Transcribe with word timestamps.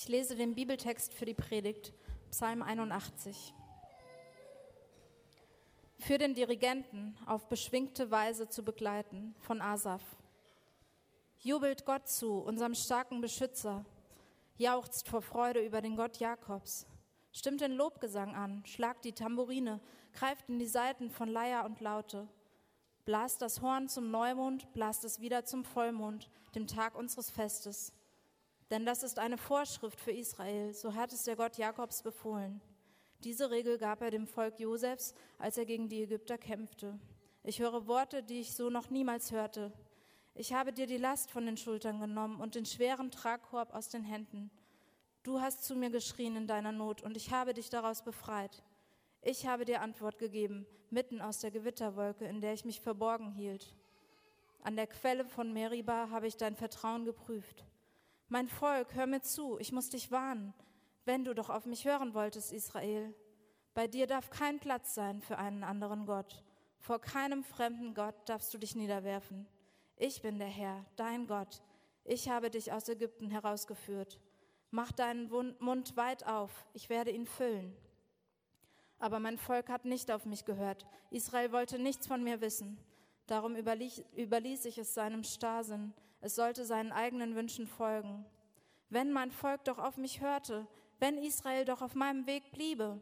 Ich 0.00 0.06
lese 0.06 0.36
den 0.36 0.54
Bibeltext 0.54 1.12
für 1.12 1.24
die 1.24 1.34
Predigt, 1.34 1.92
Psalm 2.30 2.62
81. 2.62 3.52
Für 5.98 6.18
den 6.18 6.34
Dirigenten 6.34 7.18
auf 7.26 7.48
beschwingte 7.48 8.08
Weise 8.12 8.48
zu 8.48 8.62
begleiten 8.62 9.34
von 9.40 9.60
Asaf. 9.60 10.00
Jubelt 11.40 11.84
Gott 11.84 12.06
zu, 12.06 12.34
unserem 12.38 12.76
starken 12.76 13.20
Beschützer. 13.20 13.84
Jauchzt 14.56 15.08
vor 15.08 15.20
Freude 15.20 15.66
über 15.66 15.80
den 15.80 15.96
Gott 15.96 16.18
Jakobs. 16.18 16.86
Stimmt 17.32 17.60
den 17.60 17.72
Lobgesang 17.72 18.36
an, 18.36 18.62
schlagt 18.66 19.04
die 19.04 19.14
Tamburine, 19.14 19.80
greift 20.12 20.48
in 20.48 20.60
die 20.60 20.66
Saiten 20.66 21.10
von 21.10 21.28
Leier 21.28 21.64
und 21.64 21.80
Laute. 21.80 22.28
Blast 23.04 23.42
das 23.42 23.62
Horn 23.62 23.88
zum 23.88 24.12
Neumond, 24.12 24.72
blast 24.74 25.02
es 25.02 25.20
wieder 25.20 25.44
zum 25.44 25.64
Vollmond, 25.64 26.30
dem 26.54 26.68
Tag 26.68 26.94
unseres 26.94 27.32
Festes. 27.32 27.97
Denn 28.70 28.84
das 28.84 29.02
ist 29.02 29.18
eine 29.18 29.38
Vorschrift 29.38 29.98
für 29.98 30.10
Israel, 30.10 30.74
so 30.74 30.94
hat 30.94 31.12
es 31.12 31.24
der 31.24 31.36
Gott 31.36 31.56
Jakobs 31.56 32.02
befohlen. 32.02 32.60
Diese 33.24 33.50
Regel 33.50 33.78
gab 33.78 34.02
er 34.02 34.10
dem 34.10 34.26
Volk 34.26 34.60
Josefs, 34.60 35.14
als 35.38 35.58
er 35.58 35.64
gegen 35.64 35.88
die 35.88 36.02
Ägypter 36.02 36.38
kämpfte. 36.38 36.98
Ich 37.42 37.60
höre 37.60 37.86
Worte, 37.86 38.22
die 38.22 38.40
ich 38.40 38.54
so 38.54 38.70
noch 38.70 38.90
niemals 38.90 39.32
hörte. 39.32 39.72
Ich 40.34 40.52
habe 40.52 40.72
dir 40.72 40.86
die 40.86 40.98
Last 40.98 41.30
von 41.30 41.46
den 41.46 41.56
Schultern 41.56 41.98
genommen 41.98 42.40
und 42.40 42.54
den 42.54 42.66
schweren 42.66 43.10
Tragkorb 43.10 43.74
aus 43.74 43.88
den 43.88 44.04
Händen. 44.04 44.50
Du 45.22 45.40
hast 45.40 45.64
zu 45.64 45.74
mir 45.74 45.90
geschrien 45.90 46.36
in 46.36 46.46
deiner 46.46 46.72
Not 46.72 47.02
und 47.02 47.16
ich 47.16 47.32
habe 47.32 47.54
dich 47.54 47.70
daraus 47.70 48.02
befreit. 48.02 48.62
Ich 49.22 49.46
habe 49.46 49.64
dir 49.64 49.82
Antwort 49.82 50.18
gegeben, 50.18 50.66
mitten 50.90 51.20
aus 51.20 51.40
der 51.40 51.50
Gewitterwolke, 51.50 52.24
in 52.24 52.40
der 52.40 52.52
ich 52.52 52.64
mich 52.64 52.80
verborgen 52.80 53.32
hielt. 53.32 53.74
An 54.62 54.76
der 54.76 54.86
Quelle 54.86 55.24
von 55.24 55.52
Meriba 55.52 56.10
habe 56.10 56.26
ich 56.26 56.36
dein 56.36 56.54
Vertrauen 56.54 57.04
geprüft. 57.04 57.64
Mein 58.30 58.48
Volk, 58.48 58.94
hör 58.94 59.06
mir 59.06 59.22
zu, 59.22 59.58
ich 59.58 59.72
muss 59.72 59.88
dich 59.88 60.10
warnen, 60.10 60.52
wenn 61.06 61.24
du 61.24 61.34
doch 61.34 61.48
auf 61.48 61.64
mich 61.64 61.86
hören 61.86 62.12
wolltest, 62.12 62.52
Israel. 62.52 63.14
Bei 63.72 63.86
dir 63.86 64.06
darf 64.06 64.28
kein 64.28 64.60
Platz 64.60 64.94
sein 64.94 65.22
für 65.22 65.38
einen 65.38 65.64
anderen 65.64 66.04
Gott. 66.04 66.44
Vor 66.78 67.00
keinem 67.00 67.42
fremden 67.42 67.94
Gott 67.94 68.14
darfst 68.28 68.52
du 68.52 68.58
dich 68.58 68.76
niederwerfen. 68.76 69.48
Ich 69.96 70.20
bin 70.20 70.38
der 70.38 70.48
Herr, 70.48 70.84
dein 70.96 71.26
Gott. 71.26 71.62
Ich 72.04 72.28
habe 72.28 72.50
dich 72.50 72.70
aus 72.70 72.88
Ägypten 72.90 73.30
herausgeführt. 73.30 74.20
Mach 74.70 74.92
deinen 74.92 75.30
Mund 75.60 75.96
weit 75.96 76.26
auf, 76.26 76.66
ich 76.74 76.90
werde 76.90 77.10
ihn 77.10 77.26
füllen. 77.26 77.74
Aber 78.98 79.20
mein 79.20 79.38
Volk 79.38 79.70
hat 79.70 79.86
nicht 79.86 80.10
auf 80.10 80.26
mich 80.26 80.44
gehört. 80.44 80.86
Israel 81.10 81.52
wollte 81.52 81.78
nichts 81.78 82.06
von 82.06 82.22
mir 82.22 82.42
wissen. 82.42 82.78
Darum 83.26 83.56
überließ, 83.56 84.64
ich 84.66 84.76
es 84.76 84.92
seinem 84.92 85.24
Starrsinn. 85.24 85.94
Es 86.20 86.34
sollte 86.34 86.64
seinen 86.64 86.92
eigenen 86.92 87.34
Wünschen 87.34 87.66
folgen. 87.66 88.24
Wenn 88.90 89.12
mein 89.12 89.30
Volk 89.30 89.64
doch 89.64 89.78
auf 89.78 89.96
mich 89.96 90.20
hörte, 90.20 90.66
wenn 90.98 91.18
Israel 91.18 91.64
doch 91.64 91.82
auf 91.82 91.94
meinem 91.94 92.26
Weg 92.26 92.50
bliebe, 92.50 93.00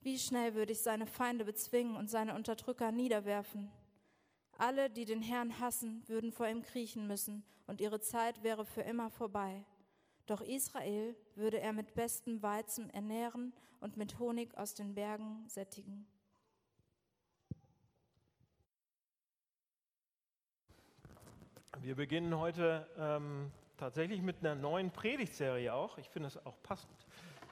wie 0.00 0.18
schnell 0.18 0.54
würde 0.54 0.72
ich 0.72 0.80
seine 0.80 1.06
Feinde 1.06 1.44
bezwingen 1.44 1.96
und 1.96 2.10
seine 2.10 2.34
Unterdrücker 2.34 2.92
niederwerfen. 2.92 3.72
Alle, 4.58 4.90
die 4.90 5.04
den 5.04 5.22
Herrn 5.22 5.58
hassen, 5.58 6.06
würden 6.06 6.30
vor 6.30 6.46
ihm 6.46 6.62
kriechen 6.62 7.06
müssen, 7.06 7.44
und 7.66 7.80
ihre 7.80 8.00
Zeit 8.00 8.42
wäre 8.42 8.64
für 8.66 8.82
immer 8.82 9.10
vorbei. 9.10 9.64
Doch 10.26 10.42
Israel 10.42 11.16
würde 11.34 11.58
er 11.60 11.72
mit 11.72 11.94
bestem 11.94 12.42
Weizen 12.42 12.90
ernähren 12.90 13.52
und 13.80 13.96
mit 13.96 14.18
Honig 14.18 14.56
aus 14.56 14.74
den 14.74 14.94
Bergen 14.94 15.44
sättigen. 15.48 16.06
Wir 21.82 21.94
beginnen 21.94 22.38
heute 22.38 22.86
ähm, 22.98 23.50
tatsächlich 23.76 24.22
mit 24.22 24.36
einer 24.40 24.54
neuen 24.54 24.90
Predigtserie 24.90 25.72
auch. 25.72 25.98
Ich 25.98 26.08
finde 26.08 26.28
es 26.28 26.46
auch 26.46 26.54
passend. 26.62 26.94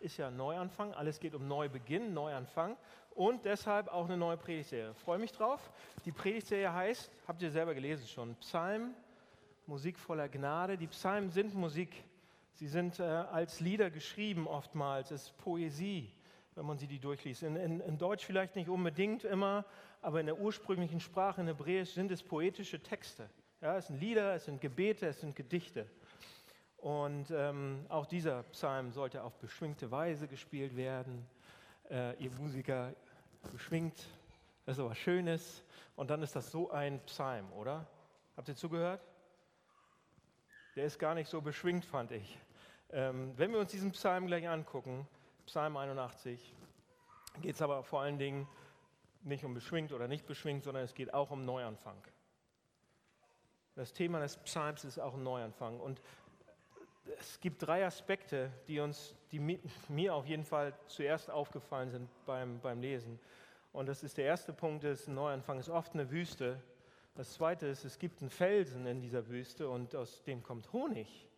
Ist 0.01 0.17
ja 0.17 0.31
Neuanfang. 0.31 0.95
Alles 0.95 1.21
geht 1.21 1.35
um 1.35 1.47
Neubeginn, 1.47 2.15
Neuanfang. 2.15 2.77
Und 3.15 3.45
deshalb 3.45 3.89
auch 3.89 4.07
eine 4.07 4.17
neue 4.17 4.37
Predigtserie. 4.37 4.95
Freue 4.95 5.19
mich 5.19 5.33
drauf. 5.33 5.71
Die 6.05 6.13
Predigtserie 6.13 6.73
heißt, 6.73 7.11
habt 7.29 7.43
ihr 7.43 7.51
selber 7.51 7.75
gelesen 7.75 8.07
schon, 8.07 8.35
Psalm, 8.37 8.95
Musik 9.67 9.99
voller 9.99 10.29
Gnade. 10.29 10.77
Die 10.79 10.87
Psalmen 10.87 11.31
sind 11.31 11.55
Musik 11.55 11.93
Sie 12.55 12.69
sind 12.69 13.01
äh, 13.01 13.03
als 13.03 13.61
Lieder 13.61 13.91
geschrieben 13.91 14.47
oftmals, 14.47 15.11
es 15.11 15.25
ist 15.25 15.39
Poesie, 15.39 16.13
wenn 16.55 16.67
man 16.67 16.79
sie 16.79 16.87
die 16.87 16.99
durchliest. 16.99 17.43
In, 17.43 17.57
in, 17.57 17.81
in, 17.81 17.99
Deutsch 17.99 18.25
vielleicht 18.25 18.57
nicht 18.57 18.69
unbedingt 18.69 19.25
immer, 19.25 19.65
aber 20.01 20.21
in 20.21 20.27
der 20.27 20.39
ursprünglichen 20.39 21.01
Sprache, 21.01 21.41
in 21.41 21.47
Hebräisch, 21.47 21.91
sind 21.91 22.11
es 22.11 22.23
poetische 22.23 22.81
Texte. 22.81 23.29
Ja, 23.63 23.77
es 23.77 23.87
sind 23.87 24.01
Lieder, 24.01 24.35
es 24.35 24.47
sind 24.47 24.61
Gebete, 24.61 25.07
es 25.07 25.21
sind 25.21 25.37
Gedichte. 25.37 25.87
Und 26.79 27.31
ähm, 27.31 27.87
auch 27.89 28.07
dieser 28.07 28.43
Psalm 28.43 28.91
sollte 28.91 29.23
auf 29.23 29.39
beschwingte 29.39 29.89
Weise 29.89 30.27
gespielt 30.27 30.75
werden. 30.75 31.25
Äh, 31.89 32.17
ihr 32.17 32.33
Musiker 32.33 32.93
beschwingt, 33.53 34.09
das 34.67 34.79
ist 34.79 34.81
aber 34.85 34.97
Schönes. 34.97 35.63
Und 35.95 36.11
dann 36.11 36.25
ist 36.25 36.35
das 36.35 36.51
so 36.51 36.73
ein 36.73 36.99
Psalm, 37.07 37.53
oder? 37.53 37.87
Habt 38.37 38.49
ihr 38.49 38.57
zugehört? 38.57 39.01
der 40.75 40.87
ist 40.87 40.99
gar 40.99 41.15
nicht 41.15 41.29
so 41.29 41.41
beschwingt, 41.41 41.85
fand 41.85 42.11
ich. 42.11 42.41
Ähm, 42.91 43.33
wenn 43.37 43.53
wir 43.53 43.61
uns 43.61 43.71
diesen 43.71 43.93
Psalm 43.93 44.27
gleich 44.27 44.49
angucken, 44.49 45.07
Psalm 45.47 45.77
81, 45.77 46.53
geht 47.41 47.55
es 47.55 47.63
aber 47.63 47.85
vor 47.85 48.01
allen 48.01 48.19
Dingen 48.19 48.49
nicht 49.23 49.45
um 49.45 49.55
beschwingt 49.55 49.93
oder 49.93 50.09
nicht 50.09 50.27
beschwingt, 50.27 50.65
sondern 50.65 50.83
es 50.83 50.95
geht 50.95 51.15
auch 51.15 51.31
um 51.31 51.45
Neuanfang. 51.45 52.03
Das 53.75 53.93
Thema 53.93 54.21
des 54.21 54.37
Psalms 54.39 54.85
ist 54.85 54.99
auch 54.99 55.15
ein 55.15 55.23
Neuanfang. 55.23 55.81
Und 55.81 56.01
es 57.19 57.41
gibt 57.41 57.67
drei 57.67 57.85
Aspekte, 57.85 58.51
die 58.69 58.81
uns, 58.81 59.15
die 59.31 59.39
mir 59.89 60.15
auf 60.15 60.27
jeden 60.27 60.45
Fall 60.45 60.75
zuerst 60.87 61.31
aufgefallen 61.31 61.91
sind 61.91 62.09
beim, 62.27 62.61
beim 62.61 62.81
Lesen. 62.81 63.19
Und 63.73 63.87
das 63.87 64.03
ist 64.03 64.19
der 64.19 64.27
erste 64.27 64.53
Punkt, 64.53 64.85
ist 64.85 65.09
ein 65.09 65.15
Neuanfang 65.15 65.59
ist 65.59 65.71
oft 65.71 65.95
eine 65.95 66.11
Wüste, 66.11 66.61
das 67.15 67.35
zweite 67.35 67.67
ist, 67.67 67.85
es 67.85 67.99
gibt 67.99 68.23
einen 68.23 68.31
Felsen 68.31 68.87
in 68.87 69.03
dieser 69.03 69.29
Wüste 69.29 69.69
und 69.69 69.95
aus 69.95 70.23
dem 70.23 70.43
kommt 70.43 70.73
Honig. 70.73 71.29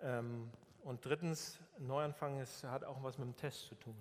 Ähm, 0.00 0.50
und 0.84 1.04
drittens, 1.04 1.58
Neuanfang 1.78 2.40
ist, 2.40 2.64
hat 2.64 2.82
auch 2.82 3.02
was 3.02 3.18
mit 3.18 3.28
dem 3.28 3.36
Test 3.36 3.66
zu 3.66 3.74
tun. 3.74 3.96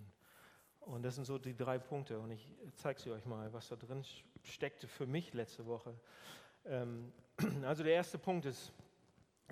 Und 0.79 1.03
das 1.03 1.15
sind 1.15 1.25
so 1.25 1.37
die 1.37 1.55
drei 1.55 1.79
Punkte. 1.79 2.17
Und 2.17 2.31
ich 2.31 2.47
zeige 2.75 3.01
sie 3.01 3.11
euch 3.11 3.25
mal, 3.25 3.51
was 3.51 3.67
da 3.67 3.75
drin 3.75 4.05
steckte 4.43 4.87
für 4.87 5.05
mich 5.05 5.33
letzte 5.33 5.65
Woche. 5.65 5.93
Ähm, 6.65 7.11
also 7.63 7.83
der 7.83 7.93
erste 7.93 8.17
Punkt 8.17 8.45
ist, 8.45 8.73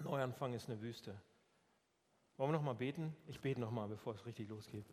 Neuanfang 0.03 0.53
ist 0.53 0.69
eine 0.69 0.81
Wüste. 0.81 1.15
Wollen 2.37 2.49
wir 2.51 2.57
noch 2.57 2.63
mal 2.63 2.73
beten? 2.73 3.15
Ich 3.27 3.39
bete 3.39 3.59
noch 3.59 3.71
mal, 3.71 3.87
bevor 3.87 4.15
es 4.15 4.25
richtig 4.25 4.49
losgeht. 4.49 4.85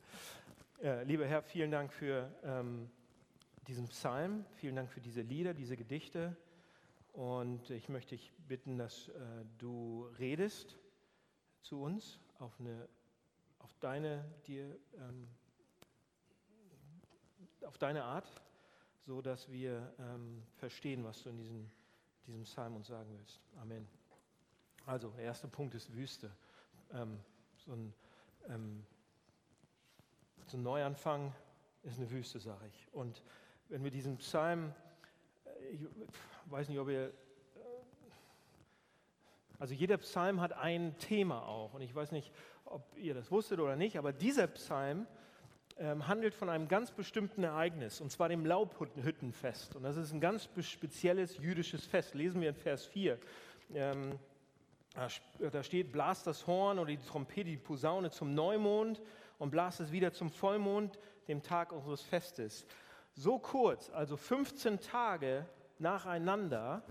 Äh, 0.82 1.04
lieber 1.04 1.26
Herr, 1.26 1.42
vielen 1.42 1.70
Dank 1.70 1.92
für 1.92 2.30
ähm, 2.44 2.90
diesen 3.66 3.88
Psalm. 3.88 4.44
Vielen 4.56 4.76
Dank 4.76 4.90
für 4.90 5.00
diese 5.00 5.22
Lieder, 5.22 5.54
diese 5.54 5.76
Gedichte. 5.76 6.36
Und 7.12 7.70
ich 7.70 7.88
möchte 7.88 8.16
dich 8.16 8.32
bitten, 8.46 8.78
dass 8.78 9.08
äh, 9.08 9.12
du 9.58 10.06
redest 10.18 10.78
zu 11.62 11.82
uns 11.82 12.20
auf, 12.38 12.58
eine, 12.60 12.88
auf, 13.58 13.74
deine, 13.80 14.24
dir, 14.46 14.78
ähm, 14.98 15.28
auf 17.64 17.78
deine 17.78 18.04
Art, 18.04 18.30
so 19.06 19.22
dass 19.22 19.50
wir 19.50 19.92
ähm, 19.98 20.42
verstehen, 20.56 21.04
was 21.04 21.22
du 21.22 21.30
in 21.30 21.38
diesem, 21.38 21.70
diesem 22.30 22.44
Psalm 22.44 22.76
uns 22.76 22.86
sagen 22.86 23.10
willst. 23.18 23.40
Amen. 23.60 23.88
Also, 24.86 25.08
der 25.10 25.24
erste 25.24 25.48
Punkt 25.48 25.74
ist 25.74 25.92
Wüste. 25.94 26.30
Ähm, 26.92 27.18
so, 27.56 27.72
ein, 27.72 27.94
ähm, 28.48 28.86
so 30.46 30.56
ein 30.56 30.62
Neuanfang 30.62 31.34
ist 31.82 31.98
eine 31.98 32.10
Wüste, 32.10 32.38
sage 32.38 32.66
ich. 32.68 32.88
Und 32.92 33.22
wenn 33.68 33.82
wir 33.82 33.90
diesen 33.90 34.16
Psalm, 34.18 34.72
äh, 35.44 35.74
ich 35.74 35.80
weiß 36.46 36.68
nicht, 36.68 36.78
ob 36.78 36.88
ihr, 36.88 37.08
äh, 37.08 37.12
also 39.58 39.74
jeder 39.74 39.98
Psalm 39.98 40.40
hat 40.40 40.52
ein 40.52 40.96
Thema 40.98 41.46
auch 41.46 41.74
und 41.74 41.82
ich 41.82 41.94
weiß 41.94 42.12
nicht, 42.12 42.32
ob 42.64 42.96
ihr 42.96 43.14
das 43.14 43.30
wusstet 43.30 43.58
oder 43.58 43.76
nicht, 43.76 43.98
aber 43.98 44.12
dieser 44.12 44.46
Psalm 44.46 45.06
ähm, 45.80 46.06
handelt 46.06 46.34
von 46.34 46.48
einem 46.48 46.68
ganz 46.68 46.90
bestimmten 46.90 47.42
Ereignis 47.42 48.00
und 48.00 48.12
zwar 48.12 48.28
dem 48.28 48.44
Laubhüttenfest 48.44 49.74
und 49.76 49.82
das 49.82 49.96
ist 49.96 50.12
ein 50.12 50.20
ganz 50.20 50.48
spezielles 50.60 51.38
jüdisches 51.38 51.86
Fest. 51.86 52.14
Lesen 52.14 52.40
wir 52.40 52.50
in 52.50 52.54
Vers 52.54 52.84
4. 52.84 53.18
Ähm, 53.74 54.18
da 54.94 55.62
steht, 55.62 55.92
blast 55.92 56.26
das 56.26 56.46
Horn 56.46 56.78
oder 56.78 56.90
die 56.90 56.98
Trompete, 56.98 57.48
die 57.48 57.56
Posaune 57.56 58.10
zum 58.10 58.34
Neumond 58.34 59.00
und 59.38 59.50
blast 59.50 59.80
es 59.80 59.90
wieder 59.90 60.12
zum 60.12 60.30
Vollmond, 60.30 60.98
dem 61.28 61.42
Tag 61.42 61.72
unseres 61.72 62.02
Festes 62.02 62.66
so 63.14 63.38
kurz, 63.38 63.90
also 63.90 64.16
15 64.16 64.80
Tage 64.80 65.46
nacheinander, 65.78 66.82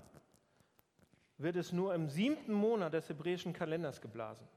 wird 1.38 1.56
es 1.56 1.72
nur 1.72 1.94
im 1.94 2.10
siebten 2.10 2.54
Monat 2.54 2.94
des 2.94 3.08
hebräischen 3.10 3.54
Kalenders 3.54 4.02
geblasen. 4.02 4.48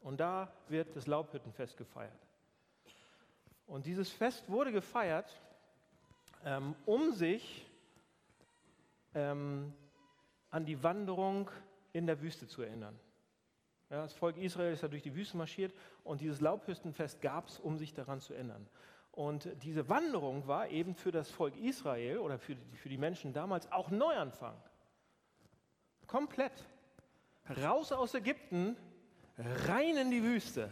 Und 0.00 0.20
da 0.20 0.52
wird 0.68 0.96
das 0.96 1.06
Laubhüttenfest 1.06 1.76
gefeiert. 1.76 2.12
Und 3.66 3.86
dieses 3.86 4.10
Fest 4.10 4.48
wurde 4.48 4.72
gefeiert, 4.72 5.40
ähm, 6.44 6.74
um 6.84 7.12
sich 7.12 7.66
ähm, 9.14 9.72
an 10.50 10.64
die 10.64 10.82
Wanderung 10.82 11.50
in 11.92 12.06
der 12.06 12.20
Wüste 12.20 12.46
zu 12.46 12.62
erinnern. 12.62 12.98
Ja, 13.90 14.02
das 14.02 14.12
Volk 14.12 14.36
Israel 14.36 14.72
ist 14.72 14.82
ja 14.82 14.88
durch 14.88 15.02
die 15.02 15.14
Wüste 15.14 15.36
marschiert 15.36 15.72
und 16.02 16.20
dieses 16.20 16.40
Laubhüstenfest 16.40 17.20
gab 17.20 17.48
es, 17.48 17.58
um 17.58 17.78
sich 17.78 17.94
daran 17.94 18.20
zu 18.20 18.34
ändern. 18.34 18.66
Und 19.12 19.48
diese 19.62 19.88
Wanderung 19.88 20.46
war 20.48 20.68
eben 20.68 20.94
für 20.94 21.12
das 21.12 21.30
Volk 21.30 21.56
Israel 21.56 22.18
oder 22.18 22.38
für 22.38 22.56
die, 22.56 22.76
für 22.76 22.88
die 22.88 22.98
Menschen 22.98 23.32
damals 23.32 23.70
auch 23.70 23.90
Neuanfang. 23.90 24.56
Komplett. 26.06 26.52
Raus 27.62 27.92
aus 27.92 28.14
Ägypten, 28.14 28.76
rein 29.36 29.96
in 29.96 30.10
die 30.10 30.22
Wüste. 30.22 30.70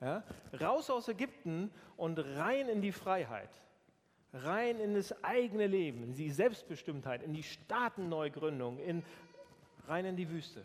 Ja? 0.00 0.22
Raus 0.60 0.90
aus 0.90 1.08
Ägypten 1.08 1.70
und 1.96 2.18
rein 2.18 2.68
in 2.68 2.80
die 2.80 2.92
Freiheit. 2.92 3.50
Rein 4.32 4.78
in 4.78 4.94
das 4.94 5.24
eigene 5.24 5.66
Leben, 5.66 6.02
in 6.02 6.14
die 6.14 6.30
Selbstbestimmtheit, 6.30 7.22
in 7.22 7.32
die 7.32 7.42
Staatenneugründung, 7.42 8.78
in, 8.78 9.02
rein 9.88 10.04
in 10.04 10.16
die 10.16 10.28
Wüste. 10.28 10.64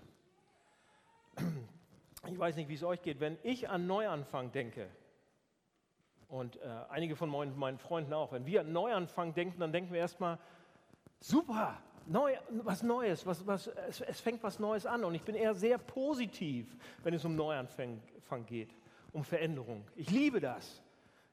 Ich 2.30 2.38
weiß 2.38 2.56
nicht, 2.56 2.70
wie 2.70 2.76
es 2.76 2.84
euch 2.84 3.02
geht. 3.02 3.20
Wenn 3.20 3.38
ich 3.44 3.70
an 3.70 3.88
Neuanfang 3.88 4.52
denke, 4.52 4.88
und 6.32 6.56
äh, 6.58 6.68
einige 6.90 7.16
von 7.16 7.30
meinen, 7.30 7.58
meinen 7.58 7.78
Freunden 7.78 8.14
auch, 8.14 8.32
wenn 8.32 8.46
wir 8.46 8.62
an 8.62 8.72
Neuanfang 8.72 9.34
denken, 9.34 9.60
dann 9.60 9.74
denken 9.74 9.92
wir 9.92 10.00
erstmal, 10.00 10.40
super, 11.20 11.78
neu, 12.06 12.36
was 12.64 12.84
Neues, 12.84 13.26
was, 13.26 13.46
was, 13.46 13.68
es, 13.68 14.02
es, 14.02 14.22
fängt 14.22 14.42
was 14.42 14.58
Neues 14.58 14.86
an. 14.86 15.04
Und 15.04 15.14
ich 15.14 15.24
bin 15.24 15.36
eher 15.36 15.54
sehr 15.54 15.78
positiv, 15.78 16.78
wenn 17.04 17.14
es 17.14 17.26
um 17.26 17.36
Neuanfang 17.36 18.00
geht, 18.46 18.70
um 19.14 19.24
Veränderung. 19.24 19.86
Ich 19.96 20.10
liebe 20.10 20.40
das. 20.40 20.82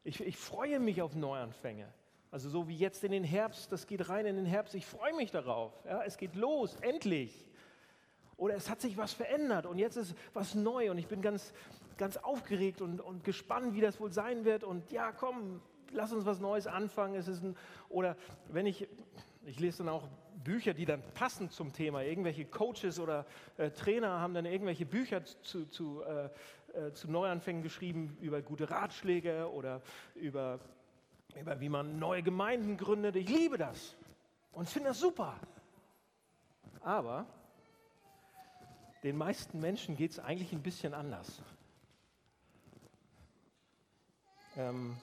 Ich, 0.05 0.21
ich 0.21 0.37
freue 0.37 0.81
mich 0.81 1.03
auf 1.03 1.15
Neuanfänge. 1.15 1.87
Also 2.31 2.49
so 2.49 2.69
wie 2.69 2.77
jetzt 2.77 3.05
in 3.05 3.13
den 3.13 3.25
Herbst, 3.25 3.73
das 3.73 3.87
geht 3.87 4.09
rein 4.09 4.27
in 4.27 4.37
den 4.37 4.45
Herbst, 4.45 4.75
ich 4.75 4.85
freue 4.85 5.15
mich 5.15 5.31
darauf. 5.31 5.73
Ja, 5.85 6.03
es 6.03 6.19
geht 6.19 6.35
los, 6.35 6.77
endlich. 6.83 7.49
Oder 8.37 8.55
es 8.55 8.69
hat 8.71 8.81
sich 8.81 8.97
was 8.97 9.13
verändert 9.13 9.67
und 9.67 9.79
jetzt 9.79 9.97
ist 9.97 10.15
was 10.35 10.55
neu 10.55 10.91
und 10.91 10.99
ich 10.99 11.09
bin 11.09 11.23
ganz, 11.23 11.53
ganz 11.97 12.17
aufgeregt 12.19 12.81
und, 12.81 13.01
und 13.01 13.25
gespannt, 13.25 13.75
wie 13.75 13.81
das 13.81 13.99
wohl 13.99 14.13
sein 14.13 14.45
wird. 14.45 14.63
Und 14.63 14.93
ja, 14.93 15.11
komm, 15.11 15.61
lass 15.91 16.13
uns 16.13 16.25
was 16.27 16.39
Neues 16.39 16.67
anfangen. 16.67 17.15
Es 17.15 17.29
ist 17.29 17.43
ein, 17.43 17.57
oder 17.89 18.17
wenn 18.49 18.67
ich, 18.67 18.87
ich 19.47 19.59
lese 19.59 19.79
dann 19.79 19.89
auch 19.89 20.07
Bücher, 20.45 20.75
die 20.75 20.85
dann 20.85 21.03
passen 21.15 21.51
zum 21.51 21.73
Thema. 21.73 22.03
Irgendwelche 22.03 22.45
Coaches 22.45 23.01
oder 23.01 23.27
äh, 23.57 23.71
Trainer 23.71 24.21
haben 24.21 24.35
dann 24.35 24.47
irgendwelche 24.47 24.87
Bücher 24.87 25.25
zu, 25.25 25.67
zu, 25.67 26.03
äh, 26.03 26.29
äh, 26.75 26.93
zu 26.93 27.11
Neuanfängen 27.11 27.63
geschrieben 27.63 28.17
über 28.21 28.43
gute 28.43 28.71
Ratschläge 28.71 29.51
oder 29.51 29.83
über, 30.15 30.61
über 31.41 31.61
wie 31.61 31.69
man 31.69 31.99
neue 31.99 32.23
Gemeinden 32.23 32.77
gründet. 32.77 33.17
Ich 33.17 33.29
liebe 33.29 33.59
das 33.59 33.97
und 34.53 34.69
finde 34.69 34.91
das 34.91 35.01
super. 35.01 35.39
Aber 36.81 37.27
den 39.03 39.17
meisten 39.17 39.61
Menschen 39.61 39.97
geht 39.97 40.13
es 40.13 40.19
eigentlich 40.19 40.53
ein 40.53 40.63
bisschen 40.63 40.95
anders. 40.95 41.43
Ähm, 44.57 44.97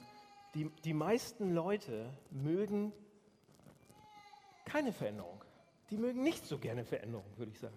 die, 0.54 0.70
die 0.84 0.94
meisten 0.94 1.54
Leute 1.54 2.10
mögen 2.30 2.92
keine 4.64 4.92
Veränderung. 4.92 5.42
Die 5.90 5.96
mögen 5.96 6.22
nicht 6.22 6.44
so 6.44 6.58
gerne 6.58 6.84
Veränderung, 6.84 7.26
würde 7.36 7.52
ich 7.52 7.58
sagen. 7.58 7.74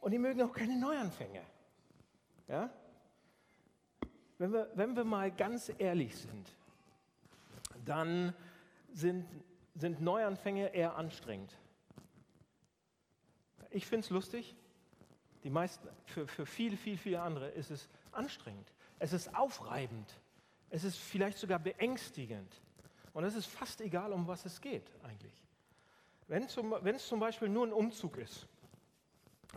Und 0.00 0.12
die 0.12 0.18
mögen 0.18 0.42
auch 0.42 0.52
keine 0.52 0.78
Neuanfänge. 0.78 1.42
Ja? 2.48 2.70
Wenn, 4.38 4.52
wir, 4.52 4.70
wenn 4.74 4.96
wir 4.96 5.04
mal 5.04 5.30
ganz 5.30 5.72
ehrlich 5.78 6.16
sind, 6.16 6.48
dann 7.84 8.32
sind, 8.92 9.26
sind 9.74 10.00
Neuanfänge 10.00 10.68
eher 10.74 10.96
anstrengend. 10.96 11.56
Ich 13.70 13.86
finde 13.86 14.04
es 14.04 14.10
lustig. 14.10 14.54
Die 15.44 15.50
meisten, 15.50 15.88
für, 16.04 16.26
für 16.26 16.46
viele, 16.46 16.76
viele, 16.76 16.96
viele 16.96 17.20
andere 17.20 17.48
ist 17.50 17.70
es 17.70 17.88
anstrengend. 18.12 18.72
Es 18.98 19.12
ist 19.12 19.34
aufreibend. 19.34 20.18
Es 20.70 20.84
ist 20.84 20.98
vielleicht 20.98 21.38
sogar 21.38 21.58
beängstigend. 21.58 22.60
Und 23.12 23.24
es 23.24 23.34
ist 23.34 23.46
fast 23.46 23.80
egal, 23.80 24.12
um 24.12 24.26
was 24.26 24.44
es 24.44 24.60
geht 24.60 24.90
eigentlich. 25.02 25.44
Wenn, 26.26 26.48
zum, 26.48 26.72
es 26.86 27.08
zum 27.08 27.20
Beispiel 27.20 27.48
nur 27.48 27.66
ein 27.66 27.72
Umzug 27.72 28.18
ist. 28.18 28.46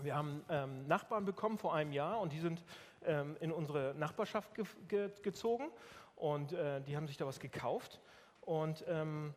Wir 0.01 0.15
haben 0.15 0.43
ähm, 0.49 0.87
Nachbarn 0.87 1.25
bekommen 1.25 1.57
vor 1.57 1.75
einem 1.75 1.91
Jahr 1.91 2.21
und 2.21 2.31
die 2.31 2.39
sind 2.39 2.63
ähm, 3.05 3.37
in 3.39 3.51
unsere 3.51 3.93
Nachbarschaft 3.95 4.53
ge 4.55 4.65
ge 4.87 5.11
gezogen 5.21 5.69
und 6.15 6.53
äh, 6.53 6.81
die 6.81 6.95
haben 6.95 7.07
sich 7.07 7.17
da 7.17 7.25
was 7.25 7.39
gekauft. 7.39 7.99
Und 8.41 8.83
ähm, 8.87 9.33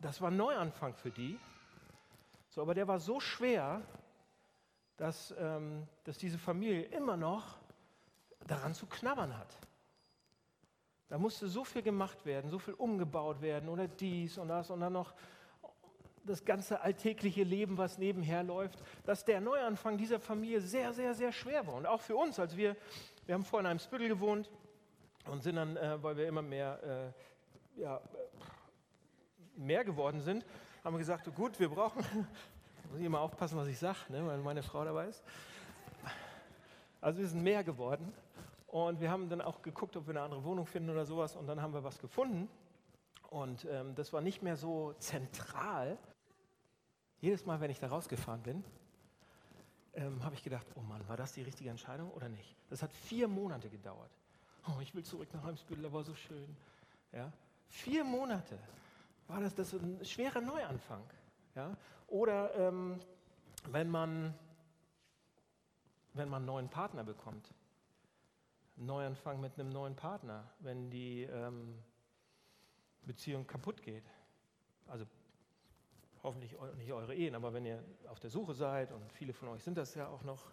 das 0.00 0.20
war 0.20 0.30
ein 0.30 0.36
Neuanfang 0.36 0.94
für 0.94 1.10
die. 1.10 1.38
So, 2.48 2.62
aber 2.62 2.74
der 2.74 2.88
war 2.88 2.98
so 2.98 3.20
schwer, 3.20 3.82
dass, 4.96 5.34
ähm, 5.38 5.86
dass 6.04 6.18
diese 6.18 6.38
Familie 6.38 6.82
immer 6.84 7.16
noch 7.16 7.58
daran 8.46 8.74
zu 8.74 8.86
knabbern 8.86 9.36
hat. 9.36 9.56
Da 11.08 11.18
musste 11.18 11.48
so 11.48 11.64
viel 11.64 11.82
gemacht 11.82 12.26
werden, 12.26 12.50
so 12.50 12.58
viel 12.58 12.74
umgebaut 12.74 13.40
werden 13.40 13.68
oder 13.68 13.88
dies 13.88 14.38
und 14.38 14.48
das 14.48 14.70
und 14.70 14.80
dann 14.80 14.92
noch 14.92 15.14
das 16.28 16.44
ganze 16.44 16.80
alltägliche 16.80 17.42
Leben, 17.42 17.78
was 17.78 17.98
nebenher 17.98 18.42
läuft, 18.42 18.82
dass 19.04 19.24
der 19.24 19.40
Neuanfang 19.40 19.96
dieser 19.96 20.20
Familie 20.20 20.60
sehr, 20.60 20.92
sehr, 20.92 21.14
sehr 21.14 21.32
schwer 21.32 21.66
war. 21.66 21.74
Und 21.74 21.86
auch 21.86 22.00
für 22.00 22.16
uns, 22.16 22.38
als 22.38 22.56
wir, 22.56 22.76
wir 23.26 23.34
haben 23.34 23.44
vorhin 23.44 23.66
in 23.66 23.70
einem 23.70 23.80
Spüttel 23.80 24.08
gewohnt 24.08 24.50
und 25.30 25.42
sind 25.42 25.56
dann, 25.56 25.76
äh, 25.76 26.02
weil 26.02 26.16
wir 26.16 26.28
immer 26.28 26.42
mehr, 26.42 27.12
äh, 27.76 27.80
ja, 27.80 28.00
mehr 29.56 29.84
geworden 29.84 30.20
sind, 30.20 30.44
haben 30.84 30.94
wir 30.94 30.98
gesagt, 30.98 31.34
gut, 31.34 31.58
wir 31.58 31.68
brauchen, 31.68 32.04
muss 32.90 33.00
ich 33.00 33.04
immer 33.04 33.20
aufpassen, 33.20 33.58
was 33.58 33.68
ich 33.68 33.78
sage, 33.78 33.98
ne, 34.08 34.26
weil 34.26 34.38
meine 34.38 34.62
Frau 34.62 34.84
dabei 34.84 35.06
ist. 35.06 35.22
Also 37.00 37.20
wir 37.20 37.28
sind 37.28 37.42
mehr 37.42 37.62
geworden 37.62 38.12
und 38.66 39.00
wir 39.00 39.10
haben 39.10 39.28
dann 39.28 39.40
auch 39.40 39.62
geguckt, 39.62 39.96
ob 39.96 40.06
wir 40.06 40.12
eine 40.12 40.22
andere 40.22 40.44
Wohnung 40.44 40.66
finden 40.66 40.90
oder 40.90 41.06
sowas. 41.06 41.36
Und 41.36 41.46
dann 41.46 41.62
haben 41.62 41.72
wir 41.72 41.84
was 41.84 41.98
gefunden. 41.98 42.48
Und 43.30 43.66
ähm, 43.70 43.94
das 43.94 44.12
war 44.12 44.20
nicht 44.20 44.42
mehr 44.42 44.56
so 44.56 44.94
zentral. 44.98 45.98
Jedes 47.20 47.44
Mal, 47.46 47.60
wenn 47.60 47.70
ich 47.70 47.80
da 47.80 47.88
rausgefahren 47.88 48.42
bin, 48.42 48.64
ähm, 49.94 50.22
habe 50.22 50.34
ich 50.34 50.44
gedacht, 50.44 50.66
oh 50.76 50.80
Mann, 50.80 51.06
war 51.08 51.16
das 51.16 51.32
die 51.32 51.42
richtige 51.42 51.70
Entscheidung 51.70 52.10
oder 52.12 52.28
nicht? 52.28 52.56
Das 52.70 52.82
hat 52.82 52.92
vier 52.92 53.26
Monate 53.26 53.68
gedauert. 53.68 54.10
Oh, 54.68 54.80
ich 54.80 54.94
will 54.94 55.02
zurück 55.02 55.28
nach 55.32 55.42
Heimsbüttel, 55.42 55.82
da 55.82 55.92
war 55.92 56.04
so 56.04 56.14
schön. 56.14 56.56
Ja? 57.12 57.32
Vier 57.68 58.04
Monate 58.04 58.58
war 59.26 59.40
das, 59.40 59.54
das 59.54 59.72
ein 59.72 60.04
schwerer 60.04 60.40
Neuanfang. 60.40 61.02
Ja? 61.54 61.76
Oder 62.06 62.54
ähm, 62.54 63.00
wenn, 63.70 63.90
man, 63.90 64.34
wenn 66.14 66.28
man 66.28 66.42
einen 66.42 66.46
neuen 66.46 66.68
Partner 66.68 67.02
bekommt. 67.02 67.52
Neuanfang 68.76 69.40
mit 69.40 69.58
einem 69.58 69.70
neuen 69.70 69.96
Partner, 69.96 70.44
wenn 70.60 70.88
die 70.88 71.24
ähm, 71.24 71.74
Beziehung 73.02 73.44
kaputt 73.44 73.82
geht. 73.82 74.04
Also 74.86 75.04
hoffentlich 76.22 76.56
nicht 76.76 76.92
eure 76.92 77.14
Ehen, 77.14 77.34
aber 77.34 77.52
wenn 77.52 77.64
ihr 77.64 77.82
auf 78.08 78.20
der 78.20 78.30
Suche 78.30 78.54
seid 78.54 78.92
und 78.92 79.12
viele 79.12 79.32
von 79.32 79.48
euch 79.48 79.62
sind 79.62 79.78
das 79.78 79.94
ja 79.94 80.08
auch 80.08 80.22
noch 80.22 80.44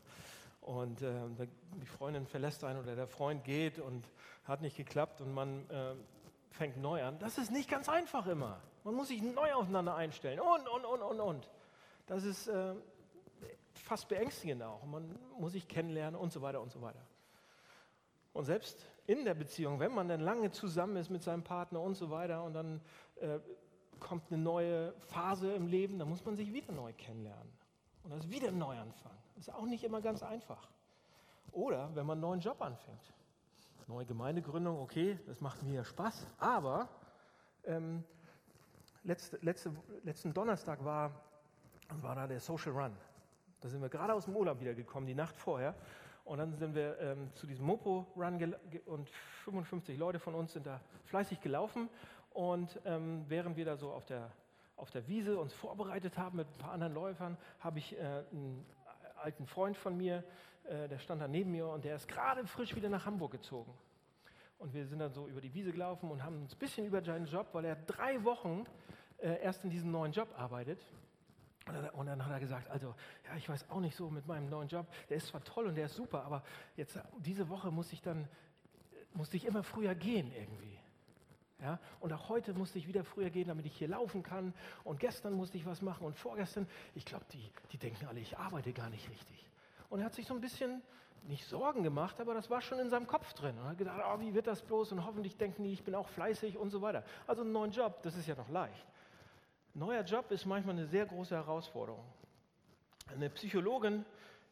und 0.62 1.02
äh, 1.02 1.14
die 1.82 1.86
Freundin 1.86 2.26
verlässt 2.26 2.64
einen 2.64 2.80
oder 2.80 2.96
der 2.96 3.08
Freund 3.08 3.44
geht 3.44 3.80
und 3.80 4.10
hat 4.46 4.62
nicht 4.62 4.78
geklappt 4.78 5.22
und 5.22 5.34
man 5.34 5.70
äh, 5.70 5.94
fängt 6.50 6.78
neu 6.78 7.04
an, 7.04 7.20
das 7.20 7.38
ist 7.38 7.52
nicht 7.52 7.70
ganz 7.70 7.90
einfach 7.90 8.26
immer. 8.28 8.60
Man 8.84 8.96
muss 8.96 9.10
sich 9.10 9.22
neu 9.22 9.54
aufeinander 9.54 9.96
einstellen 9.96 10.40
und, 10.40 10.68
und, 10.68 10.86
und, 10.86 11.02
und, 11.02 11.20
und. 11.20 11.50
Das 12.08 12.24
ist 12.24 12.48
äh, 12.48 12.76
fast 13.74 14.08
beängstigend 14.08 14.64
auch. 14.64 14.84
Man 14.86 15.18
muss 15.40 15.54
sich 15.54 15.68
kennenlernen 15.68 16.20
und 16.20 16.32
so 16.32 16.42
weiter 16.42 16.62
und 16.62 16.72
so 16.72 16.82
weiter. 16.82 17.02
Und 18.34 18.46
selbst 18.46 18.86
in 19.08 19.24
der 19.24 19.34
Beziehung, 19.34 19.80
wenn 19.80 19.94
man 19.94 20.08
dann 20.08 20.20
lange 20.20 20.52
zusammen 20.52 20.98
ist 20.98 21.10
mit 21.10 21.24
seinem 21.24 21.44
Partner 21.44 21.80
und 21.82 21.96
so 21.96 22.10
weiter 22.10 22.44
und 22.44 22.54
dann 22.54 22.82
äh, 23.16 23.40
kommt 24.00 24.32
eine 24.32 24.42
neue 24.42 24.94
Phase 25.00 25.54
im 25.54 25.68
Leben, 25.68 26.00
dann 26.00 26.10
muss 26.10 26.24
man 26.26 26.36
sich 26.36 26.54
wieder 26.54 26.72
neu 26.74 26.94
kennenlernen. 26.94 27.52
Und 28.04 28.12
das 28.12 28.26
ist 28.26 28.32
wieder 28.32 28.50
ein 28.50 28.58
Neuanfang. 28.58 29.12
Das 29.36 29.48
ist 29.48 29.54
auch 29.54 29.66
nicht 29.66 29.84
immer 29.84 30.02
ganz 30.02 30.24
einfach. 30.24 30.70
Oder 31.52 31.90
wenn 31.96 32.06
man 32.06 32.16
einen 32.16 32.22
neuen 32.22 32.40
Job 32.40 32.62
anfängt. 32.62 33.14
Neue 33.88 34.06
Gemeindegründung, 34.06 34.80
okay, 34.80 35.20
das 35.28 35.42
macht 35.42 35.62
mir 35.64 35.84
Spaß. 35.84 36.26
Aber 36.40 36.90
ähm, 37.66 38.04
letzte, 39.04 39.38
letzte, 39.42 39.72
letzten 40.04 40.34
Donnerstag 40.34 40.84
war, 40.84 41.12
war 42.02 42.16
da 42.16 42.28
der 42.28 42.40
Social 42.40 42.72
Run. 42.72 42.96
Da 43.62 43.70
sind 43.70 43.82
wir 43.82 43.90
gerade 43.90 44.14
aus 44.14 44.26
dem 44.26 44.36
Urlaub 44.36 44.60
wiedergekommen, 44.60 45.08
die 45.08 45.16
Nacht 45.16 45.38
vorher. 45.38 45.76
Und 46.26 46.40
dann 46.40 46.56
sind 46.56 46.74
wir 46.74 47.00
ähm, 47.00 47.32
zu 47.36 47.46
diesem 47.46 47.66
Mopo-Run 47.68 48.56
und 48.86 49.10
55 49.44 49.98
Leute 49.98 50.20
von 50.20 50.34
uns 50.34 50.54
sind 50.54 50.66
da 50.66 50.82
fleißig 51.06 51.40
gelaufen. 51.40 51.88
Und 52.36 52.82
ähm, 52.84 53.24
während 53.30 53.56
wir 53.56 53.64
da 53.64 53.78
so 53.78 53.94
auf 53.94 54.06
der, 54.06 54.30
auf 54.76 54.92
der 54.92 55.08
Wiese 55.08 55.40
uns 55.40 55.54
vorbereitet 55.54 56.18
haben 56.18 56.36
mit 56.36 56.48
ein 56.50 56.58
paar 56.58 56.74
anderen 56.74 56.94
Läufern, 56.94 57.38
habe 57.62 57.80
ich 57.80 57.98
äh, 57.98 58.02
einen 58.30 58.66
alten 59.16 59.48
Freund 59.48 59.78
von 59.78 59.96
mir, 59.96 60.22
äh, 60.66 60.90
der 60.90 61.00
stand 61.00 61.22
da 61.22 61.30
neben 61.30 61.52
mir 61.52 61.66
und 61.70 61.86
der 61.86 61.96
ist 61.96 62.10
gerade 62.10 62.46
frisch 62.46 62.76
wieder 62.76 62.90
nach 62.90 63.06
Hamburg 63.06 63.32
gezogen. 63.32 63.74
Und 64.60 64.74
wir 64.74 64.86
sind 64.86 65.00
dann 65.00 65.14
so 65.14 65.28
über 65.28 65.40
die 65.40 65.54
Wiese 65.54 65.72
gelaufen 65.72 66.12
und 66.12 66.24
haben 66.24 66.42
uns 66.42 66.56
ein 66.56 66.60
bisschen 66.60 66.86
über 66.86 67.02
seinen 67.02 67.26
Job, 67.26 67.48
weil 67.54 67.64
er 67.64 67.78
drei 67.78 68.22
Wochen 68.26 68.66
äh, 69.20 69.42
erst 69.42 69.64
in 69.64 69.70
diesem 69.70 69.92
neuen 69.92 70.12
Job 70.12 70.28
arbeitet, 70.38 70.82
Und 71.94 72.08
dann 72.08 72.26
hat 72.26 72.34
er 72.34 72.42
gesagt, 72.42 72.70
also, 72.70 72.96
ja, 73.24 73.38
ich 73.38 73.48
weiß 73.48 73.70
auch 73.70 73.80
nicht 73.80 73.96
so 73.96 74.10
mit 74.10 74.28
meinem 74.28 74.50
neuen 74.50 74.68
Job, 74.68 74.88
der 75.08 75.16
ist 75.16 75.28
zwar 75.28 75.42
toll 75.42 75.68
und 75.68 75.76
der 75.76 75.86
ist 75.86 75.96
super, 75.96 76.26
aber 76.26 76.44
jetzt 76.76 77.00
diese 77.20 77.48
Woche 77.48 77.72
muss 77.72 77.94
ich 77.94 78.02
dann, 78.02 78.28
musste 79.14 79.38
ich 79.38 79.46
immer 79.46 79.64
früher 79.64 79.96
gehen 79.96 80.34
irgendwie. 80.34 80.78
Ja, 81.62 81.80
und 82.02 82.12
auch 82.12 82.28
heute 82.30 82.54
musste 82.54 82.78
ich 82.80 82.88
wieder 82.88 83.04
früher 83.04 83.30
gehen, 83.30 83.48
damit 83.48 83.66
ich 83.66 83.78
hier 83.78 83.88
laufen 83.88 84.24
kann. 84.24 84.54
Und 84.84 85.00
gestern 85.00 85.34
musste 85.34 85.58
ich 85.58 85.66
was 85.66 85.82
machen 85.82 86.06
und 86.06 86.18
vorgestern, 86.18 86.68
ich 86.96 87.06
glaube, 87.06 87.26
die, 87.32 87.50
die 87.72 87.78
denken 87.78 88.06
alle, 88.08 88.20
ich 88.20 88.38
arbeite 88.38 88.74
gar 88.74 88.90
nicht 88.90 89.10
richtig. 89.10 89.50
Und 89.90 90.00
er 90.00 90.06
hat 90.06 90.16
sich 90.16 90.28
so 90.28 90.34
ein 90.34 90.42
bisschen, 90.42 90.82
nicht 91.28 91.46
Sorgen 91.48 91.84
gemacht, 91.84 92.20
aber 92.20 92.34
das 92.34 92.50
war 92.50 92.62
schon 92.62 92.80
in 92.80 92.90
seinem 92.90 93.08
Kopf 93.08 93.34
drin. 93.34 93.58
Er 93.58 93.70
hat 93.70 93.78
gedacht, 93.78 94.02
oh, 94.06 94.20
wie 94.20 94.34
wird 94.34 94.48
das 94.48 94.62
bloß? 94.62 94.92
Und 94.92 95.06
hoffentlich 95.06 95.38
denken 95.38 95.64
die, 95.64 95.74
ich 95.74 95.84
bin 95.84 95.96
auch 95.96 96.08
fleißig 96.10 96.58
und 96.58 96.70
so 96.70 96.82
weiter. 96.82 97.04
Also 97.28 97.42
einen 97.42 97.52
neuen 97.52 97.72
Job, 97.72 98.02
das 98.04 98.16
ist 98.16 98.28
ja 98.28 98.36
noch 98.36 98.50
leicht. 98.50 98.86
neuer 99.74 100.04
Job 100.04 100.32
ist 100.32 100.46
manchmal 100.46 100.76
eine 100.76 100.86
sehr 100.86 101.06
große 101.06 101.36
Herausforderung. 101.36 102.04
Eine 103.12 103.30
Psychologin, 103.30 104.06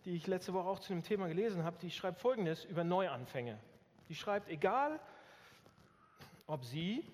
die 0.05 0.15
ich 0.15 0.27
letzte 0.27 0.53
Woche 0.53 0.67
auch 0.67 0.79
zu 0.79 0.93
dem 0.93 1.03
Thema 1.03 1.27
gelesen 1.27 1.63
habe, 1.63 1.77
die 1.81 1.91
schreibt 1.91 2.19
Folgendes 2.19 2.65
über 2.65 2.83
Neuanfänge. 2.83 3.57
Die 4.09 4.15
schreibt, 4.15 4.49
egal 4.49 4.99
ob 6.47 6.65
sie, 6.65 7.05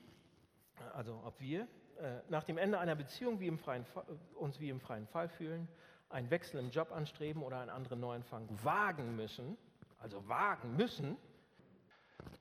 also 0.93 1.21
ob 1.25 1.39
wir, 1.39 1.67
äh, 1.99 2.21
nach 2.29 2.43
dem 2.43 2.57
Ende 2.57 2.79
einer 2.79 2.95
Beziehung 2.95 3.39
wie 3.39 3.47
im 3.47 3.57
freien, 3.57 3.85
uns 4.35 4.59
wie 4.59 4.69
im 4.69 4.79
freien 4.79 5.07
Fall 5.07 5.29
fühlen, 5.29 5.67
einen 6.09 6.29
Wechsel 6.31 6.59
im 6.59 6.71
Job 6.71 6.91
anstreben 6.91 7.43
oder 7.43 7.59
einen 7.59 7.69
anderen 7.69 7.99
Neuanfang 7.99 8.47
wagen 8.63 9.15
müssen, 9.15 9.57
also 9.99 10.27
wagen 10.27 10.75
müssen, 10.75 11.17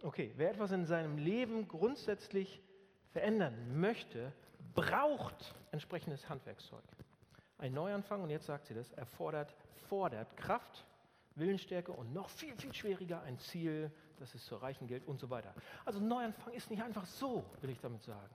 okay, 0.03 0.33
wer 0.37 0.51
etwas 0.51 0.73
in 0.73 0.87
seinem 0.87 1.19
Leben 1.19 1.69
grundsätzlich 1.69 2.63
verändern 3.13 3.79
möchte, 3.81 4.33
braucht 4.75 5.55
entsprechendes 5.71 6.29
Handwerkszeug. 6.29 6.85
Ein 7.59 7.75
Neuanfang, 7.75 8.23
und 8.23 8.31
jetzt 8.31 8.47
sagt 8.47 8.67
sie 8.67 8.75
das, 8.75 8.93
erfordert, 8.93 9.55
fordert 9.89 10.37
Kraft, 10.37 10.87
Willensstärke 11.35 11.93
und 11.93 12.13
noch 12.13 12.29
viel, 12.31 12.55
viel 12.57 12.73
schwieriger 12.73 13.23
ein 13.23 13.39
Ziel, 13.39 13.91
das 14.21 14.35
es 14.35 14.45
zu 14.45 14.57
erreichen 14.57 14.87
gilt 14.87 15.07
und 15.07 15.19
so 15.19 15.31
weiter. 15.31 15.55
Also 15.85 16.01
Neuanfang 16.01 16.53
ist 16.53 16.71
nicht 16.71 16.83
einfach 16.83 17.07
so, 17.07 17.45
will 17.61 17.71
ich 17.71 17.81
damit 17.81 18.03
sagen. 18.03 18.35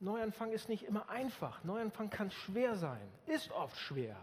Neuanfang 0.00 0.50
ist 0.50 0.68
nicht 0.68 0.84
immer 0.84 1.08
einfach. 1.08 1.62
Neuanfang 1.64 2.10
kann 2.10 2.30
schwer 2.30 2.74
sein, 2.74 3.08
ist 3.26 3.52
oft 3.52 3.76
schwer. 3.78 4.16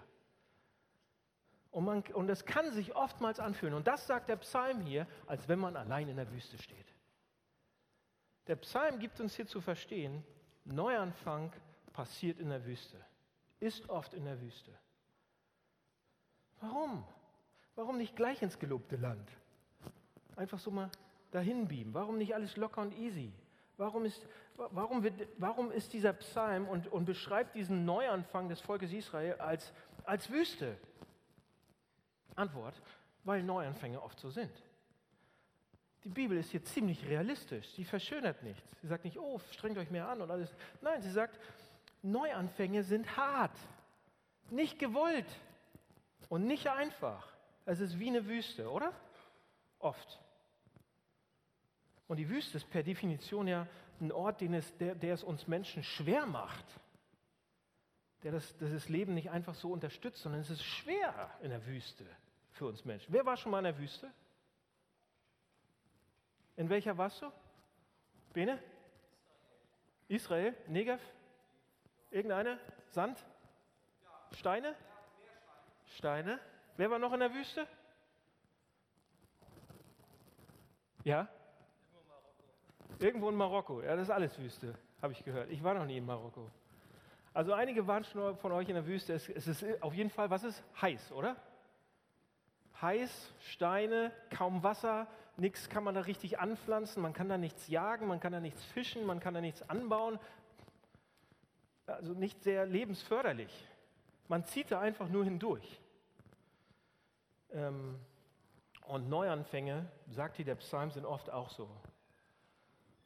Und, 1.71 1.85
man, 1.85 2.01
und 2.13 2.29
es 2.29 2.45
kann 2.45 2.71
sich 2.71 2.95
oftmals 2.95 3.39
anfühlen. 3.39 3.73
Und 3.73 3.87
das 3.87 4.07
sagt 4.07 4.27
der 4.27 4.37
Psalm 4.37 4.81
hier, 4.81 5.07
als 5.27 5.47
wenn 5.47 5.59
man 5.59 5.75
allein 5.77 6.09
in 6.09 6.17
der 6.17 6.31
Wüste 6.31 6.57
steht. 6.57 6.85
Der 8.47 8.55
Psalm 8.57 8.99
gibt 8.99 9.19
uns 9.21 9.35
hier 9.35 9.45
zu 9.45 9.61
verstehen, 9.61 10.23
Neuanfang 10.65 11.53
passiert 11.93 12.39
in 12.39 12.49
der 12.49 12.65
Wüste, 12.65 12.97
ist 13.59 13.89
oft 13.89 14.13
in 14.13 14.25
der 14.25 14.41
Wüste. 14.41 14.71
Warum? 16.59 17.05
Warum 17.75 17.97
nicht 17.97 18.15
gleich 18.15 18.41
ins 18.41 18.59
gelobte 18.59 18.95
Land? 18.95 19.29
Einfach 20.39 20.59
so 20.59 20.71
mal 20.71 20.89
dahin 21.31 21.67
beamen. 21.67 21.93
Warum 21.93 22.17
nicht 22.17 22.33
alles 22.33 22.55
locker 22.55 22.81
und 22.81 22.97
easy? 22.97 23.33
Warum 23.75 24.05
ist, 24.05 24.25
warum, 24.55 25.03
wird, 25.03 25.27
warum 25.37 25.69
ist 25.69 25.91
dieser 25.91 26.13
Psalm 26.13 26.65
und, 26.65 26.87
und 26.87 27.03
beschreibt 27.03 27.55
diesen 27.55 27.83
Neuanfang 27.83 28.47
des 28.47 28.61
Volkes 28.61 28.93
Israel 28.93 29.33
als, 29.33 29.73
als 30.05 30.29
Wüste? 30.29 30.77
Antwort, 32.35 32.81
weil 33.25 33.43
Neuanfänge 33.43 34.01
oft 34.01 34.17
so 34.17 34.29
sind. 34.29 34.51
Die 36.05 36.09
Bibel 36.09 36.37
ist 36.37 36.51
hier 36.51 36.63
ziemlich 36.63 37.05
realistisch. 37.05 37.67
Sie 37.71 37.83
verschönert 37.83 38.41
nichts. 38.41 38.63
Sie 38.79 38.87
sagt 38.87 39.03
nicht, 39.03 39.19
oh, 39.19 39.41
strengt 39.51 39.77
euch 39.77 39.91
mehr 39.91 40.07
an 40.07 40.21
und 40.21 40.31
alles. 40.31 40.55
Nein, 40.79 41.01
sie 41.01 41.11
sagt, 41.11 41.37
Neuanfänge 42.01 42.83
sind 42.83 43.17
hart, 43.17 43.57
nicht 44.51 44.79
gewollt 44.79 45.27
und 46.29 46.47
nicht 46.47 46.67
einfach. 46.67 47.27
Es 47.65 47.81
ist 47.81 47.99
wie 47.99 48.07
eine 48.07 48.25
Wüste, 48.25 48.71
oder? 48.71 48.93
Oft. 49.79 50.21
Und 52.09 52.17
die 52.17 52.27
Wüste 52.27 52.57
ist 52.57 52.67
per 52.71 52.81
Definition 52.81 53.47
ja 53.47 53.67
ein 54.01 54.11
Ort, 54.11 54.41
den 54.41 54.55
es, 54.55 54.75
der, 54.77 54.95
der 54.95 55.13
es 55.13 55.23
uns 55.23 55.47
Menschen 55.47 55.83
schwer 55.83 56.25
macht. 56.25 56.65
Der 58.23 58.31
das, 58.31 58.57
das, 58.57 58.71
das 58.71 58.89
Leben 58.89 59.13
nicht 59.13 59.29
einfach 59.29 59.53
so 59.53 59.71
unterstützt, 59.71 60.23
sondern 60.23 60.41
es 60.41 60.49
ist 60.49 60.63
schwer 60.63 61.29
in 61.43 61.51
der 61.51 61.63
Wüste 61.67 62.03
für 62.53 62.65
uns 62.65 62.83
Menschen. 62.83 63.13
Wer 63.13 63.27
war 63.27 63.37
schon 63.37 63.51
mal 63.51 63.59
in 63.59 63.65
der 63.65 63.77
Wüste? 63.77 64.11
In 66.57 66.67
welcher 66.67 66.97
warst 66.97 67.21
du? 67.21 67.31
Bene? 68.33 68.59
Israel? 70.07 70.55
Negev? 70.67 70.99
Irgendeine? 72.09 72.59
Sand? 72.89 73.23
Steine? 74.31 74.75
Steine. 75.85 76.39
Wer 76.75 76.89
war 76.89 76.97
noch 76.97 77.13
in 77.13 77.19
der 77.19 77.33
Wüste? 77.35 77.67
Ja? 81.03 81.29
Irgendwo 82.99 83.29
in 83.29 83.35
Marokko. 83.35 83.81
Ja, 83.81 83.95
das 83.95 84.03
ist 84.03 84.11
alles 84.11 84.37
Wüste, 84.37 84.75
habe 85.01 85.13
ich 85.13 85.23
gehört. 85.23 85.49
Ich 85.49 85.63
war 85.63 85.73
noch 85.73 85.85
nie 85.85 85.97
in 85.97 86.05
Marokko. 86.05 86.49
Also 87.33 87.53
einige 87.53 87.87
waren 87.87 88.03
schon 88.03 88.35
von 88.37 88.51
euch 88.51 88.67
in 88.67 88.75
der 88.75 88.85
Wüste. 88.85 89.13
Es, 89.13 89.29
es 89.29 89.47
ist 89.47 89.81
auf 89.81 89.93
jeden 89.93 90.09
Fall, 90.09 90.29
was 90.29 90.43
ist? 90.43 90.61
Heiß, 90.81 91.13
oder? 91.13 91.37
Heiß, 92.81 93.33
Steine, 93.39 94.11
kaum 94.29 94.63
Wasser, 94.63 95.07
nichts 95.37 95.69
kann 95.69 95.83
man 95.83 95.95
da 95.95 96.01
richtig 96.01 96.39
anpflanzen, 96.39 97.01
man 97.01 97.13
kann 97.13 97.29
da 97.29 97.37
nichts 97.37 97.67
jagen, 97.67 98.07
man 98.07 98.19
kann 98.19 98.31
da 98.31 98.39
nichts 98.39 98.63
fischen, 98.65 99.05
man 99.05 99.19
kann 99.19 99.33
da 99.33 99.41
nichts 99.41 99.69
anbauen. 99.69 100.19
Also 101.85 102.13
nicht 102.13 102.43
sehr 102.43 102.65
lebensförderlich. 102.65 103.51
Man 104.27 104.45
zieht 104.45 104.71
da 104.71 104.79
einfach 104.79 105.09
nur 105.09 105.23
hindurch. 105.23 105.81
Ähm, 107.51 107.99
und 108.85 109.09
Neuanfänge, 109.09 109.89
sagt 110.07 110.35
hier 110.35 110.45
der 110.45 110.55
Psalm, 110.55 110.91
sind 110.91 111.05
oft 111.05 111.29
auch 111.29 111.49
so 111.49 111.69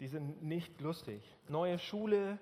die 0.03 0.09
sind 0.09 0.43
nicht 0.43 0.81
lustig. 0.81 1.23
Neue 1.47 1.79
Schule, 1.79 2.37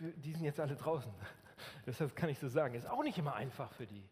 die 0.00 0.32
sind 0.32 0.44
jetzt 0.44 0.58
alle 0.58 0.76
draußen. 0.76 1.12
Deshalb 1.86 2.16
kann 2.16 2.30
ich 2.30 2.38
so 2.38 2.48
sagen, 2.48 2.74
ist 2.74 2.88
auch 2.88 3.02
nicht 3.02 3.18
immer 3.18 3.34
einfach 3.34 3.70
für 3.74 3.86
die. 3.86 4.02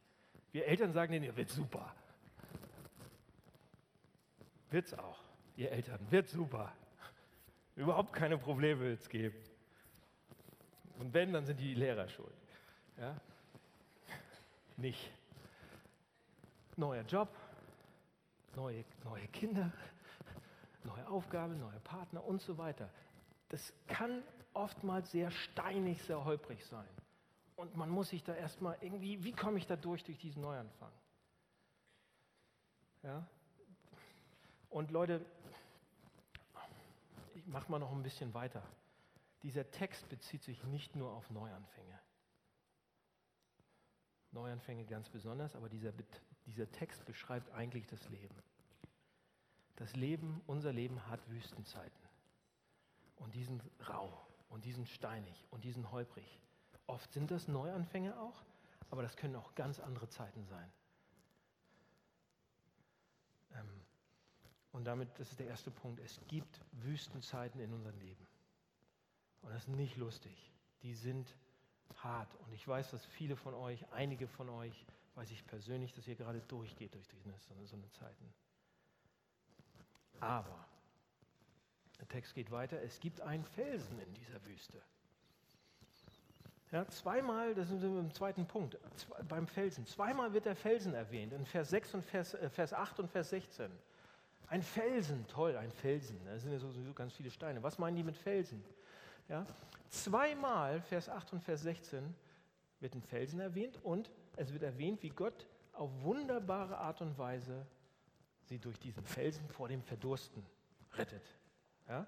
Wir 0.52 0.66
Eltern 0.66 0.92
sagen 0.92 1.12
denen, 1.12 1.24
ihr 1.24 1.34
wird 1.34 1.48
super. 1.48 1.94
Wird's 4.68 4.92
auch, 4.92 5.18
ihr 5.56 5.72
Eltern, 5.72 5.98
wird 6.10 6.28
super. 6.28 6.74
Überhaupt 7.74 8.12
keine 8.12 8.36
Probleme 8.36 8.80
wird 8.82 9.00
es 9.00 9.08
geben. 9.08 9.38
Und 10.98 11.14
wenn, 11.14 11.32
dann 11.32 11.46
sind 11.46 11.58
die 11.58 11.72
Lehrer 11.72 12.06
schuld. 12.06 12.36
Ja? 12.98 13.18
Nicht. 14.76 15.10
Neuer 16.76 17.04
Job, 17.04 17.30
neue, 18.54 18.84
neue 19.04 19.26
Kinder, 19.28 19.72
neue 20.86 21.06
Aufgabe, 21.08 21.54
neue 21.54 21.80
Partner 21.80 22.24
und 22.24 22.40
so 22.40 22.58
weiter. 22.58 22.88
Das 23.48 23.72
kann 23.86 24.22
oftmals 24.54 25.10
sehr 25.10 25.30
steinig, 25.30 26.02
sehr 26.02 26.24
holprig 26.24 26.64
sein. 26.64 26.88
Und 27.56 27.76
man 27.76 27.88
muss 27.88 28.10
sich 28.10 28.22
da 28.22 28.34
erstmal 28.34 28.76
irgendwie, 28.80 29.22
wie 29.24 29.32
komme 29.32 29.58
ich 29.58 29.66
da 29.66 29.76
durch, 29.76 30.04
durch 30.04 30.18
diesen 30.18 30.42
Neuanfang? 30.42 30.92
Ja? 33.02 33.26
Und 34.68 34.90
Leute, 34.90 35.24
ich 37.34 37.46
mache 37.46 37.70
mal 37.70 37.78
noch 37.78 37.92
ein 37.92 38.02
bisschen 38.02 38.34
weiter. 38.34 38.62
Dieser 39.42 39.70
Text 39.70 40.08
bezieht 40.08 40.42
sich 40.42 40.62
nicht 40.64 40.96
nur 40.96 41.12
auf 41.12 41.30
Neuanfänge. 41.30 41.98
Neuanfänge 44.32 44.84
ganz 44.84 45.08
besonders, 45.08 45.54
aber 45.54 45.68
dieser, 45.68 45.92
dieser 46.46 46.70
Text 46.70 47.04
beschreibt 47.06 47.50
eigentlich 47.52 47.86
das 47.86 48.06
Leben. 48.08 48.34
Das 49.76 49.94
Leben, 49.94 50.40
unser 50.46 50.72
Leben 50.72 51.06
hat 51.08 51.20
Wüstenzeiten. 51.30 52.02
Und 53.16 53.34
die 53.34 53.44
sind 53.44 53.62
rau 53.88 54.26
und 54.48 54.64
die 54.64 54.72
sind 54.72 54.88
steinig 54.88 55.46
und 55.50 55.64
die 55.64 55.72
sind 55.72 55.90
holprig. 55.90 56.40
Oft 56.86 57.12
sind 57.12 57.30
das 57.30 57.48
Neuanfänge 57.48 58.18
auch, 58.18 58.42
aber 58.90 59.02
das 59.02 59.16
können 59.16 59.36
auch 59.36 59.54
ganz 59.54 59.80
andere 59.80 60.08
Zeiten 60.08 60.44
sein. 60.46 60.72
Ähm, 63.54 63.80
und 64.72 64.84
damit, 64.84 65.08
das 65.18 65.30
ist 65.30 65.40
der 65.40 65.46
erste 65.46 65.70
Punkt, 65.70 66.00
es 66.00 66.20
gibt 66.28 66.60
Wüstenzeiten 66.72 67.60
in 67.60 67.72
unserem 67.72 67.98
Leben. 67.98 68.26
Und 69.42 69.50
das 69.50 69.62
ist 69.62 69.68
nicht 69.68 69.96
lustig. 69.96 70.52
Die 70.82 70.94
sind 70.94 71.34
hart. 71.96 72.34
Und 72.36 72.52
ich 72.52 72.66
weiß, 72.66 72.90
dass 72.90 73.04
viele 73.04 73.36
von 73.36 73.54
euch, 73.54 73.90
einige 73.92 74.26
von 74.26 74.48
euch, 74.48 74.86
weiß 75.14 75.30
ich 75.30 75.46
persönlich, 75.46 75.92
dass 75.94 76.06
ihr 76.06 76.16
gerade 76.16 76.40
durchgeht 76.42 76.94
durch 76.94 77.08
diese, 77.08 77.32
so 77.64 77.76
eine 77.76 77.90
Zeiten. 77.90 78.32
Aber, 80.20 80.66
der 81.98 82.08
Text 82.08 82.34
geht 82.34 82.50
weiter, 82.50 82.80
es 82.82 83.00
gibt 83.00 83.20
einen 83.20 83.44
Felsen 83.44 83.98
in 84.00 84.14
dieser 84.14 84.44
Wüste. 84.44 84.80
Ja, 86.72 86.86
zweimal, 86.88 87.54
das 87.54 87.68
sind 87.68 87.80
wir 87.80 87.88
im 87.88 88.12
zweiten 88.12 88.46
Punkt, 88.46 88.76
beim 89.28 89.46
Felsen. 89.46 89.86
Zweimal 89.86 90.32
wird 90.32 90.46
der 90.46 90.56
Felsen 90.56 90.94
erwähnt, 90.94 91.32
in 91.32 91.46
Vers, 91.46 91.70
6 91.70 91.94
und 91.94 92.04
Vers, 92.04 92.34
äh, 92.34 92.50
Vers 92.50 92.72
8 92.72 93.00
und 93.00 93.08
Vers 93.08 93.30
16. 93.30 93.70
Ein 94.48 94.62
Felsen, 94.62 95.26
toll, 95.28 95.56
ein 95.56 95.70
Felsen. 95.70 96.18
Da 96.24 96.38
sind 96.38 96.52
ja 96.52 96.58
sowieso 96.58 96.92
ganz 96.92 97.14
viele 97.14 97.30
Steine. 97.30 97.62
Was 97.62 97.78
meinen 97.78 97.96
die 97.96 98.02
mit 98.02 98.16
Felsen? 98.16 98.64
Ja, 99.28 99.46
zweimal, 99.88 100.80
Vers 100.82 101.08
8 101.08 101.34
und 101.34 101.40
Vers 101.40 101.62
16, 101.62 102.14
wird 102.80 102.94
ein 102.94 103.02
Felsen 103.02 103.40
erwähnt 103.40 103.78
und 103.82 104.10
es 104.36 104.52
wird 104.52 104.62
erwähnt, 104.62 105.02
wie 105.02 105.08
Gott 105.08 105.46
auf 105.72 105.90
wunderbare 106.02 106.78
Art 106.78 107.00
und 107.00 107.16
Weise 107.16 107.66
sie 108.46 108.58
durch 108.58 108.78
diesen 108.78 109.04
Felsen 109.04 109.48
vor 109.48 109.68
dem 109.68 109.82
Verdursten 109.82 110.44
rettet. 110.94 111.22
Ja? 111.88 112.06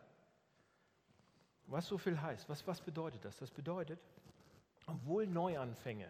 Was 1.67 1.87
so 1.87 1.99
viel 1.99 2.21
heißt, 2.21 2.49
was, 2.49 2.67
was 2.67 2.81
bedeutet 2.81 3.25
das? 3.25 3.37
Das 3.37 3.51
bedeutet, 3.51 4.01
obwohl 4.87 5.27
Neuanfänge, 5.27 6.09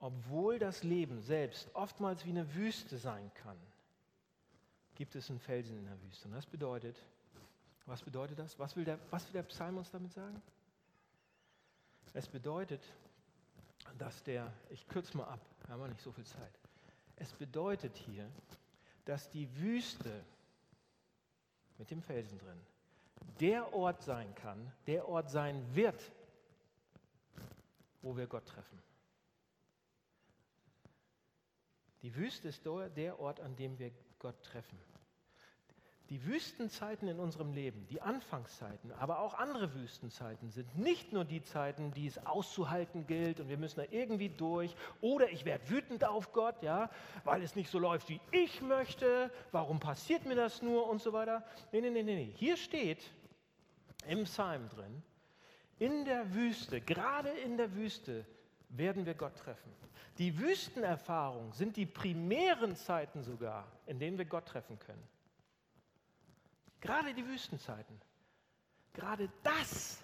obwohl 0.00 0.58
das 0.58 0.82
Leben 0.82 1.20
selbst 1.20 1.74
oftmals 1.74 2.24
wie 2.24 2.30
eine 2.30 2.54
Wüste 2.54 2.98
sein 2.98 3.30
kann, 3.34 3.56
gibt 4.94 5.14
es 5.14 5.30
einen 5.30 5.40
Felsen 5.40 5.78
in 5.78 5.86
der 5.86 6.02
Wüste. 6.02 6.28
Und 6.28 6.34
das 6.34 6.46
bedeutet, 6.46 6.96
was 7.86 8.02
bedeutet 8.02 8.38
das? 8.38 8.58
Was 8.58 8.76
will 8.76 8.84
der, 8.84 8.98
was 9.10 9.24
will 9.26 9.32
der 9.32 9.42
Psalm 9.44 9.78
uns 9.78 9.90
damit 9.90 10.12
sagen? 10.12 10.42
Es 12.12 12.28
bedeutet, 12.28 12.82
dass 13.98 14.22
der, 14.24 14.52
ich 14.68 14.86
kürze 14.88 15.16
mal 15.16 15.24
ab, 15.24 15.40
wir 15.64 15.74
haben 15.74 15.88
nicht 15.88 16.02
so 16.02 16.12
viel 16.12 16.24
Zeit. 16.24 16.58
Es 17.16 17.32
bedeutet 17.32 17.96
hier, 17.96 18.28
dass 19.04 19.30
die 19.30 19.54
Wüste 19.56 20.24
mit 21.78 21.90
dem 21.90 22.02
Felsen 22.02 22.38
drin 22.38 22.60
der 23.40 23.72
Ort 23.72 24.02
sein 24.02 24.34
kann, 24.34 24.72
der 24.86 25.08
Ort 25.08 25.30
sein 25.30 25.74
wird, 25.74 26.12
wo 28.02 28.16
wir 28.16 28.26
Gott 28.26 28.46
treffen. 28.46 28.82
Die 32.02 32.14
Wüste 32.14 32.48
ist 32.48 32.64
der 32.64 33.18
Ort, 33.20 33.40
an 33.40 33.56
dem 33.56 33.78
wir 33.78 33.92
Gott 34.18 34.42
treffen. 34.42 34.78
Die 36.10 36.26
Wüstenzeiten 36.26 37.06
in 37.06 37.20
unserem 37.20 37.52
Leben, 37.52 37.86
die 37.86 38.02
Anfangszeiten, 38.02 38.90
aber 38.90 39.20
auch 39.20 39.34
andere 39.34 39.72
Wüstenzeiten 39.74 40.50
sind 40.50 40.76
nicht 40.76 41.12
nur 41.12 41.24
die 41.24 41.40
Zeiten, 41.40 41.92
die 41.92 42.08
es 42.08 42.26
auszuhalten 42.26 43.06
gilt 43.06 43.38
und 43.38 43.48
wir 43.48 43.56
müssen 43.56 43.78
da 43.78 43.86
irgendwie 43.92 44.28
durch 44.28 44.74
oder 45.00 45.30
ich 45.30 45.44
werde 45.44 45.70
wütend 45.70 46.04
auf 46.04 46.32
Gott, 46.32 46.64
ja, 46.64 46.90
weil 47.22 47.44
es 47.44 47.54
nicht 47.54 47.70
so 47.70 47.78
läuft, 47.78 48.08
wie 48.08 48.20
ich 48.32 48.60
möchte, 48.60 49.30
warum 49.52 49.78
passiert 49.78 50.26
mir 50.26 50.34
das 50.34 50.62
nur 50.62 50.88
und 50.88 51.00
so 51.00 51.12
weiter. 51.12 51.44
Nee, 51.70 51.80
nee, 51.80 51.90
nee, 51.90 52.02
nee. 52.02 52.32
Hier 52.34 52.56
steht 52.56 53.08
im 54.08 54.24
Psalm 54.24 54.68
drin, 54.68 55.04
in 55.78 56.04
der 56.04 56.34
Wüste, 56.34 56.80
gerade 56.80 57.28
in 57.28 57.56
der 57.56 57.72
Wüste 57.76 58.26
werden 58.68 59.06
wir 59.06 59.14
Gott 59.14 59.36
treffen. 59.36 59.72
Die 60.18 60.40
Wüstenerfahrungen 60.40 61.52
sind 61.52 61.76
die 61.76 61.86
primären 61.86 62.74
Zeiten 62.74 63.22
sogar, 63.22 63.68
in 63.86 64.00
denen 64.00 64.18
wir 64.18 64.24
Gott 64.24 64.46
treffen 64.46 64.76
können. 64.80 65.02
Gerade 66.80 67.14
die 67.14 67.26
Wüstenzeiten. 67.26 68.00
Gerade 68.92 69.30
das 69.42 70.00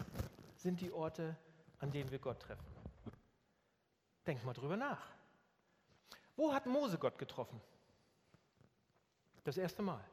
sind 0.57 0.81
die 0.81 0.93
Orte, 0.93 1.37
an 1.81 1.91
denen 1.91 2.11
wir 2.11 2.19
Gott 2.19 2.41
treffen. 2.41 2.67
Denk 4.27 4.45
mal 4.45 4.53
drüber 4.53 4.77
nach. 4.77 5.09
Wo 6.37 6.53
hat 6.53 6.67
Mose 6.67 6.99
Gott 6.99 7.19
getroffen? 7.19 7.61
Das 9.45 9.57
erste 9.57 9.83
Mal. 9.83 10.05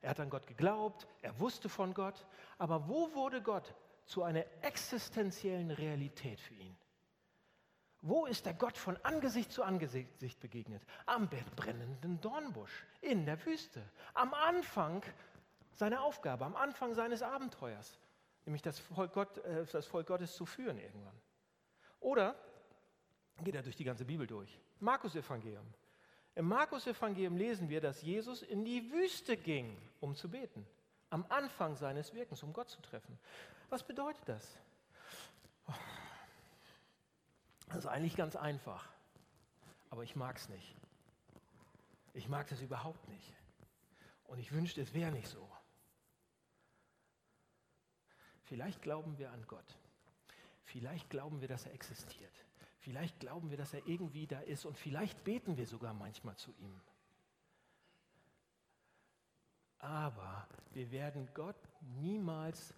Er 0.00 0.10
hat 0.10 0.20
an 0.20 0.30
Gott 0.30 0.46
geglaubt, 0.46 1.06
er 1.22 1.38
wusste 1.40 1.68
von 1.68 1.92
Gott, 1.92 2.26
aber 2.58 2.88
wo 2.88 3.12
wurde 3.14 3.42
Gott 3.42 3.74
zu 4.04 4.22
einer 4.22 4.44
existenziellen 4.62 5.70
Realität 5.70 6.40
für 6.40 6.54
ihn? 6.54 6.76
Wo 8.02 8.26
ist 8.26 8.46
der 8.46 8.54
Gott 8.54 8.76
von 8.78 8.96
Angesicht 9.04 9.50
zu 9.50 9.64
Angesicht 9.64 10.38
begegnet? 10.38 10.82
Am 11.06 11.28
brennenden 11.56 12.20
Dornbusch, 12.20 12.86
in 13.00 13.26
der 13.26 13.44
Wüste, 13.44 13.82
am 14.14 14.32
Anfang 14.32 15.02
seine 15.76 16.00
Aufgabe 16.00 16.44
am 16.44 16.56
Anfang 16.56 16.94
seines 16.94 17.22
Abenteuers, 17.22 17.98
nämlich 18.46 18.62
das 18.62 18.78
Volk, 18.78 19.12
Gott, 19.12 19.38
äh, 19.38 19.64
das 19.66 19.86
Volk 19.86 20.08
Gottes 20.08 20.34
zu 20.34 20.46
führen 20.46 20.78
irgendwann. 20.78 21.14
Oder 22.00 22.34
geht 23.42 23.54
er 23.54 23.62
durch 23.62 23.76
die 23.76 23.84
ganze 23.84 24.04
Bibel 24.04 24.26
durch. 24.26 24.58
Markus 24.80 25.14
Evangelium. 25.14 25.66
Im 26.34 26.48
Markus 26.48 26.86
Evangelium 26.86 27.36
lesen 27.36 27.68
wir, 27.68 27.80
dass 27.80 28.02
Jesus 28.02 28.42
in 28.42 28.64
die 28.64 28.90
Wüste 28.90 29.36
ging, 29.36 29.76
um 30.00 30.14
zu 30.14 30.30
beten. 30.30 30.66
Am 31.10 31.24
Anfang 31.28 31.76
seines 31.76 32.12
Wirkens, 32.14 32.42
um 32.42 32.52
Gott 32.52 32.70
zu 32.70 32.80
treffen. 32.82 33.18
Was 33.68 33.82
bedeutet 33.82 34.26
das? 34.26 34.58
Das 37.68 37.78
ist 37.78 37.86
eigentlich 37.86 38.16
ganz 38.16 38.36
einfach, 38.36 38.88
aber 39.90 40.04
ich 40.04 40.14
mag 40.14 40.36
es 40.36 40.48
nicht. 40.48 40.74
Ich 42.14 42.28
mag 42.28 42.46
das 42.48 42.60
überhaupt 42.60 43.08
nicht. 43.08 43.34
Und 44.24 44.38
ich 44.38 44.52
wünschte, 44.52 44.80
es 44.80 44.94
wäre 44.94 45.12
nicht 45.12 45.28
so. 45.28 45.48
Vielleicht 48.46 48.82
glauben 48.82 49.18
wir 49.18 49.32
an 49.32 49.44
Gott. 49.46 49.76
Vielleicht 50.64 51.10
glauben 51.10 51.40
wir, 51.40 51.48
dass 51.48 51.66
er 51.66 51.74
existiert. 51.74 52.32
Vielleicht 52.78 53.18
glauben 53.18 53.50
wir, 53.50 53.56
dass 53.56 53.74
er 53.74 53.86
irgendwie 53.86 54.26
da 54.26 54.40
ist 54.40 54.64
und 54.64 54.78
vielleicht 54.78 55.24
beten 55.24 55.56
wir 55.56 55.66
sogar 55.66 55.92
manchmal 55.92 56.36
zu 56.36 56.52
ihm. 56.58 56.80
Aber 59.78 60.46
wir 60.70 60.90
werden 60.90 61.28
Gott 61.34 61.56
niemals 61.80 62.74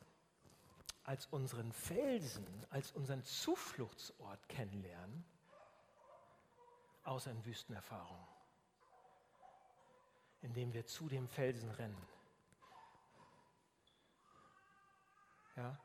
als 1.04 1.26
unseren 1.26 1.72
Felsen, 1.72 2.46
als 2.70 2.92
unseren 2.92 3.22
Zufluchtsort 3.24 4.48
kennenlernen, 4.48 5.24
außer 7.04 7.30
in 7.30 7.44
Wüstenerfahrungen, 7.44 8.26
indem 10.40 10.72
wir 10.72 10.86
zu 10.86 11.08
dem 11.08 11.28
Felsen 11.28 11.70
rennen. 11.70 12.06
Ja? 15.58 15.76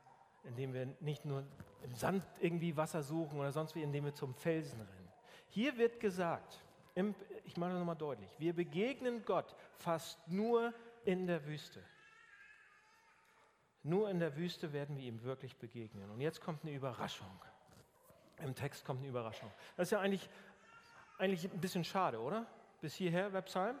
Indem 0.44 0.72
wir 0.72 0.86
nicht 1.00 1.24
nur 1.24 1.44
im 1.82 1.94
Sand 1.94 2.26
irgendwie 2.40 2.76
Wasser 2.76 3.02
suchen 3.02 3.38
oder 3.38 3.52
sonst 3.52 3.74
wie, 3.74 3.82
indem 3.82 4.04
wir 4.04 4.14
zum 4.14 4.34
Felsen 4.34 4.80
rennen. 4.80 5.08
Hier 5.48 5.76
wird 5.76 6.00
gesagt, 6.00 6.64
im, 6.94 7.14
ich 7.44 7.56
mache 7.56 7.70
das 7.70 7.78
nochmal 7.78 7.96
deutlich, 7.96 8.30
wir 8.38 8.54
begegnen 8.54 9.24
Gott 9.24 9.54
fast 9.78 10.26
nur 10.28 10.72
in 11.04 11.26
der 11.26 11.44
Wüste. 11.46 11.82
Nur 13.82 14.08
in 14.08 14.18
der 14.18 14.34
Wüste 14.36 14.72
werden 14.72 14.96
wir 14.96 15.04
ihm 15.04 15.22
wirklich 15.24 15.56
begegnen. 15.56 16.10
Und 16.10 16.20
jetzt 16.20 16.40
kommt 16.40 16.62
eine 16.62 16.72
Überraschung. 16.72 17.38
Im 18.38 18.54
Text 18.54 18.84
kommt 18.84 19.00
eine 19.00 19.08
Überraschung. 19.08 19.50
Das 19.76 19.88
ist 19.88 19.90
ja 19.90 20.00
eigentlich, 20.00 20.28
eigentlich 21.18 21.44
ein 21.44 21.60
bisschen 21.60 21.84
schade, 21.84 22.18
oder? 22.18 22.46
Bis 22.80 22.94
hierher, 22.94 23.30
Psalm. 23.42 23.76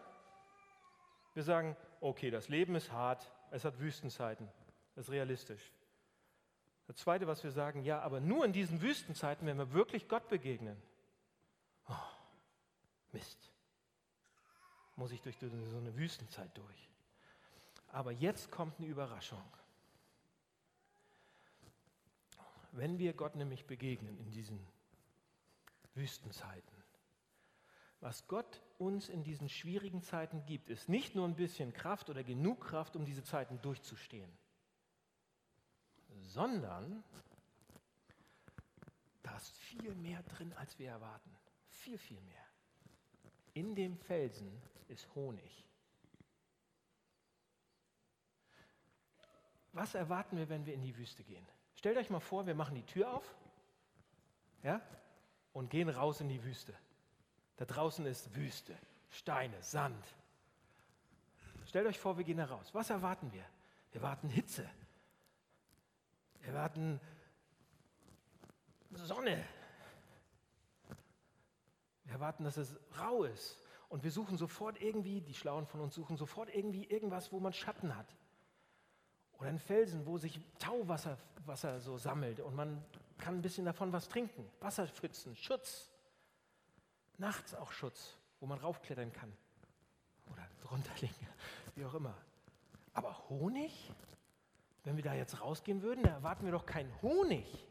Wir 1.32 1.42
sagen, 1.42 1.74
okay, 2.00 2.30
das 2.30 2.48
Leben 2.48 2.74
ist 2.74 2.92
hart, 2.92 3.32
es 3.50 3.64
hat 3.64 3.80
Wüstenzeiten, 3.80 4.48
das 4.94 5.06
ist 5.06 5.10
realistisch. 5.10 5.72
Das 6.94 7.02
Zweite, 7.02 7.26
was 7.26 7.42
wir 7.42 7.50
sagen, 7.50 7.82
ja, 7.82 8.00
aber 8.02 8.20
nur 8.20 8.44
in 8.44 8.52
diesen 8.52 8.80
Wüstenzeiten, 8.80 9.48
wenn 9.48 9.58
wir 9.58 9.72
wirklich 9.72 10.06
Gott 10.06 10.28
begegnen. 10.28 10.80
Oh, 11.88 11.94
Mist. 13.10 13.50
Muss 14.94 15.10
ich 15.10 15.20
durch 15.20 15.36
so 15.38 15.46
eine 15.46 15.96
Wüstenzeit 15.96 16.56
durch. 16.56 16.88
Aber 17.88 18.12
jetzt 18.12 18.52
kommt 18.52 18.78
eine 18.78 18.86
Überraschung. 18.86 19.42
Wenn 22.70 22.96
wir 23.00 23.12
Gott 23.12 23.34
nämlich 23.34 23.66
begegnen 23.66 24.16
in 24.18 24.30
diesen 24.30 24.64
Wüstenzeiten, 25.94 26.76
was 27.98 28.28
Gott 28.28 28.62
uns 28.78 29.08
in 29.08 29.24
diesen 29.24 29.48
schwierigen 29.48 30.00
Zeiten 30.02 30.46
gibt, 30.46 30.70
ist 30.70 30.88
nicht 30.88 31.16
nur 31.16 31.26
ein 31.26 31.34
bisschen 31.34 31.72
Kraft 31.72 32.08
oder 32.08 32.22
genug 32.22 32.60
Kraft, 32.60 32.94
um 32.94 33.04
diese 33.04 33.24
Zeiten 33.24 33.60
durchzustehen 33.62 34.30
sondern 36.22 37.02
da 39.22 39.36
ist 39.36 39.56
viel 39.56 39.94
mehr 39.94 40.22
drin, 40.22 40.52
als 40.54 40.78
wir 40.78 40.90
erwarten. 40.90 41.30
Viel, 41.68 41.98
viel 41.98 42.20
mehr. 42.20 42.44
In 43.54 43.74
dem 43.74 43.96
Felsen 43.96 44.60
ist 44.88 45.12
Honig. 45.14 45.64
Was 49.72 49.94
erwarten 49.94 50.36
wir, 50.36 50.48
wenn 50.48 50.66
wir 50.66 50.74
in 50.74 50.82
die 50.82 50.96
Wüste 50.96 51.24
gehen? 51.24 51.44
Stellt 51.74 51.96
euch 51.96 52.10
mal 52.10 52.20
vor, 52.20 52.46
wir 52.46 52.54
machen 52.54 52.76
die 52.76 52.86
Tür 52.86 53.12
auf 53.12 53.34
ja, 54.62 54.80
und 55.52 55.70
gehen 55.70 55.88
raus 55.88 56.20
in 56.20 56.28
die 56.28 56.42
Wüste. 56.44 56.74
Da 57.56 57.64
draußen 57.64 58.06
ist 58.06 58.34
Wüste, 58.34 58.76
Steine, 59.10 59.62
Sand. 59.62 60.04
Stellt 61.66 61.86
euch 61.86 61.98
vor, 61.98 62.16
wir 62.16 62.24
gehen 62.24 62.38
da 62.38 62.46
raus. 62.46 62.70
Was 62.72 62.90
erwarten 62.90 63.32
wir? 63.32 63.44
Wir 63.92 64.00
erwarten 64.00 64.28
Hitze, 64.28 64.68
erwarten 66.46 67.00
Sonne. 68.92 69.44
Wir 72.04 72.12
erwarten, 72.12 72.44
dass 72.44 72.56
es 72.56 72.76
rau 72.98 73.24
ist. 73.24 73.58
Und 73.88 74.02
wir 74.02 74.10
suchen 74.10 74.36
sofort 74.36 74.80
irgendwie, 74.80 75.20
die 75.20 75.34
Schlauen 75.34 75.66
von 75.66 75.80
uns 75.80 75.94
suchen 75.94 76.16
sofort 76.16 76.48
irgendwie 76.54 76.84
irgendwas, 76.84 77.32
wo 77.32 77.40
man 77.40 77.52
Schatten 77.52 77.96
hat. 77.96 78.14
Oder 79.38 79.48
einen 79.48 79.58
Felsen, 79.58 80.06
wo 80.06 80.18
sich 80.18 80.40
Tauwasser 80.58 81.18
Wasser 81.46 81.80
so 81.80 81.98
sammelt 81.98 82.40
und 82.40 82.54
man 82.54 82.84
kann 83.18 83.36
ein 83.36 83.42
bisschen 83.42 83.64
davon 83.64 83.92
was 83.92 84.08
trinken. 84.08 84.50
Wasserpfützen, 84.60 85.36
Schutz. 85.36 85.90
Nachts 87.18 87.54
auch 87.54 87.70
Schutz, 87.70 88.16
wo 88.40 88.46
man 88.46 88.58
raufklettern 88.58 89.12
kann. 89.12 89.32
Oder 90.32 90.48
drunter 90.62 90.92
liegen, 91.00 91.28
wie 91.74 91.84
auch 91.84 91.94
immer. 91.94 92.14
Aber 92.92 93.28
Honig? 93.28 93.92
Wenn 94.84 94.96
wir 94.96 95.02
da 95.02 95.14
jetzt 95.14 95.40
rausgehen 95.40 95.82
würden, 95.82 96.02
da 96.04 96.10
erwarten 96.10 96.44
wir 96.44 96.52
doch 96.52 96.66
keinen 96.66 96.92
Honig. 97.02 97.66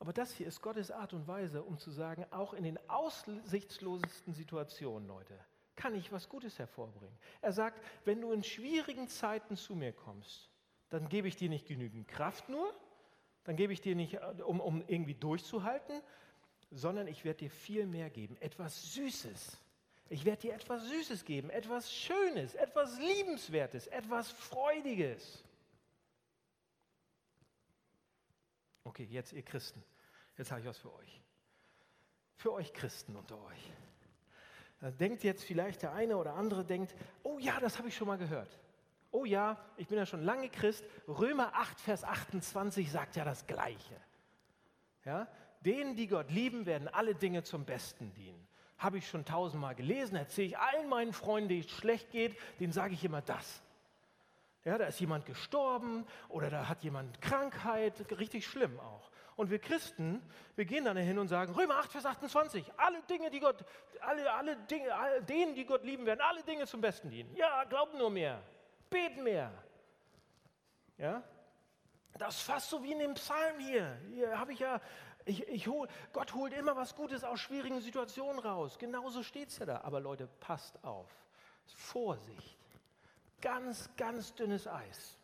Aber 0.00 0.12
das 0.12 0.32
hier 0.32 0.48
ist 0.48 0.60
Gottes 0.60 0.90
Art 0.90 1.12
und 1.12 1.28
Weise, 1.28 1.62
um 1.62 1.78
zu 1.78 1.92
sagen, 1.92 2.26
auch 2.32 2.54
in 2.54 2.64
den 2.64 2.78
aussichtslosesten 2.90 4.34
Situationen, 4.34 5.06
Leute, 5.06 5.38
kann 5.76 5.94
ich 5.94 6.10
was 6.10 6.28
Gutes 6.28 6.58
hervorbringen. 6.58 7.16
Er 7.40 7.52
sagt, 7.52 7.80
wenn 8.04 8.20
du 8.20 8.32
in 8.32 8.42
schwierigen 8.42 9.06
Zeiten 9.06 9.56
zu 9.56 9.76
mir 9.76 9.92
kommst, 9.92 10.50
dann 10.90 11.08
gebe 11.08 11.28
ich 11.28 11.36
dir 11.36 11.48
nicht 11.48 11.68
genügend 11.68 12.08
Kraft 12.08 12.48
nur, 12.48 12.74
dann 13.44 13.54
gebe 13.54 13.72
ich 13.72 13.80
dir 13.80 13.94
nicht, 13.94 14.14
äh, 14.14 14.42
um, 14.44 14.60
um 14.60 14.82
irgendwie 14.88 15.14
durchzuhalten, 15.14 16.02
sondern 16.72 17.06
ich 17.06 17.24
werde 17.24 17.38
dir 17.38 17.50
viel 17.50 17.86
mehr 17.86 18.10
geben, 18.10 18.36
etwas 18.40 18.94
Süßes. 18.94 19.61
Ich 20.12 20.26
werde 20.26 20.42
dir 20.42 20.52
etwas 20.52 20.86
Süßes 20.88 21.24
geben, 21.24 21.48
etwas 21.48 21.90
Schönes, 21.90 22.54
etwas 22.54 22.98
Liebenswertes, 22.98 23.86
etwas 23.86 24.30
Freudiges. 24.30 25.42
Okay, 28.84 29.04
jetzt 29.04 29.32
ihr 29.32 29.42
Christen, 29.42 29.82
jetzt 30.36 30.50
habe 30.50 30.60
ich 30.60 30.66
was 30.66 30.76
für 30.76 30.92
euch. 30.92 31.22
Für 32.36 32.52
euch 32.52 32.74
Christen 32.74 33.16
unter 33.16 33.42
euch. 33.42 33.72
Da 34.80 34.90
denkt 34.90 35.24
jetzt 35.24 35.44
vielleicht 35.44 35.80
der 35.80 35.94
eine 35.94 36.18
oder 36.18 36.34
andere, 36.34 36.62
denkt, 36.62 36.94
oh 37.22 37.38
ja, 37.38 37.58
das 37.58 37.78
habe 37.78 37.88
ich 37.88 37.96
schon 37.96 38.08
mal 38.08 38.18
gehört. 38.18 38.58
Oh 39.12 39.24
ja, 39.24 39.64
ich 39.78 39.88
bin 39.88 39.96
ja 39.96 40.04
schon 40.04 40.24
lange 40.24 40.50
Christ. 40.50 40.84
Römer 41.08 41.54
8, 41.54 41.80
Vers 41.80 42.04
28 42.04 42.92
sagt 42.92 43.16
ja 43.16 43.24
das 43.24 43.46
Gleiche. 43.46 43.96
Ja? 45.06 45.26
Denen, 45.62 45.96
die 45.96 46.06
Gott 46.06 46.30
lieben, 46.30 46.66
werden 46.66 46.88
alle 46.88 47.14
Dinge 47.14 47.44
zum 47.44 47.64
Besten 47.64 48.12
dienen. 48.12 48.46
Habe 48.82 48.98
ich 48.98 49.08
schon 49.08 49.24
tausendmal 49.24 49.74
gelesen, 49.74 50.16
erzähle 50.16 50.48
ich 50.48 50.58
allen 50.58 50.88
meinen 50.88 51.12
Freunden, 51.12 51.48
denen 51.48 51.60
es 51.60 51.70
schlecht 51.70 52.10
geht, 52.10 52.36
denen 52.58 52.72
sage 52.72 52.94
ich 52.94 53.04
immer 53.04 53.22
das. 53.22 53.62
Ja, 54.64 54.78
da 54.78 54.86
ist 54.86 55.00
jemand 55.00 55.26
gestorben 55.26 56.06
oder 56.28 56.50
da 56.50 56.68
hat 56.68 56.82
jemand 56.84 57.20
Krankheit, 57.20 57.94
richtig 58.18 58.46
schlimm 58.46 58.78
auch. 58.80 59.10
Und 59.34 59.50
wir 59.50 59.58
Christen, 59.58 60.22
wir 60.56 60.64
gehen 60.64 60.84
dann 60.84 60.96
hin 60.96 61.18
und 61.18 61.28
sagen, 61.28 61.54
Römer 61.54 61.76
8, 61.76 61.92
Vers 61.92 62.06
28, 62.06 62.64
alle 62.76 63.02
Dinge, 63.02 63.30
die 63.30 63.40
Gott, 63.40 63.64
alle, 64.00 64.32
alle 64.32 64.56
Dinge, 64.56 64.94
alle, 64.94 65.22
denen, 65.22 65.54
die 65.54 65.64
Gott 65.64 65.84
lieben 65.84 66.06
werden, 66.06 66.20
alle 66.20 66.42
Dinge 66.42 66.66
zum 66.66 66.80
Besten 66.80 67.10
dienen. 67.10 67.34
Ja, 67.34 67.64
glauben 67.64 67.96
nur 67.98 68.10
mehr, 68.10 68.42
beten 68.90 69.22
mehr. 69.22 69.52
Ja? 70.98 71.22
Das 72.18 72.36
ist 72.36 72.42
fast 72.42 72.70
so 72.70 72.82
wie 72.82 72.92
in 72.92 72.98
dem 72.98 73.14
Psalm 73.14 73.58
hier. 73.58 73.98
Hier 74.12 74.38
habe 74.38 74.52
ich 74.52 74.58
ja, 74.58 74.80
ich, 75.24 75.46
ich 75.48 75.66
hol, 75.68 75.88
Gott 76.12 76.34
holt 76.34 76.52
immer 76.52 76.76
was 76.76 76.94
Gutes 76.94 77.24
aus 77.24 77.40
schwierigen 77.40 77.80
Situationen 77.80 78.40
raus. 78.40 78.78
Genauso 78.78 79.22
steht 79.22 79.48
es 79.48 79.58
ja 79.58 79.66
da. 79.66 79.80
Aber 79.82 80.00
Leute, 80.00 80.26
passt 80.40 80.82
auf. 80.84 81.08
Vorsicht. 81.66 82.58
Ganz, 83.40 83.90
ganz 83.96 84.34
dünnes 84.34 84.66
Eis. 84.66 85.16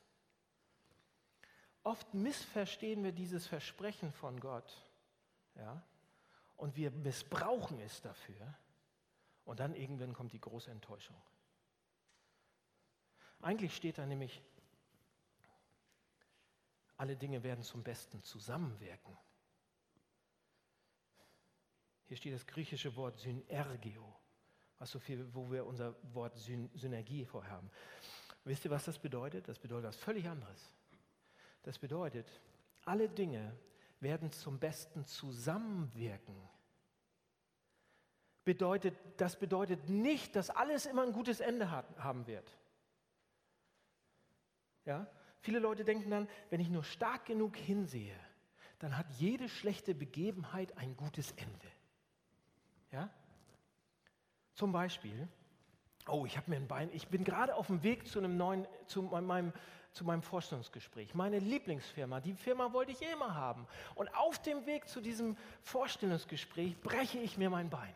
Oft 1.83 2.13
missverstehen 2.15 3.03
wir 3.03 3.13
dieses 3.13 3.47
Versprechen 3.47 4.13
von 4.13 4.41
Gott. 4.41 4.73
Ja? 5.55 5.83
Und 6.57 6.77
wir 6.77 6.91
missbrauchen 6.91 7.81
es 7.81 8.01
dafür. 8.03 8.55
Und 9.45 9.61
dann 9.61 9.75
irgendwann 9.75 10.13
kommt 10.13 10.33
die 10.33 10.41
große 10.41 10.71
Enttäuschung. 10.71 11.17
Eigentlich 13.41 13.75
steht 13.75 13.99
da 13.99 14.05
nämlich, 14.05 14.43
alle 16.97 17.17
Dinge 17.17 17.43
werden 17.45 17.63
zum 17.63 17.83
Besten 17.83 18.23
zusammenwirken. 18.23 19.17
Hier 22.09 22.17
steht 22.17 22.35
das 22.35 22.47
griechische 22.47 22.97
Wort 22.97 23.19
Synergio, 23.19 24.03
was 24.79 24.91
so 24.91 24.99
viel, 24.99 25.29
wo 25.35 25.51
wir 25.51 25.67
unser 25.67 25.95
Wort 26.15 26.37
Syn 26.39 26.71
Synergie 26.75 27.27
vorhaben. 27.27 27.71
Wisst 28.45 28.65
ihr, 28.65 28.71
was 28.71 28.87
das 28.87 28.99
bedeutet? 28.99 29.47
Das 29.47 29.59
bedeutet 29.59 29.89
was 29.89 29.97
völlig 29.97 30.27
anderes. 30.27 30.73
Das 31.63 31.79
bedeutet, 31.79 32.27
alle 32.87 33.11
Dinge 33.11 33.55
werden 34.01 34.33
zum 34.33 34.59
Besten 34.59 35.05
zusammenwirken. 35.05 36.35
Bedeutet, 38.45 38.95
das 39.19 39.39
bedeutet 39.39 39.91
nicht, 39.91 40.35
dass 40.35 40.49
alles 40.49 40.87
immer 40.87 41.03
ein 41.03 41.13
gutes 41.13 41.41
Ende 41.41 41.71
hat, 41.71 41.99
haben 41.99 42.27
wird. 42.27 42.57
Ja? 44.87 45.07
Viele 45.41 45.59
Leute 45.59 45.85
denken 45.85 46.09
dann, 46.09 46.27
wenn 46.49 46.61
ich 46.61 46.71
nur 46.71 46.85
stark 46.85 47.27
genug 47.27 47.55
hinsehe, 47.57 48.19
dann 48.79 48.97
hat 48.97 49.11
jede 49.19 49.51
schlechte 49.51 49.95
Begebenheit 49.95 50.79
ein 50.79 50.97
gutes 50.97 51.33
Ende. 51.33 51.69
Ja? 52.93 53.09
Zum 54.55 54.73
Beispiel, 54.73 55.29
oh, 56.09 56.25
ich 56.27 56.37
habe 56.37 56.51
mir 56.51 56.57
ein 56.57 56.69
Bein, 56.69 56.91
ich 56.93 57.09
bin 57.09 57.25
gerade 57.25 57.55
auf 57.55 57.69
dem 57.69 57.83
Weg 57.83 58.07
zu 58.07 58.19
einem 58.19 58.37
neuen, 58.37 58.67
zu 58.87 59.03
meinem, 59.03 59.53
zu 59.93 60.05
meinem 60.05 60.23
Vorstellungsgespräch. 60.23 61.15
Meine 61.15 61.39
Lieblingsfirma, 61.39 62.21
die 62.21 62.35
Firma 62.35 62.73
wollte 62.73 62.93
ich 62.93 63.03
immer 63.03 63.35
haben. 63.35 63.67
Und 63.95 64.13
auf 64.15 64.41
dem 64.43 64.67
Weg 64.67 64.89
zu 64.89 65.01
diesem 65.01 65.37
Vorstellungsgespräch 65.63 66.81
breche 66.81 67.19
ich 67.19 67.39
mir 67.39 67.51
mein 67.51 67.71
Bein. 67.71 67.95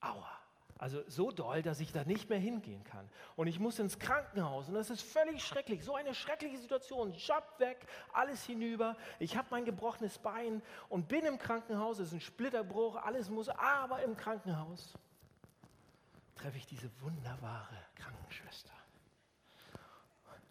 Aua. 0.00 0.39
Also 0.80 1.02
so 1.08 1.30
doll, 1.30 1.60
dass 1.60 1.78
ich 1.80 1.92
da 1.92 2.04
nicht 2.04 2.30
mehr 2.30 2.38
hingehen 2.38 2.82
kann. 2.84 3.06
Und 3.36 3.48
ich 3.48 3.60
muss 3.60 3.78
ins 3.78 3.98
Krankenhaus 3.98 4.66
und 4.66 4.72
das 4.72 4.88
ist 4.88 5.02
völlig 5.02 5.44
schrecklich. 5.44 5.84
So 5.84 5.94
eine 5.94 6.14
schreckliche 6.14 6.56
Situation. 6.56 7.12
Job 7.12 7.44
weg, 7.58 7.86
alles 8.14 8.46
hinüber. 8.46 8.96
Ich 9.18 9.36
habe 9.36 9.46
mein 9.50 9.66
gebrochenes 9.66 10.16
Bein 10.16 10.62
und 10.88 11.06
bin 11.06 11.26
im 11.26 11.38
Krankenhaus. 11.38 11.98
Es 11.98 12.08
ist 12.08 12.14
ein 12.14 12.20
Splitterbruch, 12.22 12.96
alles 12.96 13.28
muss. 13.28 13.50
Aber 13.50 14.02
im 14.02 14.16
Krankenhaus 14.16 14.94
treffe 16.34 16.56
ich 16.56 16.66
diese 16.66 16.90
wunderbare 17.02 17.76
Krankenschwester. 17.96 18.72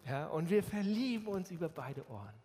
Ja, 0.05 0.27
und 0.27 0.51
wir 0.51 0.61
verlieben 0.61 1.25
uns 1.27 1.49
über 1.49 1.69
beide 1.69 2.07
Ohren. 2.07 2.35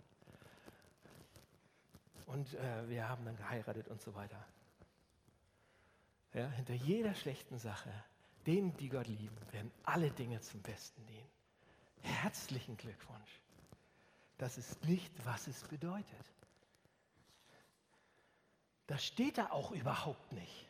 Und 2.24 2.54
äh, 2.54 2.88
wir 2.88 3.06
haben 3.06 3.26
dann 3.26 3.36
geheiratet 3.36 3.88
und 3.88 4.00
so 4.00 4.14
weiter. 4.14 4.42
Ja, 6.34 6.48
hinter 6.48 6.74
jeder 6.74 7.14
schlechten 7.14 7.58
Sache, 7.58 7.90
denen, 8.44 8.76
die 8.76 8.88
Gott 8.88 9.06
lieben, 9.06 9.36
werden 9.52 9.70
alle 9.84 10.10
Dinge 10.10 10.40
zum 10.40 10.60
Besten 10.62 11.06
dienen. 11.06 11.30
Herzlichen 12.02 12.76
Glückwunsch. 12.76 13.40
Das 14.36 14.58
ist 14.58 14.84
nicht, 14.84 15.12
was 15.24 15.46
es 15.46 15.62
bedeutet. 15.62 16.32
Das 18.88 19.04
steht 19.04 19.38
da 19.38 19.50
auch 19.50 19.70
überhaupt 19.70 20.32
nicht, 20.32 20.68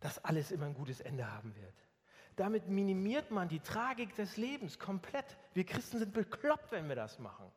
dass 0.00 0.24
alles 0.24 0.52
immer 0.52 0.66
ein 0.66 0.74
gutes 0.74 1.00
Ende 1.00 1.30
haben 1.30 1.54
wird. 1.56 1.74
Damit 2.36 2.68
minimiert 2.68 3.30
man 3.30 3.48
die 3.48 3.60
Tragik 3.60 4.14
des 4.14 4.36
Lebens 4.36 4.78
komplett. 4.78 5.36
Wir 5.52 5.64
Christen 5.64 5.98
sind 5.98 6.12
bekloppt, 6.12 6.70
wenn 6.70 6.88
wir 6.88 6.96
das 6.96 7.18
machen. 7.18 7.50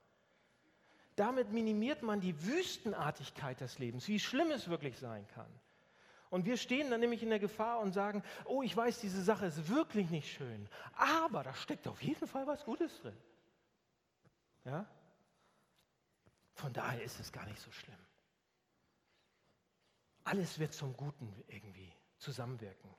Damit 1.16 1.52
minimiert 1.52 2.02
man 2.02 2.22
die 2.22 2.44
Wüstenartigkeit 2.46 3.60
des 3.62 3.78
Lebens, 3.78 4.08
wie 4.08 4.20
schlimm 4.20 4.52
es 4.52 4.68
wirklich 4.68 4.98
sein 4.98 5.28
kann. 5.28 5.52
Und 6.30 6.46
wir 6.46 6.58
stehen 6.58 6.92
dann 6.92 7.00
nämlich 7.00 7.24
in 7.24 7.30
der 7.30 7.40
Gefahr 7.40 7.80
und 7.80 7.92
sagen, 7.92 8.24
oh, 8.46 8.62
ich 8.62 8.76
weiß, 8.76 9.00
diese 9.00 9.24
Sache 9.24 9.48
ist 9.48 9.68
wirklich 9.68 10.10
nicht 10.10 10.32
schön, 10.32 10.70
aber 10.94 11.44
da 11.44 11.54
steckt 11.56 11.88
auf 11.88 12.02
jeden 12.04 12.28
Fall 12.28 12.46
was 12.46 12.64
Gutes 12.66 13.02
drin. 13.02 13.18
Ja? 14.66 14.86
Von 16.54 16.72
daher 16.74 17.02
ist 17.02 17.20
es 17.20 17.32
gar 17.32 17.46
nicht 17.46 17.60
so 17.60 17.72
schlimm. 17.72 17.98
Alles 20.24 20.60
wird 20.60 20.74
zum 20.74 20.96
Guten 20.96 21.34
irgendwie 21.48 21.92
zusammenwirken. 22.18 22.94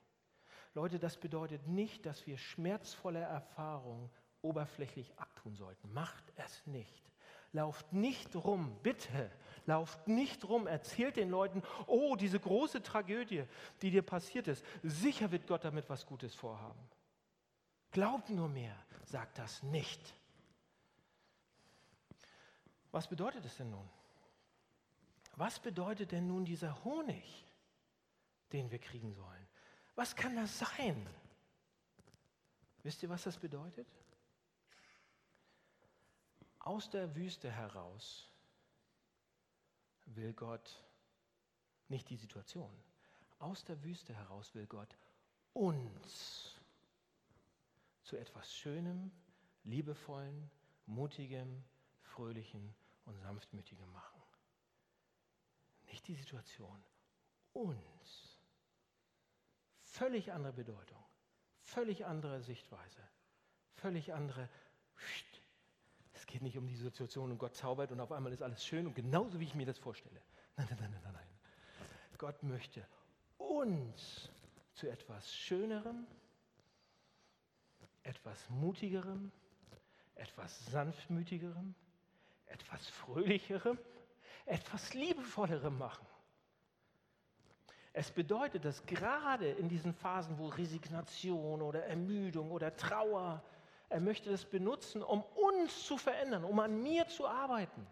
Leute, 0.74 0.98
das 0.98 1.16
bedeutet 1.16 1.66
nicht, 1.68 2.06
dass 2.06 2.26
wir 2.26 2.38
schmerzvolle 2.38 3.20
Erfahrungen 3.20 4.10
oberflächlich 4.42 5.16
abtun 5.18 5.54
sollten. 5.54 5.92
Macht 5.92 6.24
es 6.36 6.66
nicht. 6.66 7.10
Lauft 7.52 7.92
nicht 7.92 8.34
rum, 8.34 8.78
bitte, 8.82 9.30
lauft 9.66 10.08
nicht 10.08 10.48
rum, 10.48 10.66
erzählt 10.66 11.16
den 11.16 11.30
Leuten, 11.30 11.62
oh, 11.86 12.16
diese 12.16 12.40
große 12.40 12.82
Tragödie, 12.82 13.44
die 13.82 13.90
dir 13.90 14.02
passiert 14.02 14.48
ist, 14.48 14.64
sicher 14.82 15.30
wird 15.30 15.46
Gott 15.46 15.64
damit 15.64 15.88
was 15.88 16.06
Gutes 16.06 16.34
vorhaben. 16.34 16.80
Glaubt 17.90 18.30
nur 18.30 18.48
mehr, 18.48 18.76
sagt 19.04 19.38
das 19.38 19.62
nicht. 19.62 20.14
Was 22.92 23.08
bedeutet 23.08 23.44
es 23.44 23.56
denn 23.56 23.70
nun? 23.70 23.88
Was 25.36 25.58
bedeutet 25.58 26.12
denn 26.12 26.26
nun 26.26 26.44
dieser 26.44 26.84
Honig, 26.84 27.46
den 28.52 28.70
wir 28.70 28.78
kriegen 28.78 29.12
sollen? 29.14 29.48
Was 29.94 30.14
kann 30.14 30.36
das 30.36 30.58
sein? 30.58 31.08
Wisst 32.82 33.02
ihr, 33.02 33.08
was 33.08 33.24
das 33.24 33.38
bedeutet? 33.38 33.86
Aus 36.58 36.90
der 36.90 37.14
Wüste 37.14 37.50
heraus 37.50 38.29
will 40.16 40.32
Gott 40.32 40.82
nicht 41.88 42.08
die 42.10 42.16
Situation. 42.16 42.70
Aus 43.38 43.64
der 43.64 43.82
Wüste 43.82 44.14
heraus 44.14 44.54
will 44.54 44.66
Gott 44.66 44.96
uns 45.52 46.60
zu 48.02 48.16
etwas 48.16 48.54
Schönem, 48.54 49.10
Liebevollen, 49.64 50.50
Mutigem, 50.86 51.64
Fröhlichen 52.02 52.74
und 53.04 53.18
Sanftmütigem 53.18 53.90
machen. 53.92 54.20
Nicht 55.86 56.06
die 56.06 56.14
Situation, 56.14 56.82
uns. 57.52 58.38
Völlig 59.82 60.32
andere 60.32 60.52
Bedeutung, 60.52 61.04
völlig 61.62 62.06
andere 62.06 62.42
Sichtweise, 62.42 63.02
völlig 63.74 64.12
andere 64.14 64.48
geht 66.30 66.42
nicht 66.42 66.56
um 66.56 66.66
die 66.66 66.76
Situation 66.76 67.30
und 67.30 67.38
Gott 67.38 67.54
zaubert 67.54 67.92
und 67.92 68.00
auf 68.00 68.12
einmal 68.12 68.32
ist 68.32 68.42
alles 68.42 68.64
schön 68.64 68.86
und 68.86 68.94
genauso 68.94 69.38
wie 69.40 69.44
ich 69.44 69.54
mir 69.54 69.66
das 69.66 69.78
vorstelle. 69.78 70.20
Nein, 70.56 70.66
nein, 70.70 70.78
nein, 70.80 71.00
nein, 71.04 71.12
nein. 71.12 71.26
Gott 72.18 72.42
möchte 72.42 72.86
uns 73.38 74.30
zu 74.74 74.88
etwas 74.88 75.34
Schönerem, 75.34 76.06
etwas 78.02 78.48
Mutigerem, 78.48 79.32
etwas 80.14 80.66
Sanftmütigerem, 80.66 81.74
etwas 82.46 82.88
Fröhlicherem, 82.88 83.78
etwas 84.46 84.94
Liebevollerem 84.94 85.76
machen. 85.76 86.06
Es 87.92 88.10
bedeutet, 88.10 88.64
dass 88.64 88.86
gerade 88.86 89.50
in 89.50 89.68
diesen 89.68 89.92
Phasen, 89.92 90.38
wo 90.38 90.46
Resignation 90.48 91.60
oder 91.60 91.84
Ermüdung 91.86 92.52
oder 92.52 92.76
Trauer, 92.76 93.42
er 93.90 94.00
möchte 94.00 94.30
das 94.30 94.44
benutzen, 94.44 95.02
um 95.02 95.22
uns 95.22 95.84
zu 95.84 95.98
verändern, 95.98 96.44
um 96.44 96.58
an 96.60 96.80
mir 96.80 97.08
zu 97.08 97.26
arbeiten. 97.26 97.84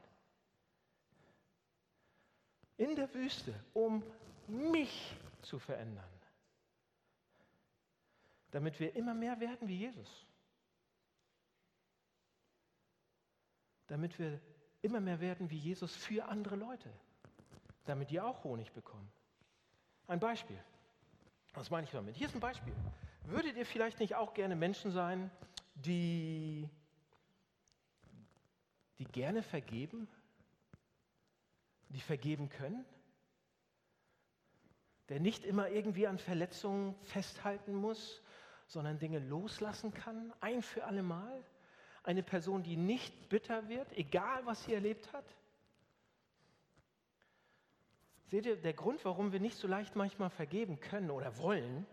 In 2.76 2.94
der 2.94 3.12
Wüste, 3.12 3.52
um 3.74 4.04
mich 4.46 5.12
zu 5.42 5.58
verändern. 5.58 6.08
Damit 8.52 8.78
wir 8.78 8.94
immer 8.94 9.12
mehr 9.12 9.40
werden 9.40 9.66
wie 9.66 9.76
Jesus. 9.76 10.24
Damit 13.88 14.16
wir 14.20 14.40
immer 14.82 15.00
mehr 15.00 15.18
werden 15.18 15.50
wie 15.50 15.58
Jesus 15.58 15.96
für 15.96 16.26
andere 16.26 16.54
Leute. 16.54 16.92
Damit 17.86 18.10
die 18.10 18.20
auch 18.20 18.44
Honig 18.44 18.72
bekommen. 18.72 19.10
Ein 20.06 20.20
Beispiel. 20.20 20.62
Was 21.54 21.70
meine 21.70 21.86
ich 21.86 21.90
damit? 21.90 22.14
Hier 22.14 22.28
ist 22.28 22.34
ein 22.34 22.40
Beispiel. 22.40 22.74
Würdet 23.24 23.56
ihr 23.56 23.66
vielleicht 23.66 23.98
nicht 23.98 24.14
auch 24.14 24.32
gerne 24.32 24.54
Menschen 24.54 24.92
sein, 24.92 25.30
die, 25.84 26.68
die 28.98 29.04
gerne 29.04 29.42
vergeben? 29.42 30.08
Die 31.88 32.00
vergeben 32.00 32.48
können? 32.48 32.84
Der 35.08 35.20
nicht 35.20 35.44
immer 35.44 35.70
irgendwie 35.70 36.06
an 36.06 36.18
Verletzungen 36.18 36.94
festhalten 37.04 37.74
muss, 37.74 38.22
sondern 38.66 38.98
Dinge 38.98 39.18
loslassen 39.18 39.94
kann, 39.94 40.32
ein 40.40 40.62
für 40.62 40.84
alle 40.84 41.02
Mal? 41.02 41.44
Eine 42.02 42.22
Person, 42.22 42.62
die 42.62 42.76
nicht 42.76 43.28
bitter 43.28 43.68
wird, 43.68 43.92
egal 43.92 44.44
was 44.44 44.64
sie 44.64 44.74
erlebt 44.74 45.12
hat? 45.12 45.24
Seht 48.26 48.44
ihr, 48.44 48.56
der 48.56 48.74
Grund, 48.74 49.02
warum 49.06 49.32
wir 49.32 49.40
nicht 49.40 49.56
so 49.56 49.66
leicht 49.66 49.96
manchmal 49.96 50.28
vergeben 50.28 50.80
können 50.80 51.10
oder 51.10 51.38
wollen, 51.38 51.86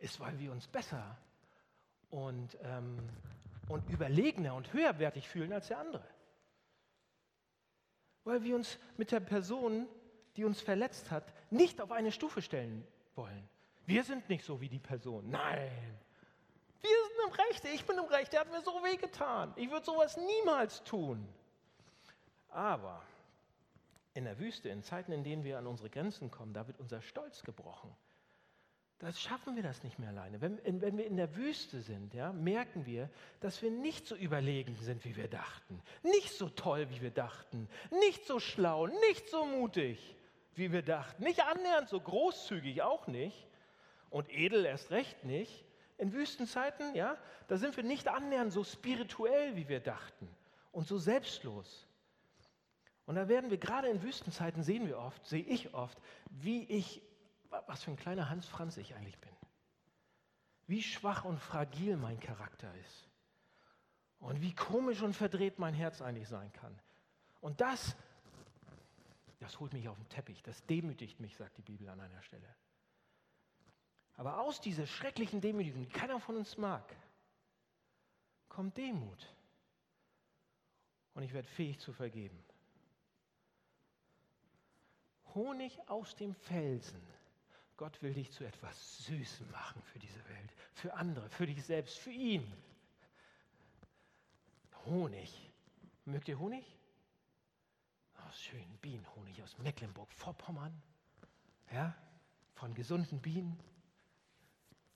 ist, 0.00 0.20
weil 0.20 0.38
wir 0.38 0.52
uns 0.52 0.66
besser 0.66 1.16
und, 2.10 2.56
ähm, 2.62 2.98
und 3.68 3.88
überlegener 3.90 4.54
und 4.54 4.72
höherwertig 4.72 5.28
fühlen 5.28 5.52
als 5.52 5.68
der 5.68 5.78
andere. 5.78 6.04
Weil 8.24 8.42
wir 8.42 8.56
uns 8.56 8.78
mit 8.96 9.10
der 9.10 9.20
Person, 9.20 9.86
die 10.36 10.44
uns 10.44 10.60
verletzt 10.60 11.10
hat, 11.10 11.32
nicht 11.50 11.80
auf 11.80 11.90
eine 11.90 12.12
Stufe 12.12 12.42
stellen 12.42 12.86
wollen. 13.14 13.48
Wir 13.86 14.04
sind 14.04 14.28
nicht 14.28 14.44
so 14.44 14.60
wie 14.60 14.68
die 14.68 14.78
Person. 14.78 15.30
Nein. 15.30 15.98
Wir 16.80 16.90
sind 16.90 17.26
im 17.26 17.32
Recht. 17.32 17.64
Ich 17.64 17.84
bin 17.86 17.98
im 17.98 18.04
Recht. 18.04 18.32
Der 18.32 18.40
hat 18.40 18.50
mir 18.50 18.60
so 18.60 18.72
wehgetan. 18.84 19.52
Ich 19.56 19.70
würde 19.70 19.84
sowas 19.84 20.16
niemals 20.16 20.84
tun. 20.84 21.26
Aber 22.50 23.02
in 24.14 24.24
der 24.24 24.38
Wüste, 24.38 24.68
in 24.68 24.82
Zeiten, 24.82 25.12
in 25.12 25.24
denen 25.24 25.44
wir 25.44 25.58
an 25.58 25.66
unsere 25.66 25.90
Grenzen 25.90 26.30
kommen, 26.30 26.52
da 26.52 26.66
wird 26.66 26.78
unser 26.78 27.00
Stolz 27.02 27.42
gebrochen. 27.42 27.94
Da 29.00 29.12
schaffen 29.12 29.54
wir 29.54 29.62
das 29.62 29.84
nicht 29.84 29.98
mehr 30.00 30.08
alleine. 30.08 30.40
Wenn, 30.40 30.58
wenn, 30.64 30.98
wir 30.98 31.06
in 31.06 31.16
der 31.16 31.36
Wüste 31.36 31.80
sind, 31.80 32.14
ja, 32.14 32.32
merken 32.32 32.84
wir, 32.84 33.08
dass 33.40 33.62
wir 33.62 33.70
nicht 33.70 34.08
so 34.08 34.16
überlegen 34.16 34.74
sind, 34.76 35.04
wie 35.04 35.16
wir 35.16 35.28
dachten. 35.28 35.80
Nicht 36.02 36.32
so 36.32 36.48
toll, 36.48 36.88
wie 36.90 37.00
wir 37.00 37.12
dachten. 37.12 37.68
Nicht 38.00 38.26
so 38.26 38.40
schlau, 38.40 38.88
nicht 38.88 39.28
so 39.28 39.44
mutig, 39.44 40.16
wie 40.54 40.72
wir 40.72 40.82
dachten. 40.82 41.22
Nicht 41.22 41.44
annähernd 41.44 41.88
so 41.88 42.00
großzügig, 42.00 42.82
auch 42.82 43.06
nicht. 43.06 43.46
Und 44.10 44.28
edel 44.30 44.64
erst 44.64 44.90
recht 44.90 45.24
nicht. 45.24 45.64
In 45.96 46.12
Wüstenzeiten, 46.12 46.94
ja, 46.96 47.16
da 47.46 47.56
sind 47.56 47.76
wir 47.76 47.84
nicht 47.84 48.08
annähernd 48.08 48.52
so 48.52 48.64
spirituell, 48.64 49.54
wie 49.54 49.68
wir 49.68 49.80
dachten. 49.80 50.28
Und 50.72 50.88
so 50.88 50.98
selbstlos. 50.98 51.86
Und 53.06 53.14
da 53.14 53.28
werden 53.28 53.50
wir 53.50 53.58
gerade 53.58 53.88
in 53.88 54.02
Wüstenzeiten 54.02 54.62
sehen 54.62 54.86
wir 54.86 54.98
oft, 54.98 55.24
sehe 55.24 55.42
ich 55.42 55.72
oft, 55.72 55.96
wie 56.28 56.64
ich, 56.64 57.00
was 57.50 57.82
für 57.82 57.90
ein 57.90 57.96
kleiner 57.96 58.28
Hans 58.28 58.46
Franz 58.46 58.76
ich 58.76 58.94
eigentlich 58.94 59.18
bin. 59.18 59.32
Wie 60.66 60.82
schwach 60.82 61.24
und 61.24 61.38
fragil 61.38 61.96
mein 61.96 62.20
Charakter 62.20 62.72
ist. 62.76 63.08
Und 64.20 64.40
wie 64.40 64.54
komisch 64.54 65.02
und 65.02 65.14
verdreht 65.14 65.58
mein 65.58 65.74
Herz 65.74 66.02
eigentlich 66.02 66.28
sein 66.28 66.52
kann. 66.52 66.78
Und 67.40 67.60
das, 67.60 67.96
das 69.38 69.58
holt 69.60 69.72
mich 69.72 69.88
auf 69.88 69.96
den 69.96 70.08
Teppich, 70.08 70.42
das 70.42 70.64
demütigt 70.66 71.20
mich, 71.20 71.36
sagt 71.36 71.56
die 71.56 71.62
Bibel 71.62 71.88
an 71.88 72.00
einer 72.00 72.22
Stelle. 72.22 72.54
Aber 74.16 74.40
aus 74.40 74.60
dieser 74.60 74.86
schrecklichen 74.86 75.40
Demütigung, 75.40 75.82
die 75.82 75.88
keiner 75.88 76.18
von 76.18 76.36
uns 76.36 76.56
mag, 76.56 76.94
kommt 78.48 78.76
Demut. 78.76 79.32
Und 81.14 81.22
ich 81.22 81.32
werde 81.32 81.48
fähig 81.48 81.78
zu 81.78 81.92
vergeben. 81.92 82.44
Honig 85.34 85.78
aus 85.88 86.16
dem 86.16 86.34
Felsen. 86.34 87.00
Gott 87.78 88.02
will 88.02 88.12
dich 88.12 88.30
zu 88.32 88.44
etwas 88.44 89.06
Süßem 89.06 89.50
machen 89.52 89.80
für 89.84 90.00
diese 90.00 90.22
Welt, 90.28 90.52
für 90.74 90.92
andere, 90.94 91.30
für 91.30 91.46
dich 91.46 91.64
selbst, 91.64 91.96
für 91.96 92.10
ihn. 92.10 92.52
Honig. 94.84 95.50
Mögt 96.04 96.26
ihr 96.28 96.38
Honig? 96.38 96.64
Oh, 98.16 98.32
schön, 98.32 98.78
Bienenhonig 98.82 99.40
aus 99.42 99.56
Mecklenburg-Vorpommern. 99.58 100.82
Ja, 101.72 101.94
von 102.54 102.74
gesunden 102.74 103.20
Bienen. 103.20 103.58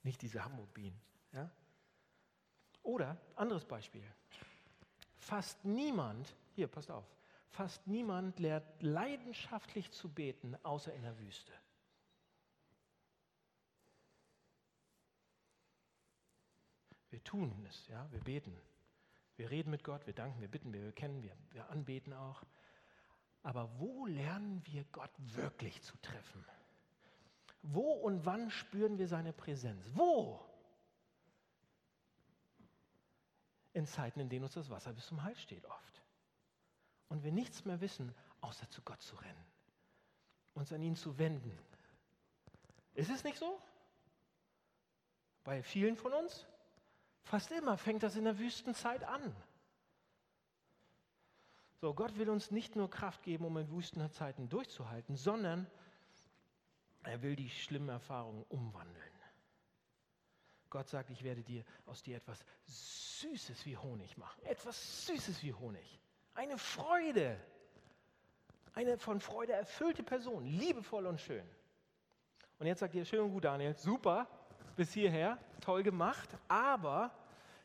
Nicht 0.02 0.20
diese 0.20 0.44
Hamburg-Bienen. 0.44 1.00
Ja? 1.32 1.50
Oder, 2.82 3.16
anderes 3.36 3.64
Beispiel. 3.64 4.04
Fast 5.18 5.64
niemand, 5.64 6.34
hier, 6.56 6.66
passt 6.66 6.90
auf, 6.90 7.06
Fast 7.50 7.86
niemand 7.86 8.40
lehrt 8.40 8.82
leidenschaftlich 8.82 9.92
zu 9.92 10.08
beten, 10.08 10.56
außer 10.64 10.92
in 10.94 11.02
der 11.02 11.16
Wüste. 11.18 11.52
Wir 17.12 17.22
tun 17.24 17.66
es, 17.68 17.86
ja, 17.88 18.10
wir 18.10 18.20
beten. 18.20 18.58
Wir 19.36 19.50
reden 19.50 19.70
mit 19.70 19.84
Gott, 19.84 20.06
wir 20.06 20.14
danken, 20.14 20.40
wir 20.40 20.48
bitten, 20.48 20.72
wir 20.72 20.80
bekennen, 20.80 21.22
wir, 21.22 21.36
wir 21.50 21.68
anbeten 21.68 22.14
auch. 22.14 22.42
Aber 23.42 23.78
wo 23.78 24.06
lernen 24.06 24.62
wir 24.64 24.84
Gott 24.92 25.10
wirklich 25.18 25.82
zu 25.82 25.94
treffen? 25.98 26.42
Wo 27.60 27.92
und 27.92 28.24
wann 28.24 28.50
spüren 28.50 28.96
wir 28.96 29.08
seine 29.08 29.34
Präsenz? 29.34 29.90
Wo? 29.94 30.42
In 33.74 33.86
Zeiten, 33.86 34.20
in 34.20 34.30
denen 34.30 34.44
uns 34.44 34.54
das 34.54 34.70
Wasser 34.70 34.94
bis 34.94 35.06
zum 35.06 35.22
Hals 35.22 35.40
steht 35.40 35.66
oft 35.66 36.02
und 37.08 37.24
wir 37.24 37.32
nichts 37.32 37.66
mehr 37.66 37.82
wissen, 37.82 38.14
außer 38.40 38.70
zu 38.70 38.80
Gott 38.82 39.02
zu 39.02 39.16
rennen, 39.16 39.44
uns 40.54 40.72
an 40.72 40.82
ihn 40.82 40.96
zu 40.96 41.18
wenden. 41.18 41.58
Ist 42.94 43.10
es 43.10 43.22
nicht 43.22 43.36
so? 43.36 43.60
Bei 45.44 45.62
vielen 45.62 45.96
von 45.96 46.14
uns? 46.14 46.46
Fast 47.22 47.50
immer 47.52 47.78
fängt 47.78 48.02
das 48.02 48.16
in 48.16 48.24
der 48.24 48.38
Wüstenzeit 48.38 49.04
an. 49.04 49.34
So, 51.80 51.94
Gott 51.94 52.16
will 52.16 52.30
uns 52.30 52.50
nicht 52.50 52.76
nur 52.76 52.90
Kraft 52.90 53.22
geben, 53.22 53.44
um 53.44 53.56
in 53.56 53.70
Wüstenzeiten 53.70 54.48
durchzuhalten, 54.48 55.16
sondern 55.16 55.66
er 57.02 57.22
will 57.22 57.34
die 57.34 57.50
schlimmen 57.50 57.88
Erfahrungen 57.88 58.44
umwandeln. 58.48 59.12
Gott 60.70 60.88
sagt, 60.88 61.10
ich 61.10 61.22
werde 61.22 61.42
dir 61.42 61.64
aus 61.84 62.02
dir 62.02 62.16
etwas 62.16 62.44
Süßes 62.64 63.66
wie 63.66 63.76
Honig 63.76 64.16
machen. 64.16 64.42
Etwas 64.44 65.06
Süßes 65.06 65.42
wie 65.42 65.52
Honig. 65.52 66.00
Eine 66.34 66.56
Freude. 66.56 67.38
Eine 68.74 68.96
von 68.96 69.20
Freude 69.20 69.52
erfüllte 69.52 70.02
Person, 70.02 70.46
liebevoll 70.46 71.06
und 71.06 71.20
schön. 71.20 71.46
Und 72.58 72.66
jetzt 72.66 72.78
sagt 72.78 72.94
ihr, 72.94 73.04
schön 73.04 73.20
und 73.20 73.32
gut, 73.32 73.44
Daniel, 73.44 73.74
super, 73.74 74.26
bis 74.76 74.92
hierher, 74.92 75.38
toll 75.60 75.82
gemacht, 75.82 76.28
aber 76.48 77.14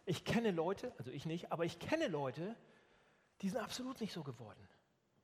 ich 0.05 0.23
kenne 0.23 0.51
Leute, 0.51 0.93
also 0.97 1.11
ich 1.11 1.25
nicht, 1.25 1.51
aber 1.51 1.65
ich 1.65 1.79
kenne 1.79 2.07
Leute, 2.07 2.55
die 3.41 3.49
sind 3.49 3.59
absolut 3.59 3.99
nicht 4.01 4.13
so 4.13 4.23
geworden. 4.23 4.67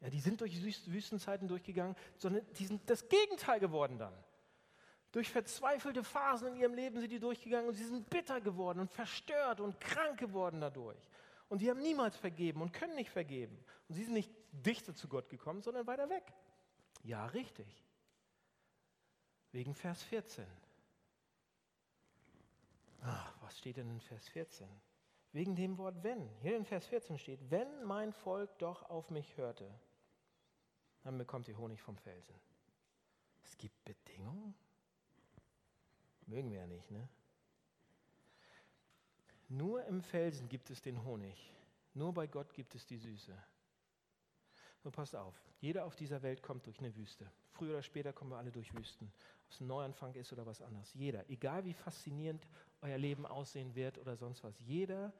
Ja, 0.02 0.10
die 0.10 0.20
sind 0.20 0.42
durch 0.42 0.62
Wüstenzeiten 0.88 1.48
durchgegangen, 1.48 1.96
sondern 2.18 2.46
die 2.56 2.66
sind 2.66 2.90
das 2.90 3.08
Gegenteil 3.08 3.60
geworden 3.60 3.98
dann. 3.98 4.14
Durch 5.14 5.30
verzweifelte 5.30 6.04
Phasen 6.04 6.50
in 6.50 6.56
ihrem 6.56 6.74
Leben 6.74 7.00
sind 7.00 7.12
die 7.12 7.20
durchgegangen 7.20 7.70
und 7.70 7.76
sie 7.76 7.86
sind 7.86 8.10
bitter 8.10 8.42
geworden 8.42 8.80
und 8.80 8.92
verstört 8.92 9.62
und 9.62 9.80
krank 9.80 10.20
geworden 10.20 10.60
dadurch. 10.60 11.08
Und 11.48 11.62
die 11.62 11.70
haben 11.70 11.82
niemals 11.82 12.18
vergeben 12.18 12.62
und 12.62 12.74
können 12.74 12.96
nicht 12.96 13.12
vergeben. 13.12 13.64
Und 13.88 13.96
sie 13.96 14.04
sind 14.04 14.14
nicht 14.14 14.32
dichter 14.52 14.96
zu 14.96 15.08
Gott 15.08 15.30
gekommen, 15.30 15.62
sondern 15.62 15.86
weiter 15.88 16.10
weg. 16.10 16.34
Ja, 17.04 17.28
richtig. 17.28 17.68
Wegen 19.52 19.76
Vers 19.76 20.02
14. 20.04 20.46
Ach, 23.04 23.34
was 23.42 23.58
steht 23.58 23.78
denn 23.78 23.90
in 23.90 24.00
Vers 24.00 24.28
14? 24.30 24.68
Wegen 25.34 25.56
dem 25.56 25.78
Wort 25.78 26.04
wenn. 26.04 26.30
Hier 26.42 26.56
in 26.56 26.66
Vers 26.66 26.86
14 26.88 27.18
steht, 27.18 27.40
wenn 27.50 27.84
mein 27.84 28.14
Volk 28.14 28.58
doch 28.60 28.90
auf 28.90 29.10
mich 29.10 29.36
hörte, 29.36 29.70
dann 31.04 31.18
bekommt 31.18 31.48
ihr 31.48 31.58
Honig 31.58 31.82
vom 31.82 31.98
Felsen. 31.98 32.36
Es 33.44 33.58
gibt 33.58 33.84
Bedingungen. 33.84 34.56
Mögen 36.28 36.50
wir 36.52 36.60
ja 36.60 36.68
nicht, 36.68 36.90
ne? 36.92 37.10
Nur 39.50 39.84
im 39.86 40.02
Felsen 40.02 40.48
gibt 40.48 40.70
es 40.70 40.82
den 40.82 41.04
Honig. 41.04 41.52
Nur 41.94 42.14
bei 42.14 42.26
Gott 42.28 42.54
gibt 42.54 42.74
es 42.76 42.86
die 42.86 42.98
Süße. 42.98 43.38
Nur 44.84 44.92
passt 44.92 45.16
auf, 45.16 45.36
jeder 45.60 45.86
auf 45.86 45.96
dieser 45.96 46.22
Welt 46.22 46.42
kommt 46.42 46.66
durch 46.66 46.80
eine 46.80 46.96
Wüste. 46.96 47.30
Früher 47.52 47.72
oder 47.72 47.84
später 47.84 48.14
kommen 48.14 48.32
wir 48.32 48.38
alle 48.38 48.52
durch 48.52 48.74
Wüsten. 48.74 49.12
Ob 49.46 49.52
es 49.52 49.62
ein 49.62 49.68
Neuanfang 49.68 50.14
ist 50.16 50.34
oder 50.34 50.46
was 50.46 50.62
anderes. 50.62 50.94
Jeder, 50.94 51.30
egal 51.30 51.64
wie 51.66 51.74
faszinierend 51.74 52.48
euer 52.84 52.98
Leben 52.98 53.26
aussehen 53.26 53.74
wird 53.76 53.98
oder 53.98 54.16
sonst 54.16 54.44
was, 54.44 54.60
jeder 54.60 55.14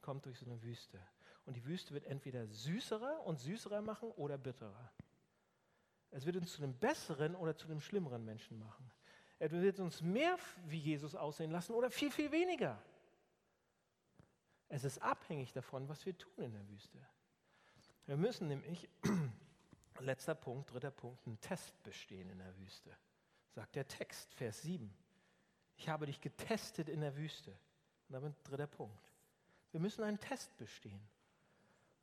kommt 0.00 0.26
durch 0.26 0.38
so 0.38 0.46
eine 0.46 0.60
Wüste. 0.62 0.98
Und 1.46 1.56
die 1.56 1.64
Wüste 1.64 1.94
wird 1.94 2.06
entweder 2.06 2.46
süßerer 2.46 3.24
und 3.26 3.38
süßerer 3.38 3.82
machen 3.82 4.10
oder 4.12 4.38
bitterer. 4.38 4.92
Es 6.10 6.26
wird 6.26 6.36
uns 6.36 6.52
zu 6.52 6.62
einem 6.62 6.74
besseren 6.74 7.36
oder 7.36 7.56
zu 7.56 7.68
einem 7.68 7.80
schlimmeren 7.80 8.24
Menschen 8.24 8.58
machen. 8.58 8.90
Er 9.38 9.50
wird 9.50 9.78
uns 9.80 10.02
mehr 10.02 10.38
wie 10.66 10.78
Jesus 10.78 11.14
aussehen 11.14 11.50
lassen 11.50 11.72
oder 11.72 11.90
viel, 11.90 12.10
viel 12.10 12.30
weniger. 12.32 12.82
Es 14.68 14.84
ist 14.84 15.00
abhängig 15.02 15.52
davon, 15.52 15.88
was 15.88 16.04
wir 16.06 16.16
tun 16.16 16.44
in 16.44 16.52
der 16.52 16.68
Wüste. 16.68 16.98
Wir 18.06 18.16
müssen 18.16 18.48
nämlich, 18.48 18.88
letzter 20.00 20.34
Punkt, 20.34 20.72
dritter 20.72 20.90
Punkt, 20.90 21.26
einen 21.26 21.40
Test 21.40 21.80
bestehen 21.82 22.28
in 22.30 22.38
der 22.38 22.56
Wüste. 22.58 22.96
Sagt 23.50 23.76
der 23.76 23.86
Text, 23.86 24.32
Vers 24.34 24.62
7. 24.62 24.92
Ich 25.80 25.88
habe 25.88 26.04
dich 26.04 26.20
getestet 26.20 26.90
in 26.90 27.00
der 27.00 27.16
Wüste. 27.16 27.50
Und 27.50 28.12
damit 28.12 28.34
dritter 28.44 28.66
Punkt. 28.66 29.02
Wir 29.72 29.80
müssen 29.80 30.04
einen 30.04 30.20
Test 30.20 30.54
bestehen. 30.58 31.00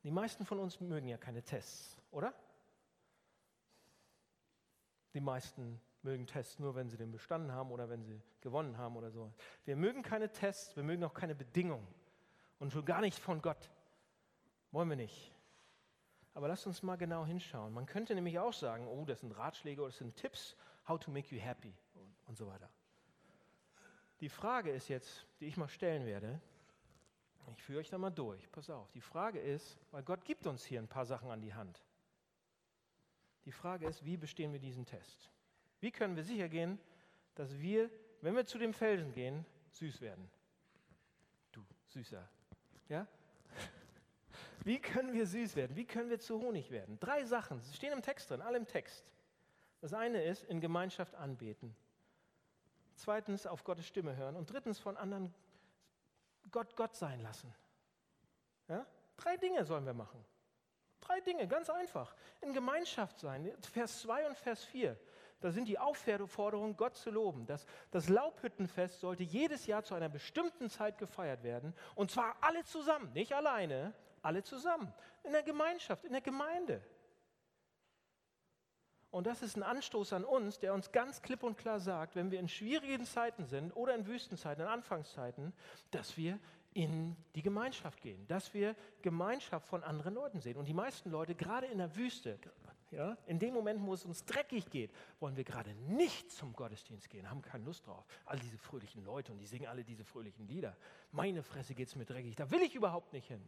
Die 0.02 0.10
meisten 0.10 0.44
von 0.44 0.58
uns 0.58 0.80
mögen 0.80 1.06
ja 1.06 1.16
keine 1.16 1.44
Tests, 1.44 1.96
oder? 2.10 2.34
Die 5.14 5.20
meisten 5.20 5.80
mögen 6.02 6.26
Tests 6.26 6.58
nur, 6.58 6.74
wenn 6.74 6.88
sie 6.88 6.96
den 6.96 7.12
bestanden 7.12 7.52
haben 7.52 7.70
oder 7.70 7.88
wenn 7.88 8.02
sie 8.02 8.20
gewonnen 8.40 8.76
haben 8.76 8.96
oder 8.96 9.12
so. 9.12 9.32
Wir 9.64 9.76
mögen 9.76 10.02
keine 10.02 10.32
Tests, 10.32 10.74
wir 10.74 10.82
mögen 10.82 11.04
auch 11.04 11.14
keine 11.14 11.36
Bedingungen. 11.36 11.86
Und 12.58 12.72
schon 12.72 12.84
gar 12.84 13.00
nicht 13.00 13.20
von 13.20 13.40
Gott. 13.40 13.70
Wollen 14.72 14.88
wir 14.88 14.96
nicht. 14.96 15.32
Aber 16.34 16.48
lasst 16.48 16.66
uns 16.66 16.82
mal 16.82 16.96
genau 16.96 17.24
hinschauen. 17.24 17.72
Man 17.72 17.86
könnte 17.86 18.16
nämlich 18.16 18.40
auch 18.40 18.52
sagen, 18.52 18.88
oh, 18.88 19.04
das 19.04 19.20
sind 19.20 19.30
Ratschläge 19.30 19.82
oder 19.82 19.90
das 19.90 19.98
sind 19.98 20.16
Tipps, 20.16 20.56
how 20.88 20.98
to 20.98 21.12
make 21.12 21.32
you 21.32 21.40
happy 21.40 21.72
und, 21.94 22.16
und 22.26 22.36
so 22.36 22.48
weiter. 22.48 22.68
Die 24.20 24.28
Frage 24.28 24.70
ist 24.70 24.88
jetzt, 24.88 25.26
die 25.40 25.46
ich 25.46 25.56
mal 25.56 25.68
stellen 25.68 26.06
werde, 26.06 26.40
ich 27.54 27.62
führe 27.62 27.80
euch 27.80 27.88
da 27.88 27.98
mal 27.98 28.10
durch, 28.10 28.50
pass 28.50 28.68
auf. 28.70 28.90
Die 28.92 29.00
Frage 29.00 29.38
ist, 29.38 29.78
weil 29.90 30.02
Gott 30.02 30.24
gibt 30.24 30.46
uns 30.46 30.64
hier 30.64 30.80
ein 30.80 30.88
paar 30.88 31.06
Sachen 31.06 31.30
an 31.30 31.40
die 31.40 31.54
Hand. 31.54 31.82
Die 33.44 33.52
Frage 33.52 33.86
ist, 33.86 34.04
wie 34.04 34.16
bestehen 34.16 34.52
wir 34.52 34.60
diesen 34.60 34.84
Test? 34.84 35.30
Wie 35.80 35.90
können 35.90 36.16
wir 36.16 36.24
sicher 36.24 36.48
gehen, 36.48 36.78
dass 37.34 37.58
wir, 37.58 37.90
wenn 38.20 38.34
wir 38.34 38.44
zu 38.44 38.58
dem 38.58 38.74
Felsen 38.74 39.12
gehen, 39.12 39.46
süß 39.70 40.00
werden? 40.00 40.30
Du, 41.52 41.64
süßer. 41.86 42.28
Ja? 42.88 43.06
Wie 44.64 44.80
können 44.80 45.12
wir 45.12 45.26
süß 45.26 45.56
werden? 45.56 45.76
Wie 45.76 45.86
können 45.86 46.10
wir 46.10 46.18
zu 46.18 46.40
Honig 46.40 46.70
werden? 46.70 46.98
Drei 47.00 47.24
Sachen, 47.24 47.62
sie 47.62 47.74
stehen 47.74 47.92
im 47.92 48.02
Text 48.02 48.28
drin, 48.28 48.42
alle 48.42 48.58
im 48.58 48.66
Text. 48.66 49.04
Das 49.80 49.94
eine 49.94 50.22
ist, 50.24 50.44
in 50.44 50.60
Gemeinschaft 50.60 51.14
anbeten. 51.14 51.74
Zweitens, 52.98 53.46
auf 53.46 53.62
Gottes 53.62 53.86
Stimme 53.86 54.16
hören. 54.16 54.34
Und 54.34 54.52
drittens, 54.52 54.78
von 54.78 54.96
anderen 54.96 55.32
Gott 56.50 56.74
Gott 56.76 56.96
sein 56.96 57.20
lassen. 57.20 57.54
Ja? 58.66 58.84
Drei 59.16 59.36
Dinge 59.36 59.64
sollen 59.64 59.86
wir 59.86 59.94
machen. 59.94 60.24
Drei 61.00 61.20
Dinge, 61.20 61.46
ganz 61.46 61.70
einfach. 61.70 62.14
In 62.40 62.52
Gemeinschaft 62.52 63.20
sein. 63.20 63.52
Vers 63.72 64.00
2 64.00 64.26
und 64.26 64.36
Vers 64.36 64.64
4. 64.64 64.98
Da 65.40 65.52
sind 65.52 65.68
die 65.68 65.78
Aufforderungen, 65.78 66.76
Gott 66.76 66.96
zu 66.96 67.10
loben. 67.10 67.46
Das, 67.46 67.66
das 67.92 68.08
Laubhüttenfest 68.08 68.98
sollte 68.98 69.22
jedes 69.22 69.66
Jahr 69.66 69.84
zu 69.84 69.94
einer 69.94 70.08
bestimmten 70.08 70.68
Zeit 70.68 70.98
gefeiert 70.98 71.44
werden. 71.44 71.74
Und 71.94 72.10
zwar 72.10 72.36
alle 72.40 72.64
zusammen, 72.64 73.12
nicht 73.12 73.32
alleine, 73.32 73.94
alle 74.22 74.42
zusammen, 74.42 74.92
in 75.22 75.30
der 75.30 75.44
Gemeinschaft, 75.44 76.04
in 76.04 76.12
der 76.12 76.20
Gemeinde. 76.20 76.82
Und 79.10 79.26
das 79.26 79.42
ist 79.42 79.56
ein 79.56 79.62
Anstoß 79.62 80.12
an 80.12 80.24
uns, 80.24 80.58
der 80.58 80.74
uns 80.74 80.92
ganz 80.92 81.22
klipp 81.22 81.42
und 81.42 81.56
klar 81.56 81.80
sagt, 81.80 82.14
wenn 82.14 82.30
wir 82.30 82.40
in 82.40 82.48
schwierigen 82.48 83.06
Zeiten 83.06 83.46
sind 83.46 83.74
oder 83.74 83.94
in 83.94 84.06
Wüstenzeiten, 84.06 84.64
in 84.64 84.68
Anfangszeiten, 84.68 85.54
dass 85.90 86.16
wir 86.16 86.38
in 86.74 87.16
die 87.34 87.42
Gemeinschaft 87.42 88.00
gehen, 88.02 88.26
dass 88.28 88.52
wir 88.52 88.76
Gemeinschaft 89.02 89.66
von 89.66 89.82
anderen 89.82 90.14
Leuten 90.14 90.40
sehen. 90.40 90.56
Und 90.56 90.68
die 90.68 90.74
meisten 90.74 91.10
Leute, 91.10 91.34
gerade 91.34 91.66
in 91.66 91.78
der 91.78 91.96
Wüste, 91.96 92.38
ja, 92.90 93.16
in 93.26 93.38
dem 93.38 93.52
Moment, 93.52 93.84
wo 93.84 93.94
es 93.94 94.04
uns 94.04 94.24
dreckig 94.24 94.70
geht, 94.70 94.90
wollen 95.20 95.36
wir 95.36 95.44
gerade 95.44 95.74
nicht 95.74 96.30
zum 96.30 96.52
Gottesdienst 96.52 97.08
gehen, 97.10 97.28
haben 97.30 97.42
keine 97.42 97.64
Lust 97.64 97.86
drauf. 97.86 98.06
All 98.24 98.38
diese 98.38 98.58
fröhlichen 98.58 99.04
Leute 99.04 99.32
und 99.32 99.38
die 99.38 99.46
singen 99.46 99.66
alle 99.66 99.84
diese 99.84 100.04
fröhlichen 100.04 100.46
Lieder. 100.46 100.76
Meine 101.12 101.42
Fresse 101.42 101.74
geht 101.74 101.88
es 101.88 101.96
mir 101.96 102.04
dreckig, 102.04 102.36
da 102.36 102.50
will 102.50 102.62
ich 102.62 102.74
überhaupt 102.74 103.12
nicht 103.12 103.28
hin. 103.28 103.44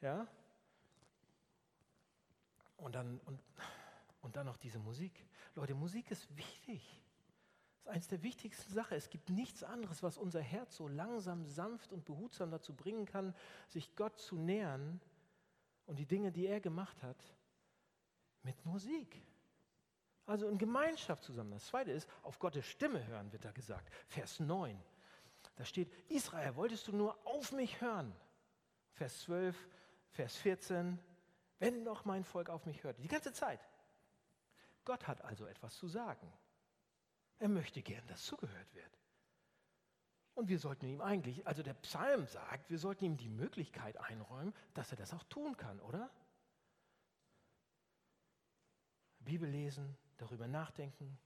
Ja? 0.00 0.26
Und 2.76 2.94
dann, 2.94 3.20
und, 3.24 3.40
und 4.24 4.36
dann 4.36 4.46
noch 4.46 4.56
diese 4.56 4.78
Musik. 4.78 5.26
Leute, 5.54 5.74
Musik 5.74 6.10
ist 6.10 6.34
wichtig. 6.36 7.00
Das 7.76 7.84
ist 7.84 7.88
eines 7.88 8.08
der 8.08 8.22
wichtigsten 8.22 8.72
Sachen. 8.72 8.96
Es 8.96 9.10
gibt 9.10 9.28
nichts 9.28 9.62
anderes, 9.62 10.02
was 10.02 10.16
unser 10.16 10.40
Herz 10.40 10.76
so 10.76 10.88
langsam, 10.88 11.44
sanft 11.44 11.92
und 11.92 12.04
behutsam 12.04 12.50
dazu 12.50 12.74
bringen 12.74 13.04
kann, 13.04 13.34
sich 13.68 13.94
Gott 13.94 14.18
zu 14.18 14.36
nähern 14.36 15.00
und 15.86 15.98
die 15.98 16.06
Dinge, 16.06 16.32
die 16.32 16.46
er 16.46 16.60
gemacht 16.60 17.02
hat, 17.02 17.22
mit 18.42 18.64
Musik. 18.64 19.22
Also 20.26 20.48
in 20.48 20.56
Gemeinschaft 20.56 21.22
zusammen. 21.22 21.50
Das 21.50 21.66
zweite 21.66 21.92
ist, 21.92 22.08
auf 22.22 22.38
Gottes 22.38 22.66
Stimme 22.66 23.06
hören, 23.06 23.30
wird 23.30 23.44
da 23.44 23.52
gesagt. 23.52 23.92
Vers 24.06 24.40
9. 24.40 24.82
Da 25.56 25.64
steht, 25.66 25.92
Israel, 26.08 26.56
wolltest 26.56 26.88
du 26.88 26.96
nur 26.96 27.18
auf 27.26 27.52
mich 27.52 27.80
hören? 27.82 28.16
Vers 28.92 29.20
12, 29.20 29.68
Vers 30.08 30.36
14, 30.36 30.98
wenn 31.58 31.84
doch 31.84 32.06
mein 32.06 32.24
Volk 32.24 32.48
auf 32.48 32.64
mich 32.64 32.82
hört. 32.82 32.98
Die 32.98 33.08
ganze 33.08 33.32
Zeit. 33.32 33.60
Gott 34.84 35.06
hat 35.06 35.22
also 35.22 35.46
etwas 35.46 35.76
zu 35.76 35.88
sagen. 35.88 36.32
Er 37.38 37.48
möchte 37.48 37.82
gern, 37.82 38.06
dass 38.06 38.24
zugehört 38.24 38.74
wird. 38.74 38.98
Und 40.34 40.48
wir 40.48 40.58
sollten 40.58 40.86
ihm 40.86 41.00
eigentlich, 41.00 41.46
also 41.46 41.62
der 41.62 41.74
Psalm 41.74 42.26
sagt, 42.26 42.68
wir 42.68 42.78
sollten 42.78 43.04
ihm 43.04 43.16
die 43.16 43.28
Möglichkeit 43.28 43.96
einräumen, 43.98 44.52
dass 44.74 44.90
er 44.90 44.96
das 44.96 45.14
auch 45.14 45.22
tun 45.24 45.56
kann, 45.56 45.80
oder? 45.80 46.10
Bibel 49.20 49.48
lesen, 49.48 49.96
darüber 50.16 50.48
nachdenken, 50.48 51.18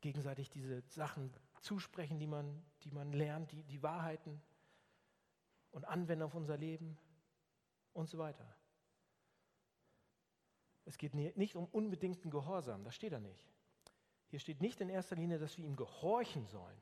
gegenseitig 0.00 0.50
diese 0.50 0.82
Sachen 0.88 1.32
zusprechen, 1.60 2.18
die 2.18 2.26
man, 2.26 2.62
die 2.82 2.90
man 2.90 3.12
lernt, 3.12 3.50
die, 3.52 3.64
die 3.64 3.82
Wahrheiten 3.82 4.40
und 5.70 5.86
anwenden 5.86 6.22
auf 6.22 6.34
unser 6.34 6.56
Leben 6.56 6.98
und 7.92 8.08
so 8.08 8.18
weiter. 8.18 8.46
Es 10.90 10.98
geht 10.98 11.14
nicht 11.14 11.54
um 11.54 11.66
unbedingten 11.66 12.30
Gehorsam, 12.30 12.82
das 12.82 12.96
steht 12.96 13.12
da 13.12 13.20
nicht. 13.20 13.46
Hier 14.26 14.40
steht 14.40 14.60
nicht 14.60 14.80
in 14.80 14.88
erster 14.88 15.14
Linie, 15.14 15.38
dass 15.38 15.56
wir 15.56 15.64
ihm 15.64 15.76
gehorchen 15.76 16.48
sollen. 16.48 16.76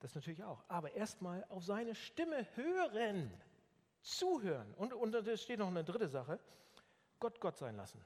Das 0.00 0.14
natürlich 0.14 0.44
auch. 0.44 0.62
Aber 0.68 0.92
erstmal 0.92 1.46
auf 1.48 1.64
seine 1.64 1.94
Stimme 1.94 2.46
hören, 2.56 3.32
zuhören. 4.02 4.74
Und, 4.74 4.92
und 4.92 5.12
da 5.12 5.36
steht 5.38 5.60
noch 5.60 5.68
eine 5.68 5.82
dritte 5.82 6.08
Sache: 6.08 6.38
Gott 7.20 7.40
Gott 7.40 7.56
sein 7.56 7.74
lassen. 7.76 8.04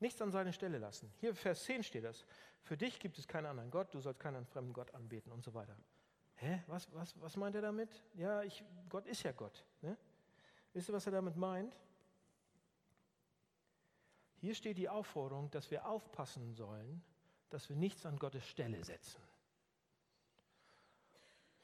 Nichts 0.00 0.20
an 0.22 0.32
seine 0.32 0.52
Stelle 0.52 0.78
lassen. 0.78 1.12
Hier 1.20 1.36
Vers 1.36 1.62
10 1.64 1.84
steht 1.84 2.02
das. 2.02 2.26
Für 2.62 2.76
dich 2.76 2.98
gibt 2.98 3.16
es 3.16 3.28
keinen 3.28 3.46
anderen 3.46 3.70
Gott, 3.70 3.94
du 3.94 4.00
sollst 4.00 4.18
keinen 4.18 4.44
fremden 4.44 4.72
Gott 4.72 4.92
anbeten 4.92 5.30
und 5.30 5.44
so 5.44 5.54
weiter. 5.54 5.76
Hä? 6.34 6.64
Was, 6.66 6.92
was, 6.92 7.14
was 7.20 7.36
meint 7.36 7.54
er 7.54 7.62
damit? 7.62 8.02
Ja, 8.14 8.42
ich, 8.42 8.64
Gott 8.88 9.06
ist 9.06 9.22
ja 9.22 9.30
Gott. 9.30 9.64
Ne? 9.82 9.96
Wisst 10.72 10.88
ihr, 10.88 10.94
was 10.94 11.06
er 11.06 11.12
damit 11.12 11.36
meint? 11.36 11.78
Hier 14.40 14.54
steht 14.54 14.78
die 14.78 14.88
Aufforderung, 14.88 15.50
dass 15.50 15.70
wir 15.70 15.86
aufpassen 15.86 16.54
sollen, 16.54 17.02
dass 17.50 17.68
wir 17.68 17.76
nichts 17.76 18.06
an 18.06 18.18
Gottes 18.18 18.46
Stelle 18.46 18.82
setzen. 18.82 19.20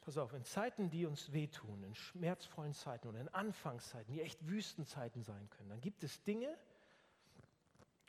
Pass 0.02 0.18
auf, 0.18 0.34
in 0.34 0.44
Zeiten, 0.44 0.90
die 0.90 1.06
uns 1.06 1.32
wehtun, 1.32 1.82
in 1.82 1.94
schmerzvollen 1.94 2.74
Zeiten 2.74 3.08
oder 3.08 3.20
in 3.20 3.28
Anfangszeiten, 3.28 4.12
die 4.14 4.20
echt 4.20 4.46
Wüstenzeiten 4.46 5.22
sein 5.22 5.48
können, 5.50 5.70
dann 5.70 5.80
gibt 5.80 6.04
es 6.04 6.22
Dinge, 6.22 6.56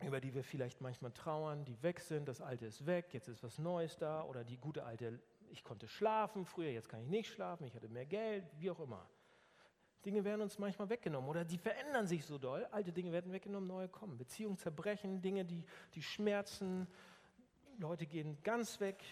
über 0.03 0.19
die 0.19 0.33
wir 0.33 0.43
vielleicht 0.43 0.81
manchmal 0.81 1.11
trauern, 1.11 1.65
die 1.65 1.81
weg 1.81 2.01
sind, 2.01 2.27
das 2.27 2.41
Alte 2.41 2.65
ist 2.65 2.85
weg, 2.85 3.13
jetzt 3.13 3.29
ist 3.29 3.41
was 3.41 3.57
Neues 3.57 3.97
da 3.97 4.23
oder 4.23 4.43
die 4.43 4.57
gute 4.57 4.83
alte, 4.83 5.19
ich 5.49 5.63
konnte 5.63 5.87
schlafen 5.87 6.45
früher, 6.45 6.69
jetzt 6.69 6.89
kann 6.89 7.01
ich 7.01 7.07
nicht 7.07 7.31
schlafen, 7.31 7.65
ich 7.65 7.73
hatte 7.73 7.87
mehr 7.87 8.05
Geld, 8.05 8.43
wie 8.59 8.69
auch 8.69 8.79
immer. 8.79 9.09
Dinge 10.05 10.23
werden 10.23 10.41
uns 10.41 10.57
manchmal 10.59 10.89
weggenommen 10.89 11.29
oder 11.29 11.43
die 11.43 11.57
verändern 11.57 12.07
sich 12.07 12.25
so 12.25 12.37
doll. 12.37 12.65
Alte 12.71 12.93
Dinge 12.93 13.11
werden 13.11 13.31
weggenommen, 13.31 13.67
neue 13.67 13.89
kommen. 13.89 14.17
Beziehungen 14.17 14.57
zerbrechen, 14.57 15.21
Dinge, 15.21 15.43
die, 15.43 15.65
die 15.95 16.01
schmerzen. 16.01 16.87
Leute 17.77 18.05
gehen 18.05 18.41
ganz 18.43 18.79
weg, 18.79 19.03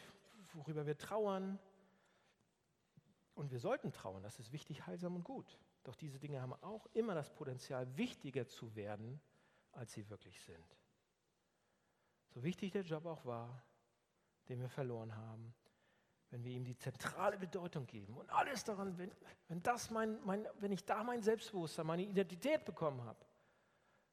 worüber 0.53 0.85
wir 0.85 0.97
trauern. 0.97 1.59
Und 3.33 3.51
wir 3.51 3.59
sollten 3.59 3.91
trauern, 3.91 4.23
das 4.23 4.39
ist 4.39 4.51
wichtig, 4.53 4.87
heilsam 4.87 5.15
und 5.15 5.23
gut. 5.23 5.59
Doch 5.83 5.95
diese 5.95 6.19
Dinge 6.19 6.41
haben 6.41 6.53
auch 6.61 6.87
immer 6.93 7.13
das 7.13 7.29
Potenzial, 7.29 7.97
wichtiger 7.97 8.47
zu 8.47 8.75
werden, 8.75 9.19
als 9.73 9.93
sie 9.93 10.09
wirklich 10.09 10.39
sind. 10.41 10.77
So 12.29 12.43
wichtig 12.43 12.71
der 12.71 12.83
Job 12.83 13.05
auch 13.05 13.25
war, 13.25 13.63
den 14.49 14.61
wir 14.61 14.69
verloren 14.69 15.15
haben, 15.15 15.53
wenn 16.35 16.43
wir 16.43 16.51
ihm 16.51 16.65
die 16.65 16.75
zentrale 16.75 17.37
Bedeutung 17.37 17.87
geben 17.87 18.17
und 18.17 18.29
alles 18.29 18.65
daran, 18.65 18.97
wenn, 18.97 19.09
wenn, 19.47 19.63
das 19.63 19.89
mein, 19.89 20.19
mein, 20.25 20.45
wenn 20.59 20.73
ich 20.73 20.83
da 20.83 21.01
mein 21.01 21.21
Selbstbewusstsein, 21.21 21.87
meine 21.87 22.03
Identität 22.03 22.65
bekommen 22.65 23.01
habe, 23.05 23.25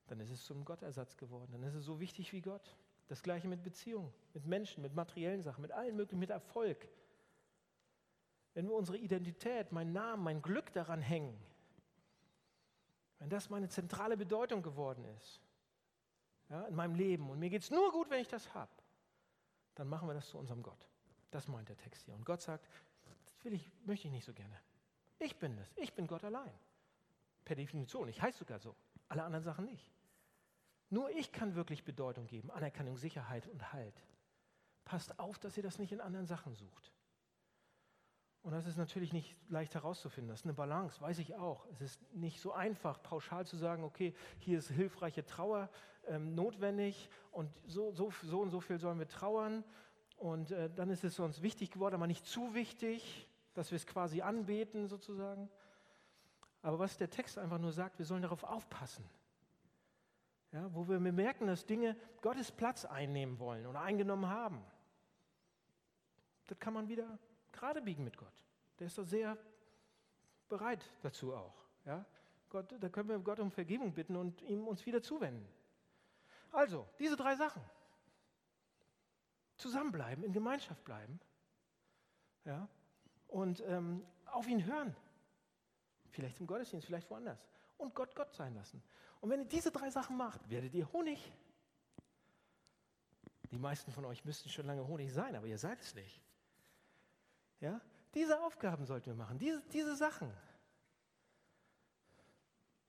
dann 0.07 0.21
ist 0.21 0.31
es 0.31 0.45
zum 0.45 0.65
Gottersatz 0.65 1.17
geworden. 1.17 1.51
Dann 1.51 1.65
ist 1.65 1.75
es 1.75 1.85
so 1.85 1.99
wichtig 1.99 2.33
wie 2.33 2.41
Gott. 2.41 2.77
Das 3.09 3.25
gleiche 3.25 3.49
mit 3.49 3.65
Beziehungen, 3.65 4.15
mit 4.35 4.47
Menschen, 4.47 4.83
mit 4.83 4.95
materiellen 4.95 5.43
Sachen, 5.43 5.63
mit 5.63 5.73
allen 5.73 5.97
möglichen, 5.97 6.21
mit 6.21 6.31
Erfolg. 6.31 6.89
Wenn 8.55 8.69
wir 8.69 8.75
unsere 8.75 8.99
Identität, 8.99 9.73
mein 9.73 9.93
Namen, 9.93 10.23
mein 10.23 10.43
Glück 10.43 10.73
daran 10.73 11.01
hängen, 11.01 11.37
wenn 13.19 13.31
das 13.31 13.51
meine 13.51 13.69
zentrale 13.69 14.17
Bedeutung 14.17 14.63
geworden 14.63 15.05
ist 15.17 15.41
ja, 16.51 16.67
in 16.67 16.77
meinem 16.77 16.95
Leben 16.95 17.31
und 17.31 17.41
mir 17.41 17.51
geht 17.51 17.63
es 17.63 17.71
nur 17.73 17.91
gut, 17.91 18.11
wenn 18.11 18.21
ich 18.21 18.29
das 18.29 18.55
habe, 18.55 18.71
dann 19.75 19.89
machen 19.89 20.07
wir 20.07 20.15
das 20.15 20.29
zu 20.29 20.39
unserem 20.39 20.63
Gott. 20.63 20.92
Das 21.33 21.49
meint 21.49 21.69
der 21.69 21.77
Text 21.77 22.05
hier. 22.05 22.15
Und 22.15 22.25
Gott 22.25 22.43
sagt, 22.43 22.69
das 23.25 23.45
will 23.45 23.55
ich, 23.55 23.69
möchte 23.85 24.07
ich 24.07 24.13
nicht 24.13 24.25
so 24.25 24.33
gerne. 24.33 24.57
Ich 25.19 25.37
bin 25.39 25.57
das. 25.57 25.73
Ich 25.77 25.95
bin 25.95 26.07
Gott 26.07 26.23
allein. 26.23 26.53
Per 27.45 27.57
Definition. 27.57 28.09
Ich 28.09 28.23
heiße 28.23 28.39
sogar 28.39 28.61
so. 28.61 28.77
Alle 29.09 29.25
anderen 29.25 29.43
Sachen 29.43 29.65
nicht. 29.65 29.91
Nur 30.91 31.11
ich 31.11 31.33
kann 31.33 31.55
wirklich 31.55 31.85
Bedeutung 31.85 32.27
geben, 32.27 32.51
Anerkennung, 32.51 32.99
Sicherheit 32.99 33.49
und 33.49 33.73
Halt. 33.73 33.95
Passt 34.85 35.19
auf, 35.19 35.39
dass 35.39 35.57
ihr 35.57 35.63
das 35.63 35.79
nicht 35.79 35.93
in 35.93 36.03
anderen 36.03 36.27
Sachen 36.27 36.55
sucht. 36.55 36.93
Und 38.43 38.53
das 38.53 38.67
ist 38.67 38.77
natürlich 38.77 39.13
nicht 39.13 39.35
leicht 39.49 39.75
herauszufinden. 39.75 40.29
Das 40.29 40.41
ist 40.41 40.47
eine 40.47 40.53
Balance, 40.53 41.01
weiß 41.01 41.19
ich 41.21 41.37
auch. 41.37 41.65
Es 41.73 41.81
ist 41.81 42.13
nicht 42.13 42.41
so 42.41 42.53
einfach, 42.53 43.03
pauschal 43.03 43.47
zu 43.47 43.57
sagen, 43.57 43.85
okay, 43.85 44.15
hier 44.39 44.59
ist 44.59 44.69
hilfreiche 44.69 45.25
Trauer 45.25 45.71
ähm, 46.09 46.35
notwendig 46.35 47.09
und 47.31 47.51
so, 47.67 47.93
so, 47.93 48.13
so 48.23 48.41
und 48.41 48.51
so 48.51 48.61
viel 48.61 48.79
sollen 48.79 48.99
wir 48.99 49.09
trauern. 49.09 49.65
Und 50.23 50.53
äh, 50.53 50.71
dann 50.71 50.91
ist 50.91 51.05
es 51.05 51.19
uns 51.19 51.43
wichtig 51.43 51.71
geworden, 51.71 51.95
aber 51.95 52.07
nicht 52.07 52.27
zu 52.27 52.55
wichtig, 52.55 53.29
dass 53.55 53.71
wir 53.71 53.77
es 53.77 53.87
quasi 53.87 54.23
anbeten 54.23 54.87
sozusagen. 54.87 55.51
Aber 56.63 56.79
was 56.79 56.97
der 56.97 57.11
Text 57.11 57.39
einfach 57.39 57.59
nur 57.59 57.73
sagt, 57.73 57.99
wir 57.99 58.07
sollen 58.07 58.23
darauf 58.23 58.45
aufpassen 58.45 59.05
ja, 60.53 60.69
wo 60.75 60.87
wir 60.87 61.01
merken, 61.01 61.47
dass 61.47 61.65
Dinge 61.65 61.97
Gottes 62.21 62.53
Platz 62.53 62.85
einnehmen 62.85 63.39
wollen 63.39 63.67
oder 63.67 63.81
eingenommen 63.81 64.29
haben. 64.29 64.63
Das 66.47 66.59
kann 66.59 66.75
man 66.75 66.89
wieder 66.89 67.19
gerade 67.53 67.81
biegen 67.81 68.05
mit 68.05 68.17
Gott. 68.17 68.33
Der 68.79 68.87
ist 68.87 68.99
doch 68.99 69.05
sehr 69.05 69.37
bereit 70.49 70.85
dazu 71.01 71.35
auch. 71.35 71.55
Ja? 71.87 72.05
Gott, 72.51 72.75
da 72.79 72.89
können 72.91 73.09
wir 73.09 73.19
Gott 73.21 73.41
um 73.41 73.51
Vergebung 73.51 73.95
bitten 73.95 74.15
und 74.15 74.43
ihm 74.43 74.69
uns 74.69 74.85
wieder 74.85 75.03
zuwenden. 75.03 75.49
Also, 76.51 76.87
diese 76.99 77.17
drei 77.17 77.35
Sachen. 77.35 77.63
Zusammenbleiben, 79.57 80.25
in 80.25 80.33
Gemeinschaft 80.33 80.85
bleiben. 80.85 81.21
Ja? 82.45 82.69
Und 83.29 83.63
ähm, 83.67 84.05
auf 84.27 84.47
ihn 84.49 84.65
hören. 84.65 84.95
Vielleicht 86.11 86.41
im 86.41 86.47
Gottesdienst, 86.47 86.87
vielleicht 86.87 87.11
woanders. 87.11 87.47
Und 87.79 87.95
Gott 87.95 88.15
Gott 88.15 88.35
sein 88.35 88.55
lassen. 88.55 88.83
Und 89.21 89.31
wenn 89.31 89.41
ihr 89.41 89.47
diese 89.47 89.71
drei 89.71 89.91
Sachen 89.91 90.17
macht, 90.17 90.51
werdet 90.51 90.75
ihr 90.75 90.93
Honig. 90.93 91.33
Die 93.51 93.59
meisten 93.59 93.93
von 93.93 94.05
euch 94.05 94.25
müssten 94.25 94.49
schon 94.49 94.67
lange 94.67 94.87
Honig 94.87 95.13
sein, 95.13 95.37
aber 95.37 95.47
ihr 95.47 95.59
seid 95.59 95.81
es 95.81 95.95
nicht. 95.95 96.21
Ja? 97.61 97.81
Diese 98.15 98.41
Aufgaben 98.43 98.85
sollten 98.85 99.07
wir 99.07 99.15
machen, 99.15 99.39
diese, 99.39 99.63
diese 99.73 99.97
Sachen. 99.97 100.33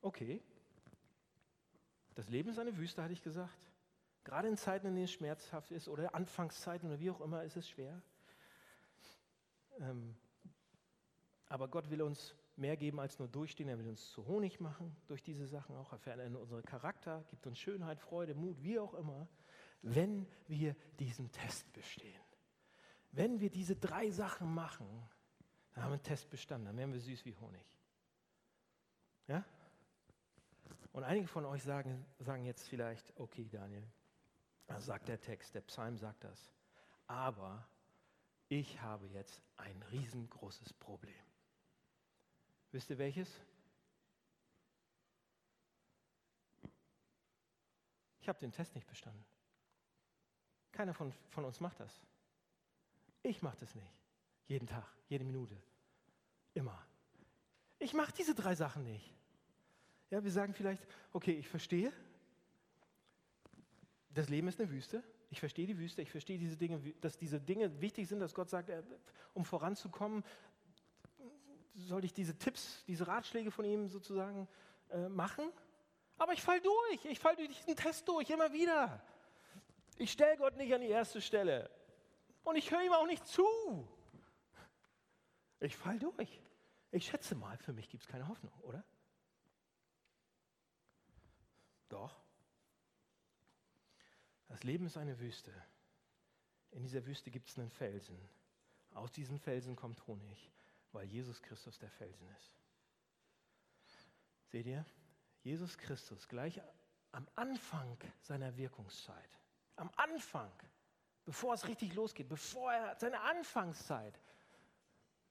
Okay. 0.01 0.41
Das 2.15 2.29
Leben 2.29 2.49
ist 2.49 2.59
eine 2.59 2.75
Wüste, 2.77 3.01
hatte 3.01 3.13
ich 3.13 3.21
gesagt. 3.21 3.57
Gerade 4.23 4.47
in 4.47 4.57
Zeiten, 4.57 4.87
in 4.87 4.95
denen 4.95 5.05
es 5.05 5.11
schmerzhaft 5.11 5.71
ist 5.71 5.87
oder 5.87 6.15
Anfangszeiten 6.15 6.89
oder 6.89 6.99
wie 6.99 7.11
auch 7.11 7.21
immer, 7.21 7.43
ist 7.43 7.57
es 7.57 7.67
schwer. 7.67 8.01
Ähm, 9.79 10.15
aber 11.47 11.67
Gott 11.67 11.89
will 11.89 12.01
uns 12.01 12.35
mehr 12.55 12.77
geben 12.77 12.99
als 12.99 13.19
nur 13.19 13.27
durchstehen. 13.27 13.67
Er 13.67 13.77
will 13.77 13.89
uns 13.89 14.09
zu 14.11 14.25
Honig 14.25 14.59
machen 14.59 14.95
durch 15.07 15.23
diese 15.23 15.45
Sachen 15.47 15.75
auch. 15.75 15.91
Er 15.91 15.99
verändert 15.99 16.41
unseren 16.41 16.63
Charakter, 16.63 17.23
gibt 17.29 17.45
uns 17.47 17.59
Schönheit, 17.59 17.99
Freude, 17.99 18.33
Mut, 18.35 18.61
wie 18.63 18.79
auch 18.79 18.93
immer, 18.93 19.27
wenn 19.81 20.27
wir 20.47 20.75
diesen 20.99 21.31
Test 21.31 21.71
bestehen. 21.73 22.21
Wenn 23.11 23.39
wir 23.39 23.49
diese 23.49 23.75
drei 23.75 24.09
Sachen 24.09 24.53
machen, 24.53 24.87
dann 25.73 25.83
haben 25.83 25.91
wir 25.91 25.95
einen 25.95 26.03
Test 26.03 26.29
bestanden, 26.29 26.67
dann 26.67 26.77
werden 26.77 26.93
wir 26.93 26.99
süß 26.99 27.25
wie 27.25 27.35
Honig. 27.35 27.65
Ja? 29.27 29.45
Und 30.91 31.03
einige 31.03 31.27
von 31.27 31.45
euch 31.45 31.63
sagen, 31.63 32.05
sagen 32.19 32.45
jetzt 32.45 32.67
vielleicht, 32.67 33.13
okay 33.19 33.47
Daniel, 33.47 33.83
sagt 34.79 35.07
der 35.07 35.19
Text, 35.19 35.55
der 35.55 35.61
Psalm 35.61 35.97
sagt 35.97 36.23
das, 36.23 36.51
aber 37.07 37.67
ich 38.49 38.81
habe 38.81 39.07
jetzt 39.07 39.41
ein 39.57 39.81
riesengroßes 39.91 40.73
Problem. 40.73 41.13
Wisst 42.71 42.89
ihr 42.89 42.97
welches? 42.97 43.29
Ich 48.19 48.29
habe 48.29 48.39
den 48.39 48.51
Test 48.51 48.73
nicht 48.73 48.87
bestanden. 48.87 49.25
Keiner 50.71 50.93
von, 50.93 51.11
von 51.29 51.45
uns 51.45 51.59
macht 51.59 51.79
das. 51.79 52.01
Ich 53.21 53.41
mache 53.41 53.57
das 53.57 53.75
nicht. 53.75 53.93
Jeden 54.47 54.67
Tag, 54.67 54.85
jede 55.07 55.23
Minute. 55.23 55.61
Immer. 56.53 56.85
Ich 57.79 57.93
mache 57.93 58.13
diese 58.13 58.33
drei 58.33 58.55
Sachen 58.55 58.83
nicht. 58.83 59.13
Ja, 60.09 60.23
wir 60.23 60.31
sagen 60.31 60.53
vielleicht, 60.53 60.85
okay, 61.11 61.33
ich 61.33 61.47
verstehe, 61.47 61.91
das 64.13 64.29
Leben 64.29 64.47
ist 64.47 64.59
eine 64.59 64.69
Wüste. 64.69 65.03
Ich 65.29 65.39
verstehe 65.39 65.65
die 65.65 65.77
Wüste, 65.77 66.01
ich 66.01 66.11
verstehe 66.11 66.37
diese 66.37 66.57
Dinge, 66.57 66.79
dass 67.01 67.17
diese 67.17 67.39
Dinge 67.39 67.81
wichtig 67.81 68.07
sind, 68.07 68.19
dass 68.19 68.33
Gott 68.33 68.49
sagt, 68.49 68.71
um 69.33 69.43
voranzukommen, 69.43 70.23
soll 71.73 72.05
ich 72.05 72.13
diese 72.13 72.37
Tipps, 72.37 72.83
diese 72.85 73.07
Ratschläge 73.07 73.49
von 73.49 73.65
ihm 73.65 73.87
sozusagen 73.87 74.47
äh, 74.91 75.09
machen? 75.09 75.51
Aber 76.17 76.33
ich 76.33 76.41
fall 76.41 76.61
durch, 76.61 77.05
ich 77.05 77.19
fall 77.19 77.35
durch 77.35 77.49
diesen 77.49 77.75
Test 77.75 78.07
durch, 78.07 78.29
immer 78.29 78.53
wieder. 78.53 79.03
Ich 79.97 80.11
stelle 80.11 80.37
Gott 80.37 80.55
nicht 80.55 80.73
an 80.73 80.81
die 80.81 80.87
erste 80.87 81.19
Stelle. 81.19 81.69
Und 82.43 82.55
ich 82.55 82.69
höre 82.71 82.83
ihm 82.83 82.93
auch 82.93 83.07
nicht 83.07 83.25
zu. 83.25 83.45
Ich 85.59 85.75
fall 85.75 85.97
durch. 85.97 86.41
Ich 86.91 87.07
schätze 87.07 87.33
mal, 87.33 87.57
für 87.57 87.73
mich 87.73 87.89
gibt 87.89 88.03
es 88.03 88.07
keine 88.07 88.27
Hoffnung, 88.27 88.53
oder? 88.61 88.83
Doch. 91.89 92.23
Das 94.53 94.63
Leben 94.63 94.85
ist 94.85 94.97
eine 94.97 95.19
Wüste. 95.19 95.51
In 96.71 96.83
dieser 96.83 97.05
Wüste 97.05 97.29
gibt 97.29 97.49
es 97.49 97.59
einen 97.59 97.69
Felsen. 97.69 98.17
Aus 98.93 99.11
diesem 99.11 99.39
Felsen 99.39 99.75
kommt 99.75 100.07
Honig 100.07 100.53
weil 100.93 101.07
Jesus 101.07 101.41
Christus 101.41 101.77
der 101.79 101.89
Felsen 101.89 102.27
ist. 102.39 102.53
Seht 104.45 104.67
ihr? 104.67 104.85
Jesus 105.41 105.77
Christus 105.77 106.27
gleich 106.27 106.61
am 107.11 107.27
Anfang 107.35 107.97
seiner 108.21 108.55
Wirkungszeit, 108.55 109.39
am 109.75 109.91
Anfang, 109.97 110.51
bevor 111.25 111.55
es 111.55 111.67
richtig 111.67 111.93
losgeht, 111.95 112.29
bevor 112.29 112.71
er 112.71 112.95
seine 112.95 113.19
Anfangszeit, 113.21 114.19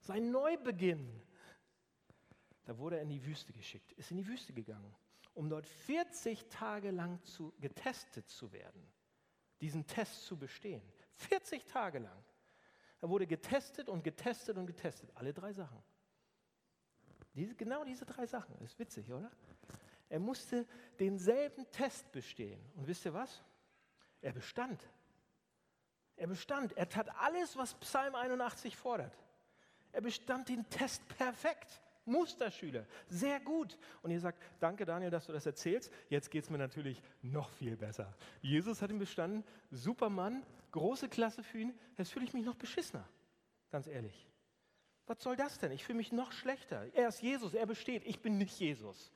sein 0.00 0.30
Neubeginn, 0.30 1.22
da 2.64 2.76
wurde 2.76 2.96
er 2.96 3.02
in 3.02 3.08
die 3.08 3.24
Wüste 3.24 3.52
geschickt, 3.52 3.92
ist 3.92 4.10
in 4.10 4.18
die 4.18 4.26
Wüste 4.26 4.52
gegangen, 4.52 4.94
um 5.34 5.48
dort 5.48 5.66
40 5.66 6.48
Tage 6.48 6.90
lang 6.90 7.22
zu, 7.24 7.54
getestet 7.60 8.28
zu 8.28 8.52
werden, 8.52 8.86
diesen 9.62 9.86
Test 9.86 10.26
zu 10.26 10.36
bestehen. 10.36 10.82
40 11.14 11.64
Tage 11.66 12.00
lang. 12.00 12.24
Er 13.00 13.08
wurde 13.08 13.26
getestet 13.26 13.88
und 13.88 14.04
getestet 14.04 14.56
und 14.56 14.66
getestet. 14.66 15.10
Alle 15.14 15.32
drei 15.32 15.52
Sachen. 15.52 15.82
Diese, 17.34 17.54
genau 17.54 17.84
diese 17.84 18.04
drei 18.04 18.26
Sachen. 18.26 18.58
Ist 18.60 18.78
witzig, 18.78 19.10
oder? 19.12 19.30
Er 20.08 20.20
musste 20.20 20.66
denselben 20.98 21.70
Test 21.70 22.10
bestehen. 22.12 22.60
Und 22.74 22.86
wisst 22.86 23.04
ihr 23.06 23.14
was? 23.14 23.42
Er 24.20 24.32
bestand. 24.32 24.86
Er 26.16 26.26
bestand. 26.26 26.76
Er 26.76 26.88
tat 26.88 27.08
alles, 27.18 27.56
was 27.56 27.74
Psalm 27.76 28.14
81 28.14 28.76
fordert. 28.76 29.16
Er 29.92 30.00
bestand 30.00 30.48
den 30.48 30.68
Test 30.68 31.06
perfekt. 31.16 31.81
Musterschüler. 32.04 32.86
Sehr 33.08 33.40
gut. 33.40 33.78
Und 34.02 34.10
ihr 34.10 34.20
sagt, 34.20 34.42
danke 34.60 34.84
Daniel, 34.84 35.10
dass 35.10 35.26
du 35.26 35.32
das 35.32 35.46
erzählst. 35.46 35.92
Jetzt 36.08 36.30
geht 36.30 36.44
es 36.44 36.50
mir 36.50 36.58
natürlich 36.58 37.02
noch 37.22 37.48
viel 37.50 37.76
besser. 37.76 38.14
Jesus 38.40 38.82
hat 38.82 38.90
ihn 38.90 38.98
bestanden. 38.98 39.44
Supermann, 39.70 40.44
große 40.72 41.08
Klasse 41.08 41.42
für 41.42 41.58
ihn. 41.58 41.78
Jetzt 41.96 42.12
fühle 42.12 42.24
ich 42.24 42.32
mich 42.32 42.44
noch 42.44 42.56
beschissener. 42.56 43.08
Ganz 43.70 43.86
ehrlich. 43.86 44.28
Was 45.06 45.22
soll 45.22 45.36
das 45.36 45.58
denn? 45.58 45.72
Ich 45.72 45.84
fühle 45.84 45.98
mich 45.98 46.12
noch 46.12 46.32
schlechter. 46.32 46.86
Er 46.94 47.08
ist 47.08 47.22
Jesus, 47.22 47.54
er 47.54 47.66
besteht. 47.66 48.04
Ich 48.04 48.20
bin 48.20 48.38
nicht 48.38 48.58
Jesus. 48.58 49.12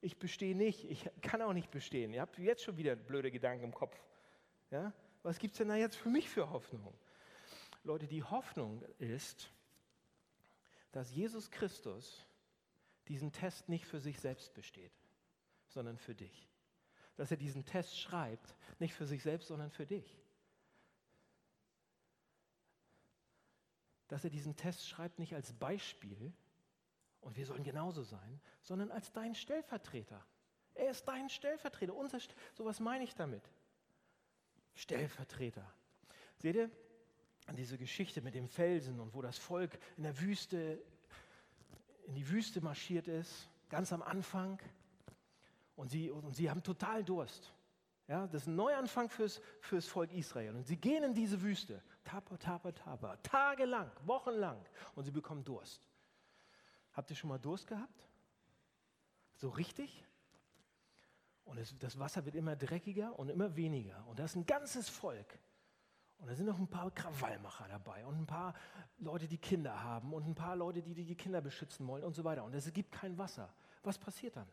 Ich 0.00 0.18
bestehe 0.18 0.56
nicht. 0.56 0.84
Ich 0.90 1.08
kann 1.22 1.42
auch 1.42 1.52
nicht 1.52 1.70
bestehen. 1.70 2.12
Ihr 2.12 2.20
habt 2.20 2.38
jetzt 2.38 2.62
schon 2.62 2.76
wieder 2.76 2.94
blöde 2.96 3.30
Gedanken 3.30 3.64
im 3.64 3.74
Kopf. 3.74 4.00
Ja? 4.70 4.92
Was 5.22 5.38
gibt 5.38 5.52
es 5.52 5.58
denn 5.58 5.68
da 5.68 5.76
jetzt 5.76 5.96
für 5.96 6.08
mich 6.08 6.28
für 6.28 6.50
Hoffnung? 6.50 6.94
Leute, 7.82 8.06
die 8.06 8.22
Hoffnung 8.22 8.82
ist, 8.98 9.50
dass 10.92 11.14
Jesus 11.14 11.50
Christus 11.50 12.26
diesen 13.08 13.32
Test 13.32 13.68
nicht 13.68 13.86
für 13.86 14.00
sich 14.00 14.20
selbst 14.20 14.54
besteht, 14.54 14.92
sondern 15.68 15.98
für 15.98 16.14
dich. 16.14 16.48
Dass 17.16 17.30
er 17.30 17.36
diesen 17.36 17.64
Test 17.64 17.98
schreibt, 17.98 18.54
nicht 18.78 18.94
für 18.94 19.06
sich 19.06 19.22
selbst, 19.22 19.48
sondern 19.48 19.70
für 19.70 19.86
dich. 19.86 20.18
Dass 24.08 24.24
er 24.24 24.30
diesen 24.30 24.56
Test 24.56 24.88
schreibt 24.88 25.18
nicht 25.18 25.34
als 25.34 25.52
Beispiel, 25.52 26.32
und 27.20 27.36
wir 27.36 27.46
sollen 27.46 27.64
genauso 27.64 28.02
sein, 28.02 28.40
sondern 28.62 28.90
als 28.90 29.12
dein 29.12 29.34
Stellvertreter. 29.34 30.24
Er 30.74 30.90
ist 30.90 31.06
dein 31.06 31.28
Stellvertreter. 31.28 31.94
Unser, 31.94 32.20
so 32.54 32.64
was 32.64 32.80
meine 32.80 33.04
ich 33.04 33.14
damit. 33.14 33.42
Stellvertreter. 34.74 35.68
Seht 36.36 36.54
ihr, 36.54 36.70
diese 37.56 37.78
Geschichte 37.78 38.20
mit 38.20 38.34
dem 38.34 38.48
Felsen 38.48 39.00
und 39.00 39.14
wo 39.14 39.22
das 39.22 39.38
Volk 39.38 39.78
in 39.96 40.02
der 40.02 40.20
Wüste, 40.20 40.82
in 42.06 42.14
die 42.14 42.28
Wüste 42.28 42.60
marschiert 42.60 43.08
ist, 43.08 43.48
ganz 43.68 43.92
am 43.92 44.02
Anfang. 44.02 44.60
Und 45.76 45.90
sie, 45.90 46.10
und 46.10 46.34
sie 46.34 46.50
haben 46.50 46.62
total 46.62 47.04
Durst. 47.04 47.52
Ja, 48.08 48.26
das 48.26 48.42
ist 48.42 48.48
ein 48.48 48.56
Neuanfang 48.56 49.10
fürs, 49.10 49.40
fürs 49.60 49.86
Volk 49.86 50.12
Israel. 50.12 50.56
Und 50.56 50.66
sie 50.66 50.76
gehen 50.76 51.04
in 51.04 51.14
diese 51.14 51.40
Wüste. 51.42 51.82
Tapa, 52.04 52.38
tapa, 52.38 52.72
tapa. 52.72 53.16
Tagelang, 53.18 53.90
wochenlang. 54.04 54.64
Und 54.94 55.04
sie 55.04 55.10
bekommen 55.10 55.44
Durst. 55.44 55.86
Habt 56.94 57.10
ihr 57.10 57.16
schon 57.16 57.28
mal 57.28 57.38
Durst 57.38 57.66
gehabt? 57.66 58.08
So 59.36 59.50
richtig? 59.50 60.04
Und 61.44 61.58
es, 61.58 61.78
das 61.78 61.98
Wasser 61.98 62.24
wird 62.24 62.34
immer 62.34 62.56
dreckiger 62.56 63.18
und 63.18 63.28
immer 63.28 63.54
weniger. 63.56 64.06
Und 64.06 64.18
das 64.18 64.32
ist 64.32 64.36
ein 64.36 64.46
ganzes 64.46 64.88
Volk. 64.88 65.38
Und 66.18 66.28
da 66.28 66.34
sind 66.34 66.46
noch 66.46 66.58
ein 66.58 66.66
paar 66.66 66.90
Krawallmacher 66.90 67.68
dabei 67.68 68.04
und 68.04 68.16
ein 68.16 68.26
paar 68.26 68.54
Leute, 68.98 69.28
die 69.28 69.38
Kinder 69.38 69.82
haben 69.82 70.12
und 70.12 70.26
ein 70.26 70.34
paar 70.34 70.56
Leute, 70.56 70.82
die 70.82 70.94
die 70.94 71.14
Kinder 71.14 71.40
beschützen 71.40 71.86
wollen 71.86 72.02
und 72.02 72.14
so 72.14 72.24
weiter. 72.24 72.44
Und 72.44 72.54
es 72.54 72.72
gibt 72.72 72.92
kein 72.92 73.16
Wasser. 73.16 73.52
Was 73.84 73.96
passiert 73.96 74.36
dann? 74.36 74.48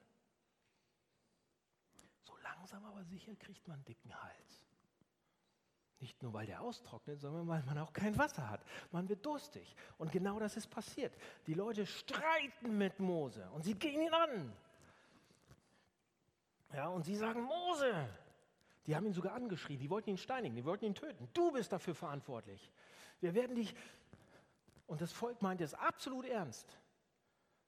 So 2.21 2.37
langsam 2.43 2.85
aber 2.85 3.03
sicher 3.03 3.35
kriegt 3.35 3.67
man 3.67 3.77
einen 3.77 3.85
dicken 3.85 4.13
Hals. 4.13 4.65
Nicht 5.99 6.21
nur, 6.21 6.33
weil 6.33 6.45
der 6.45 6.61
austrocknet, 6.61 7.19
sondern 7.19 7.47
weil 7.47 7.63
man 7.63 7.79
auch 7.79 7.93
kein 7.93 8.15
Wasser 8.17 8.47
hat. 8.49 8.63
Man 8.91 9.09
wird 9.09 9.25
durstig. 9.25 9.75
Und 9.97 10.11
genau 10.11 10.39
das 10.39 10.57
ist 10.57 10.67
passiert. 10.67 11.13
Die 11.47 11.53
Leute 11.53 11.85
streiten 11.85 12.77
mit 12.77 12.99
Mose 12.99 13.49
und 13.51 13.63
sie 13.63 13.73
gehen 13.73 14.01
ihn 14.01 14.13
an. 14.13 14.53
Ja, 16.73 16.89
und 16.89 17.05
sie 17.05 17.15
sagen, 17.15 17.41
Mose, 17.41 18.07
die 18.85 18.95
haben 18.95 19.05
ihn 19.05 19.13
sogar 19.13 19.33
angeschrien, 19.33 19.79
die 19.79 19.89
wollten 19.89 20.11
ihn 20.11 20.17
steinigen, 20.17 20.55
die 20.55 20.65
wollten 20.65 20.85
ihn 20.85 20.95
töten. 20.95 21.27
Du 21.33 21.51
bist 21.51 21.71
dafür 21.71 21.95
verantwortlich. 21.95 22.71
Wir 23.19 23.33
werden 23.33 23.55
dich, 23.55 23.73
und 24.87 25.01
das 25.01 25.11
Volk 25.11 25.41
meint 25.41 25.61
es 25.61 25.73
absolut 25.73 26.25
ernst. 26.25 26.77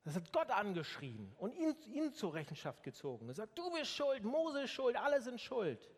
Das 0.03 0.15
hat 0.15 0.32
Gott 0.32 0.51
angeschrien 0.51 1.34
und 1.38 1.53
ihn, 1.53 1.76
ihn 1.91 2.13
zur 2.13 2.34
Rechenschaft 2.34 2.84
gezogen. 2.84 3.28
Er 3.28 3.34
sagt, 3.34 3.57
du 3.57 3.70
bist 3.72 3.91
schuld, 3.91 4.24
Mose 4.24 4.63
ist 4.63 4.72
schuld, 4.72 4.95
alle 4.95 5.22
sind 5.22 5.41
schuld. 5.41 5.89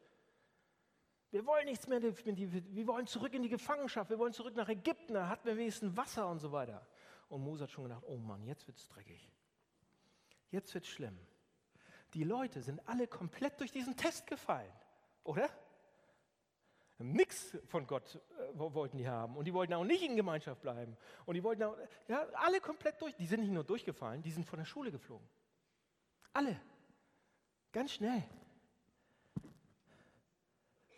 Wir 1.32 1.46
wollen 1.46 1.66
nichts 1.66 1.88
mehr, 1.88 2.02
wir 2.02 2.88
wollen 2.88 3.06
zurück 3.06 3.34
in 3.34 3.44
die 3.44 3.50
Gefangenschaft, 3.50 4.10
wir 4.10 4.18
wollen 4.18 4.34
zurück 4.34 4.56
nach 4.56 4.68
Ägypten, 4.68 5.14
da 5.14 5.28
hatten 5.28 5.46
wir 5.46 5.58
wenigstens 5.58 5.96
Wasser 5.96 6.28
und 6.28 6.40
so 6.40 6.52
weiter. 6.52 6.88
Und 7.28 7.44
Mose 7.44 7.66
hat 7.66 7.72
schon 7.72 7.84
gedacht, 7.84 8.04
oh 8.08 8.18
Mann, 8.18 8.44
jetzt 8.46 8.66
wird 8.66 8.78
es 8.78 8.88
dreckig. 8.88 9.30
Jetzt 10.50 10.74
wird 10.74 10.86
es 10.86 10.90
schlimm. 10.90 11.20
Die 12.16 12.24
Leute 12.24 12.64
sind 12.64 12.82
alle 12.88 13.08
komplett 13.08 13.60
durch 13.60 13.72
diesen 13.72 13.96
Test 13.96 14.26
gefallen, 14.26 14.74
oder? 15.24 15.50
Nichts 16.98 17.58
von 17.68 17.88
Gott 17.88 18.16
äh, 18.16 18.60
wollten 18.60 18.98
die 18.98 19.08
haben. 19.08 19.38
Und 19.38 19.46
die 19.46 19.54
wollten 19.54 19.74
auch 19.74 19.86
nicht 19.86 20.04
in 20.04 20.18
Gemeinschaft 20.18 20.62
bleiben. 20.62 20.98
Und 21.26 21.36
die 21.36 21.44
wollten 21.44 21.64
auch, 21.64 21.78
ja, 22.10 22.28
alle 22.34 22.60
komplett 22.60 23.02
durch. 23.02 23.16
Die 23.16 23.26
sind 23.26 23.40
nicht 23.40 23.54
nur 23.54 23.64
durchgefallen, 23.64 24.22
die 24.22 24.32
sind 24.32 24.46
von 24.46 24.60
der 24.60 24.66
Schule 24.66 24.92
geflogen. 24.92 25.28
Alle. 26.34 26.60
Ganz 27.72 27.94
schnell. 27.94 28.24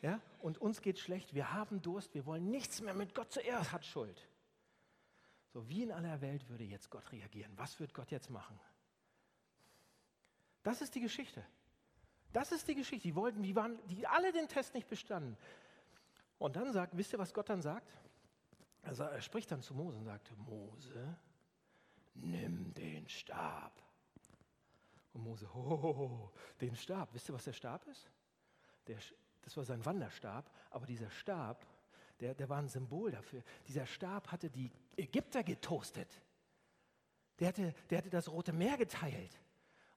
Ja? 0.02 0.20
Und 0.40 0.58
uns 0.58 0.82
geht 0.82 0.98
schlecht, 0.98 1.36
wir 1.36 1.54
haben 1.54 1.82
Durst, 1.82 2.16
wir 2.16 2.26
wollen 2.26 2.50
nichts 2.50 2.82
mehr 2.82 2.96
mit 2.96 3.14
Gott 3.14 3.32
zuerst, 3.32 3.72
hat 3.72 3.86
Schuld. 3.86 4.28
So 5.54 5.70
wie 5.70 5.84
in 5.84 5.92
aller 5.92 6.22
Welt 6.22 6.50
würde 6.50 6.64
jetzt 6.64 6.90
Gott 6.90 7.12
reagieren. 7.12 7.52
Was 7.58 7.80
wird 7.80 7.94
Gott 7.94 8.10
jetzt 8.10 8.30
machen? 8.30 8.60
Das 10.64 10.82
ist 10.82 10.96
die 10.96 11.02
Geschichte. 11.02 11.46
Das 12.34 12.52
ist 12.52 12.68
die 12.68 12.76
Geschichte. 12.76 13.08
Die 13.08 13.16
wollten, 13.16 13.44
die 13.44 13.56
waren, 13.56 13.78
die 13.88 14.08
alle 14.08 14.32
den 14.32 14.48
Test 14.48 14.74
nicht 14.74 14.88
bestanden. 14.88 15.38
Und 16.38 16.56
dann 16.56 16.72
sagt, 16.72 16.96
wisst 16.98 17.14
ihr, 17.14 17.20
was 17.20 17.34
Gott 17.34 17.50
dann 17.50 17.62
sagt? 17.62 17.92
Also 18.84 19.04
er 19.04 19.22
spricht 19.22 19.52
dann 19.52 19.62
zu 19.62 19.74
Mose 19.74 19.98
und 19.98 20.06
sagt, 20.06 20.32
Mose, 20.38 21.18
nimm 22.16 22.74
den 22.74 23.08
Stab. 23.08 23.82
Und 25.14 25.24
Mose, 25.24 25.48
oh, 25.54 26.32
den 26.60 26.76
Stab. 26.76 27.14
Wisst 27.14 27.30
ihr, 27.30 27.36
was 27.36 27.44
der 27.44 27.54
Stab 27.54 27.86
ist? 27.88 28.10
Der, 28.88 28.98
das 29.42 29.56
war 29.58 29.64
sein 29.64 29.86
Wanderstab, 29.86 30.50
aber 30.72 30.86
dieser 30.86 31.12
Stab, 31.12 31.66
der, 32.20 32.34
der 32.34 32.50
war 32.50 32.58
ein 32.58 32.70
Symbol 32.70 33.12
dafür. 33.12 33.44
Dieser 33.68 33.86
Stab 33.86 34.32
hatte 34.32 34.50
die 34.50 34.72
Ägypter 34.96 35.44
getoastet. 35.44 36.22
Der 37.40 37.50
hatte, 37.50 37.74
der 37.90 37.98
hatte 38.00 38.10
das 38.10 38.30
Rote 38.30 38.54
Meer 38.54 38.78
geteilt 38.78 39.40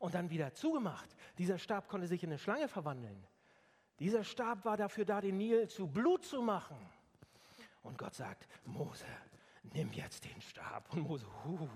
und 0.04 0.14
dann 0.14 0.28
wieder 0.28 0.52
zugemacht. 0.52 1.16
Dieser 1.38 1.56
Stab 1.56 1.88
konnte 1.88 2.06
sich 2.06 2.22
in 2.22 2.28
eine 2.28 2.38
Schlange 2.38 2.68
verwandeln. 2.68 3.26
Dieser 3.98 4.22
Stab 4.22 4.66
war 4.66 4.76
dafür 4.76 5.06
da, 5.06 5.22
den 5.22 5.38
Nil 5.38 5.66
zu 5.66 5.86
Blut 5.86 6.26
zu 6.26 6.42
machen. 6.42 6.76
Und 7.82 7.96
Gott 7.96 8.12
sagt, 8.12 8.46
Mose, 8.66 9.06
nimm 9.62 9.90
jetzt 9.94 10.26
den 10.26 10.38
Stab. 10.42 10.92
Und 10.92 11.04
Mose, 11.04 11.26
huh, 11.46 11.70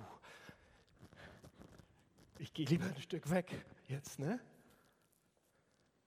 ich 2.39 2.53
gehe 2.53 2.67
lieber 2.67 2.85
ein 2.85 3.01
Stück 3.01 3.31
weg 3.31 3.51
jetzt, 3.89 4.19
ne? 4.19 4.39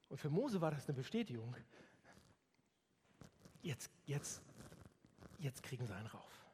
Und 0.07 0.19
für 0.19 0.29
Mose 0.29 0.61
war 0.61 0.69
das 0.69 0.87
eine 0.87 0.95
Bestätigung. 0.95 1.55
Jetzt, 3.63 3.89
jetzt, 4.05 4.43
jetzt 5.39 5.63
kriegen 5.63 5.87
sie 5.87 5.95
einen 5.95 6.05
rauf. 6.05 6.45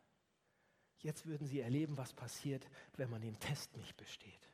Jetzt 0.99 1.25
würden 1.25 1.45
sie 1.45 1.59
erleben, 1.59 1.97
was 1.97 2.13
passiert, 2.13 2.69
wenn 2.95 3.09
man 3.09 3.21
den 3.21 3.37
Test 3.39 3.75
nicht 3.75 3.97
besteht. 3.97 4.46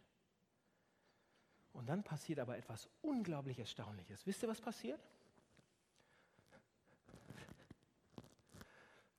Und 1.73 1.87
dann 1.87 2.03
passiert 2.03 2.39
aber 2.39 2.57
etwas 2.57 2.87
unglaublich 3.01 3.59
Erstaunliches. 3.59 4.25
Wisst 4.25 4.43
ihr, 4.43 4.49
was 4.49 4.61
passiert? 4.61 5.01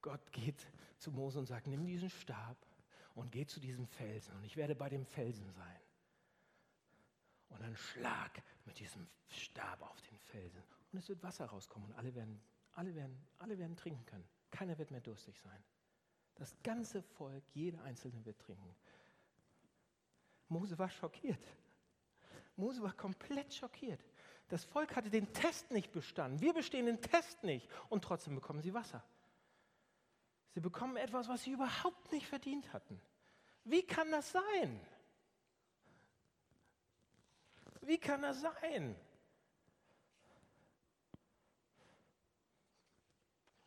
Gott 0.01 0.33
geht 0.33 0.67
zu 0.99 1.11
Mose 1.11 1.39
und 1.39 1.47
sagt, 1.47 1.67
nimm 1.67 1.87
diesen 1.87 2.11
Stab 2.11 2.57
und 3.15 3.33
geh 3.33 3.47
zu 3.47 3.61
diesem 3.61 3.87
Felsen 3.87 4.35
und 4.37 4.45
ich 4.45 4.57
werde 4.57 4.75
bei 4.75 4.89
dem 4.89 5.07
Felsen 5.07 5.51
sein 5.53 5.81
und 7.55 7.63
dann 7.63 7.77
schlag 7.77 8.43
mit 8.65 8.79
diesem 8.79 9.07
Stab 9.29 9.81
auf 9.83 10.01
den 10.03 10.19
Felsen. 10.19 10.63
Und 10.93 10.99
es 10.99 11.09
wird 11.09 11.23
Wasser 11.23 11.47
rauskommen 11.47 11.89
und 11.91 11.97
alle 11.97 12.15
werden, 12.15 12.41
alle 12.73 12.95
werden, 12.95 13.17
alle 13.39 13.59
werden 13.59 13.77
trinken 13.77 14.05
können. 14.07 14.29
Keiner 14.51 14.77
wird 14.79 14.91
mehr 14.91 15.01
durstig 15.01 15.41
sein. 15.41 15.65
Das 16.35 16.55
ganze 16.63 17.03
Volk, 17.03 17.45
jeder 17.55 17.83
Einzelne 17.85 18.25
wird 18.25 18.41
trinken. 18.41 18.75
Mose 20.49 20.79
war 20.79 20.91
schockiert. 20.91 21.43
Mose 22.57 22.83
war 22.83 22.93
komplett 22.93 23.53
schockiert. 23.53 24.01
Das 24.49 24.65
Volk 24.65 24.95
hatte 24.95 25.11
den 25.11 25.33
Test 25.33 25.71
nicht 25.71 25.93
bestanden. 25.93 26.41
Wir 26.41 26.53
bestehen 26.53 26.87
den 26.87 27.01
Test 27.01 27.43
nicht 27.43 27.69
und 27.89 28.05
trotzdem 28.05 28.35
bekommen 28.35 28.61
sie 28.61 28.75
Wasser. 28.75 29.03
Sie 30.51 30.61
bekommen 30.61 30.97
etwas, 30.97 31.29
was 31.29 31.43
sie 31.43 31.51
überhaupt 31.51 32.13
nicht 32.13 32.27
verdient 32.27 32.73
hatten. 32.73 33.01
Wie 33.65 33.83
kann 33.83 34.11
das 34.11 34.31
sein? 34.31 34.81
Wie 37.81 37.99
kann 37.99 38.23
das 38.23 38.41
sein? 38.41 38.97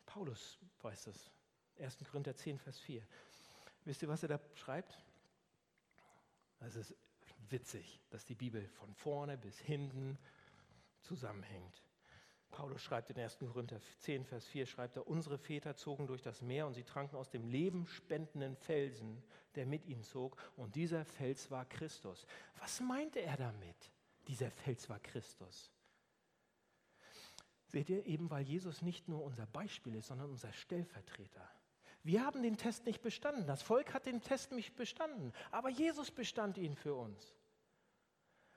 Paulus 0.06 0.58
weiß 0.80 1.04
das. 1.04 1.30
1. 1.78 1.98
Korinther 2.10 2.34
10, 2.34 2.58
Vers 2.58 2.78
4. 2.80 3.06
Wisst 3.84 4.02
ihr, 4.02 4.08
was 4.08 4.22
er 4.22 4.30
da 4.30 4.40
schreibt? 4.54 4.98
Es 6.60 6.74
ist 6.74 6.94
witzig, 7.50 8.00
dass 8.10 8.24
die 8.24 8.34
Bibel 8.34 8.66
von 8.68 8.94
vorne 8.94 9.36
bis 9.36 9.58
hinten 9.58 10.18
zusammenhängt. 11.00 11.82
Paulus 12.50 12.82
schreibt 12.82 13.10
in 13.10 13.18
1. 13.18 13.38
Korinther 13.38 13.80
10, 14.00 14.24
Vers 14.24 14.46
4, 14.46 14.66
schreibt 14.66 14.96
er, 14.96 15.06
unsere 15.06 15.38
Väter 15.38 15.76
zogen 15.76 16.06
durch 16.06 16.22
das 16.22 16.40
Meer 16.40 16.66
und 16.66 16.74
sie 16.74 16.82
tranken 16.82 17.16
aus 17.16 17.30
dem 17.30 17.46
lebenspendenden 17.46 18.56
Felsen, 18.56 19.22
der 19.54 19.66
mit 19.66 19.86
ihnen 19.86 20.02
zog, 20.02 20.36
und 20.56 20.74
dieser 20.74 21.04
Fels 21.04 21.50
war 21.50 21.66
Christus. 21.66 22.26
Was 22.58 22.80
meinte 22.80 23.20
er 23.20 23.36
damit? 23.36 23.92
Dieser 24.26 24.50
Fels 24.50 24.88
war 24.88 24.98
Christus. 24.98 25.70
Seht 27.66 27.90
ihr, 27.90 28.06
eben 28.06 28.30
weil 28.30 28.44
Jesus 28.44 28.80
nicht 28.80 29.08
nur 29.08 29.22
unser 29.22 29.46
Beispiel 29.46 29.94
ist, 29.94 30.06
sondern 30.06 30.30
unser 30.30 30.52
Stellvertreter. 30.52 31.48
Wir 32.02 32.24
haben 32.24 32.42
den 32.42 32.56
Test 32.56 32.86
nicht 32.86 33.02
bestanden. 33.02 33.46
Das 33.46 33.62
Volk 33.62 33.92
hat 33.92 34.06
den 34.06 34.22
Test 34.22 34.52
nicht 34.52 34.74
bestanden. 34.76 35.32
Aber 35.50 35.68
Jesus 35.68 36.10
bestand 36.10 36.56
ihn 36.56 36.74
für 36.74 36.94
uns. 36.94 37.34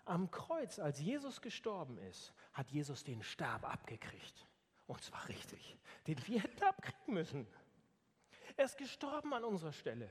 Am 0.06 0.32
Kreuz, 0.32 0.80
als 0.80 1.00
Jesus 1.00 1.42
gestorben 1.42 1.98
ist, 1.98 2.34
hat 2.54 2.72
Jesus 2.72 3.04
den 3.04 3.22
Stab 3.24 3.64
abgekriegt. 3.64 4.48
Und 4.88 5.02
zwar 5.02 5.28
richtig. 5.30 5.78
Den 6.08 6.18
wir 6.28 6.42
hätten 6.42 6.64
abkriegen 6.64 7.14
müssen. 7.14 7.48
Er 8.58 8.66
ist 8.66 8.78
gestorben 8.78 9.34
an 9.34 9.44
unserer 9.44 9.72
Stelle. 9.72 10.10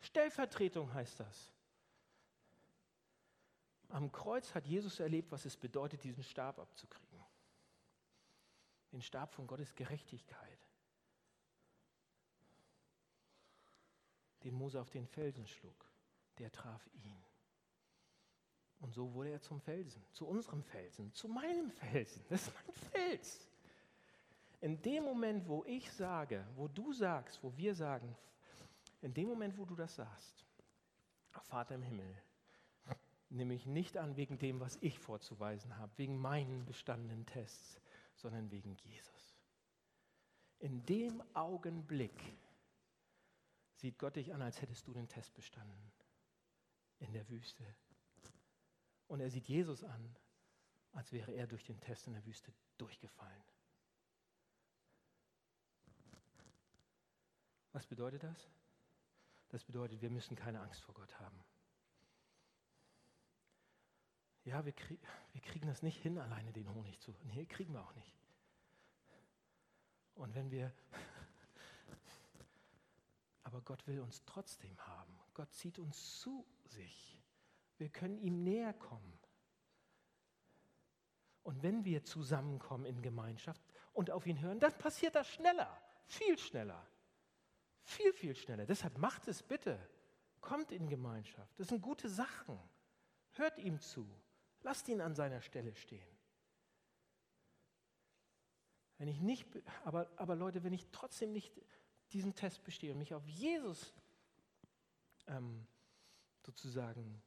Stellvertretung 0.00 0.92
heißt 0.92 1.20
das. 1.20 1.50
Am 3.88 4.10
Kreuz 4.10 4.54
hat 4.54 4.66
Jesus 4.66 5.00
erlebt, 5.00 5.30
was 5.30 5.44
es 5.44 5.56
bedeutet, 5.56 6.02
diesen 6.02 6.24
Stab 6.24 6.58
abzukriegen. 6.58 7.22
Den 8.90 9.02
Stab 9.02 9.32
von 9.32 9.46
Gottes 9.46 9.74
Gerechtigkeit. 9.74 10.66
Den 14.44 14.54
Mose 14.54 14.80
auf 14.80 14.90
den 14.90 15.06
Felsen 15.06 15.46
schlug, 15.46 15.86
der 16.38 16.50
traf 16.50 16.86
ihn. 16.94 17.22
Und 18.82 18.92
so 18.92 19.14
wurde 19.14 19.30
er 19.30 19.40
zum 19.40 19.60
Felsen, 19.60 20.04
zu 20.12 20.26
unserem 20.26 20.62
Felsen, 20.62 21.12
zu 21.14 21.28
meinem 21.28 21.70
Felsen. 21.70 22.24
Das 22.28 22.42
ist 22.42 22.54
mein 22.54 22.74
Fels. 22.90 23.48
In 24.60 24.82
dem 24.82 25.04
Moment, 25.04 25.46
wo 25.48 25.64
ich 25.64 25.90
sage, 25.92 26.44
wo 26.56 26.68
du 26.68 26.92
sagst, 26.92 27.42
wo 27.42 27.56
wir 27.56 27.74
sagen, 27.74 28.16
in 29.00 29.14
dem 29.14 29.28
Moment, 29.28 29.56
wo 29.56 29.64
du 29.64 29.76
das 29.76 29.94
sagst, 29.94 30.44
Vater 31.30 31.76
im 31.76 31.82
Himmel, 31.82 32.16
nehme 33.30 33.54
ich 33.54 33.66
nicht 33.66 33.96
an 33.96 34.16
wegen 34.16 34.38
dem, 34.38 34.60
was 34.60 34.76
ich 34.80 34.98
vorzuweisen 34.98 35.76
habe, 35.78 35.92
wegen 35.96 36.18
meinen 36.18 36.66
bestandenen 36.66 37.24
Tests, 37.24 37.80
sondern 38.16 38.50
wegen 38.50 38.76
Jesus. 38.76 39.36
In 40.58 40.84
dem 40.86 41.22
Augenblick 41.34 42.20
sieht 43.76 43.98
Gott 43.98 44.16
dich 44.16 44.34
an, 44.34 44.42
als 44.42 44.60
hättest 44.60 44.86
du 44.86 44.92
den 44.92 45.08
Test 45.08 45.34
bestanden 45.34 45.92
in 46.98 47.12
der 47.12 47.28
Wüste. 47.28 47.64
Und 49.12 49.20
er 49.20 49.28
sieht 49.28 49.46
Jesus 49.46 49.84
an, 49.84 50.16
als 50.92 51.12
wäre 51.12 51.32
er 51.32 51.46
durch 51.46 51.64
den 51.64 51.78
Test 51.80 52.06
in 52.06 52.14
der 52.14 52.24
Wüste 52.24 52.50
durchgefallen. 52.78 53.44
Was 57.72 57.86
bedeutet 57.86 58.22
das? 58.22 58.48
Das 59.50 59.64
bedeutet, 59.64 60.00
wir 60.00 60.08
müssen 60.08 60.34
keine 60.34 60.62
Angst 60.62 60.80
vor 60.80 60.94
Gott 60.94 61.20
haben. 61.20 61.44
Ja, 64.44 64.64
wir, 64.64 64.72
krieg, 64.72 64.98
wir 65.32 65.42
kriegen 65.42 65.66
das 65.66 65.82
nicht 65.82 66.00
hin, 66.00 66.16
alleine 66.16 66.54
den 66.54 66.72
Honig 66.72 66.98
zu. 66.98 67.14
Nee, 67.24 67.44
kriegen 67.44 67.74
wir 67.74 67.82
auch 67.82 67.94
nicht. 67.94 68.16
Und 70.14 70.34
wenn 70.34 70.50
wir, 70.50 70.72
aber 73.42 73.60
Gott 73.60 73.86
will 73.86 74.00
uns 74.00 74.24
trotzdem 74.24 74.74
haben. 74.86 75.20
Gott 75.34 75.52
zieht 75.52 75.78
uns 75.78 76.18
zu 76.18 76.46
sich. 76.64 77.21
Wir 77.82 77.88
können 77.88 78.16
ihm 78.18 78.44
näher 78.44 78.72
kommen. 78.74 79.18
Und 81.42 81.64
wenn 81.64 81.84
wir 81.84 82.04
zusammenkommen 82.04 82.86
in 82.86 83.02
Gemeinschaft 83.02 83.60
und 83.92 84.12
auf 84.12 84.24
ihn 84.24 84.40
hören, 84.40 84.60
dann 84.60 84.78
passiert 84.78 85.16
das 85.16 85.26
schneller, 85.28 85.82
viel 86.06 86.38
schneller. 86.38 86.86
Viel, 87.82 88.12
viel 88.12 88.36
schneller. 88.36 88.66
Deshalb 88.66 88.98
macht 88.98 89.26
es 89.26 89.42
bitte. 89.42 89.84
Kommt 90.40 90.70
in 90.70 90.88
Gemeinschaft. 90.88 91.58
Das 91.58 91.66
sind 91.66 91.82
gute 91.82 92.08
Sachen. 92.08 92.56
Hört 93.32 93.58
ihm 93.58 93.80
zu. 93.80 94.08
Lasst 94.60 94.86
ihn 94.86 95.00
an 95.00 95.16
seiner 95.16 95.40
Stelle 95.40 95.74
stehen. 95.74 96.16
Wenn 98.98 99.08
ich 99.08 99.20
nicht, 99.20 99.48
aber, 99.84 100.08
aber 100.14 100.36
Leute, 100.36 100.62
wenn 100.62 100.72
ich 100.72 100.86
trotzdem 100.92 101.32
nicht 101.32 101.52
diesen 102.12 102.36
Test 102.36 102.62
bestehe 102.62 102.92
und 102.92 102.98
mich 102.98 103.12
auf 103.12 103.26
Jesus 103.26 103.92
ähm, 105.26 105.66
sozusagen 106.42 107.20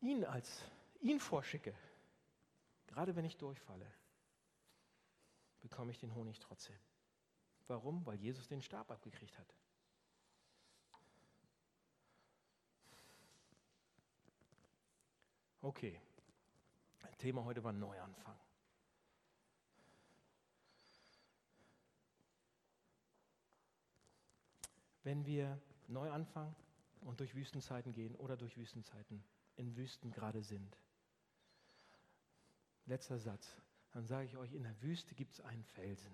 ihn 0.00 0.24
als 0.24 0.62
ihn 1.00 1.20
vorschicke, 1.20 1.74
gerade 2.86 3.16
wenn 3.16 3.24
ich 3.24 3.36
durchfalle, 3.36 3.90
bekomme 5.60 5.92
ich 5.92 5.98
den 5.98 6.14
Honig 6.14 6.38
trotzdem. 6.38 6.78
Warum? 7.66 8.04
Weil 8.06 8.16
Jesus 8.16 8.48
den 8.48 8.62
Stab 8.62 8.90
abgekriegt 8.90 9.38
hat. 9.38 9.54
Okay, 15.62 16.00
Thema 17.20 17.44
heute 17.44 17.62
war 17.62 17.72
Neuanfang. 17.72 18.38
Wenn 25.02 25.26
wir 25.26 25.60
neu 25.86 26.10
anfangen 26.10 26.56
und 27.02 27.20
durch 27.20 27.34
Wüstenzeiten 27.34 27.92
gehen 27.92 28.16
oder 28.16 28.38
durch 28.38 28.56
Wüstenzeiten 28.56 29.22
in 29.60 29.76
Wüsten 29.76 30.10
gerade 30.10 30.42
sind, 30.42 30.76
letzter 32.86 33.18
Satz, 33.18 33.56
dann 33.92 34.06
sage 34.06 34.26
ich 34.26 34.36
euch, 34.36 34.52
in 34.52 34.62
der 34.62 34.82
Wüste 34.82 35.14
gibt 35.14 35.34
es 35.34 35.40
einen 35.40 35.64
Felsen 35.64 36.12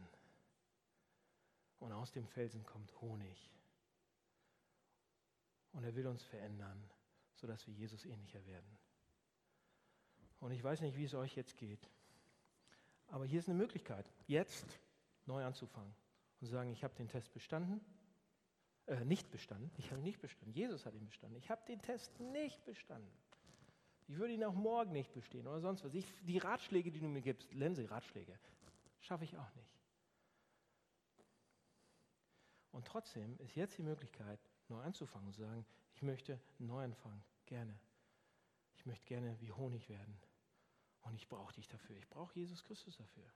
und 1.78 1.92
aus 1.92 2.10
dem 2.10 2.26
Felsen 2.26 2.64
kommt 2.66 3.00
Honig. 3.00 3.50
Und 5.72 5.84
er 5.84 5.94
will 5.94 6.06
uns 6.06 6.24
verändern, 6.24 6.90
sodass 7.34 7.66
wir 7.66 7.74
Jesus 7.74 8.04
ähnlicher 8.04 8.44
werden. 8.46 8.78
Und 10.40 10.50
ich 10.50 10.62
weiß 10.62 10.80
nicht, 10.80 10.96
wie 10.96 11.04
es 11.04 11.14
euch 11.14 11.36
jetzt 11.36 11.56
geht. 11.56 11.88
Aber 13.08 13.26
hier 13.26 13.38
ist 13.38 13.48
eine 13.48 13.58
Möglichkeit, 13.58 14.10
jetzt 14.26 14.80
neu 15.26 15.44
anzufangen 15.44 15.94
und 16.40 16.48
sagen, 16.48 16.70
ich 16.72 16.82
habe 16.82 16.94
den 16.94 17.08
Test 17.08 17.32
bestanden, 17.32 17.80
äh, 18.86 19.04
nicht 19.04 19.30
bestanden, 19.30 19.70
ich 19.76 19.90
habe 19.90 20.00
ihn 20.00 20.04
nicht 20.04 20.20
bestanden, 20.20 20.52
Jesus 20.52 20.84
hat 20.84 20.94
ihn 20.94 21.06
bestanden, 21.06 21.36
ich 21.36 21.50
habe 21.50 21.64
den 21.66 21.80
Test 21.82 22.18
nicht 22.18 22.64
bestanden. 22.64 23.10
Ich 24.08 24.16
würde 24.16 24.34
ihn 24.34 24.44
auch 24.44 24.54
morgen 24.54 24.92
nicht 24.92 25.12
bestehen 25.12 25.46
oder 25.46 25.60
sonst 25.60 25.84
was. 25.84 25.94
Ich, 25.94 26.06
die 26.22 26.38
Ratschläge, 26.38 26.90
die 26.90 27.00
du 27.00 27.08
mir 27.08 27.22
gibst, 27.22 27.52
Lense, 27.52 27.90
Ratschläge, 27.90 28.38
schaffe 29.00 29.24
ich 29.24 29.36
auch 29.36 29.54
nicht. 29.54 29.76
Und 32.70 32.86
trotzdem 32.86 33.38
ist 33.38 33.56
jetzt 33.56 33.78
die 33.78 33.82
Möglichkeit, 33.82 34.38
neu 34.68 34.80
anzufangen 34.82 35.28
und 35.28 35.34
zu 35.34 35.40
sagen, 35.40 35.66
ich 35.94 36.02
möchte 36.02 36.38
einen 36.58 36.68
Neuanfang, 36.68 37.22
gerne. 37.46 37.78
Ich 38.74 38.84
möchte 38.86 39.06
gerne 39.06 39.40
wie 39.40 39.50
Honig 39.50 39.88
werden. 39.88 40.20
Und 41.02 41.14
ich 41.14 41.28
brauche 41.28 41.54
dich 41.54 41.68
dafür. 41.68 41.96
Ich 41.96 42.08
brauche 42.08 42.34
Jesus 42.38 42.62
Christus 42.64 42.96
dafür. 42.96 43.32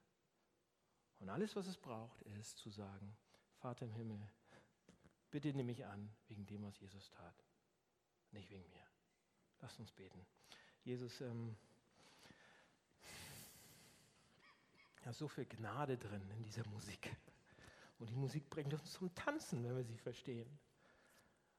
Und 1.20 1.28
alles, 1.28 1.56
was 1.56 1.66
es 1.66 1.78
braucht, 1.78 2.20
ist 2.22 2.58
zu 2.58 2.70
sagen, 2.70 3.16
Vater 3.54 3.86
im 3.86 3.92
Himmel, 3.92 4.20
bitte 5.30 5.52
nimm 5.54 5.66
mich 5.66 5.84
an 5.84 6.12
wegen 6.28 6.46
dem, 6.46 6.62
was 6.64 6.78
Jesus 6.78 7.08
tat. 7.10 7.44
Nicht 8.32 8.50
wegen 8.50 8.68
mir. 8.68 8.86
Lasst 9.60 9.78
uns 9.78 9.92
beten. 9.92 10.26
Jesus, 10.84 11.20
ähm, 11.20 11.56
ja, 15.04 15.12
so 15.12 15.28
viel 15.28 15.46
Gnade 15.46 15.98
drin 15.98 16.22
in 16.36 16.42
dieser 16.42 16.66
Musik. 16.68 17.14
Und 17.98 18.08
die 18.08 18.14
Musik 18.14 18.48
bringt 18.48 18.72
uns 18.72 18.92
zum 18.92 19.14
Tanzen, 19.14 19.62
wenn 19.64 19.76
wir 19.76 19.84
sie 19.84 19.98
verstehen. 19.98 20.58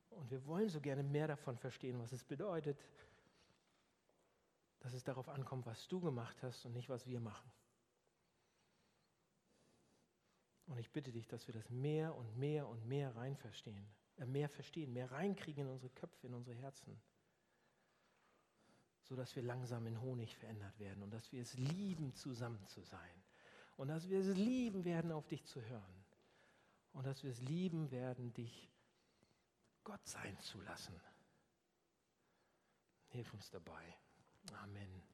Und 0.10 0.30
wir 0.32 0.46
wollen 0.46 0.70
so 0.70 0.82
gerne 0.82 1.04
mehr 1.04 1.28
davon 1.28 1.58
verstehen, 1.58 2.00
was 2.00 2.12
es 2.12 2.24
bedeutet, 2.24 2.78
dass 4.80 4.94
es 4.94 5.04
darauf 5.04 5.30
ankommt, 5.30 5.66
was 5.66 5.88
du 5.88 6.02
gemacht 6.02 6.42
hast 6.42 6.66
und 6.66 6.74
nicht, 6.74 6.90
was 6.90 7.08
wir 7.08 7.20
machen. 7.20 7.52
Und 10.66 10.80
ich 10.80 10.92
bitte 10.92 11.12
dich, 11.12 11.28
dass 11.28 11.48
wir 11.48 11.54
das 11.54 11.70
mehr 11.70 12.16
und 12.16 12.38
mehr 12.38 12.68
und 12.68 12.86
mehr 12.86 13.16
rein 13.16 13.36
verstehen, 13.36 13.86
äh, 14.18 14.26
mehr 14.26 14.50
verstehen, 14.50 14.94
mehr 14.94 15.12
reinkriegen 15.12 15.66
in 15.66 15.72
unsere 15.72 15.92
Köpfe, 15.92 16.28
in 16.28 16.34
unsere 16.34 16.56
Herzen, 16.56 17.00
sodass 19.04 19.36
wir 19.36 19.44
langsam 19.44 19.88
in 19.88 20.00
Honig 20.02 20.36
verändert 20.38 20.78
werden 20.80 21.04
und 21.04 21.12
dass 21.12 21.32
wir 21.32 21.42
es 21.42 21.54
lieben, 21.56 22.14
zusammen 22.14 22.66
zu 22.68 22.82
sein 22.82 23.24
und 23.78 23.88
dass 23.88 24.10
wir 24.10 24.20
es 24.20 24.36
lieben 24.36 24.86
werden, 24.86 25.12
auf 25.12 25.28
dich 25.28 25.46
zu 25.46 25.62
hören 25.62 26.06
und 26.94 27.06
dass 27.06 27.24
wir 27.24 27.32
es 27.32 27.42
lieben 27.42 27.92
werden, 27.92 28.34
dich 28.34 28.70
Gott 29.84 30.06
sein 30.08 30.38
zu 30.40 30.62
lassen. 30.62 31.00
Hilf 33.10 33.34
uns 33.34 33.50
dabei. 33.50 33.98
Amen. 34.54 35.11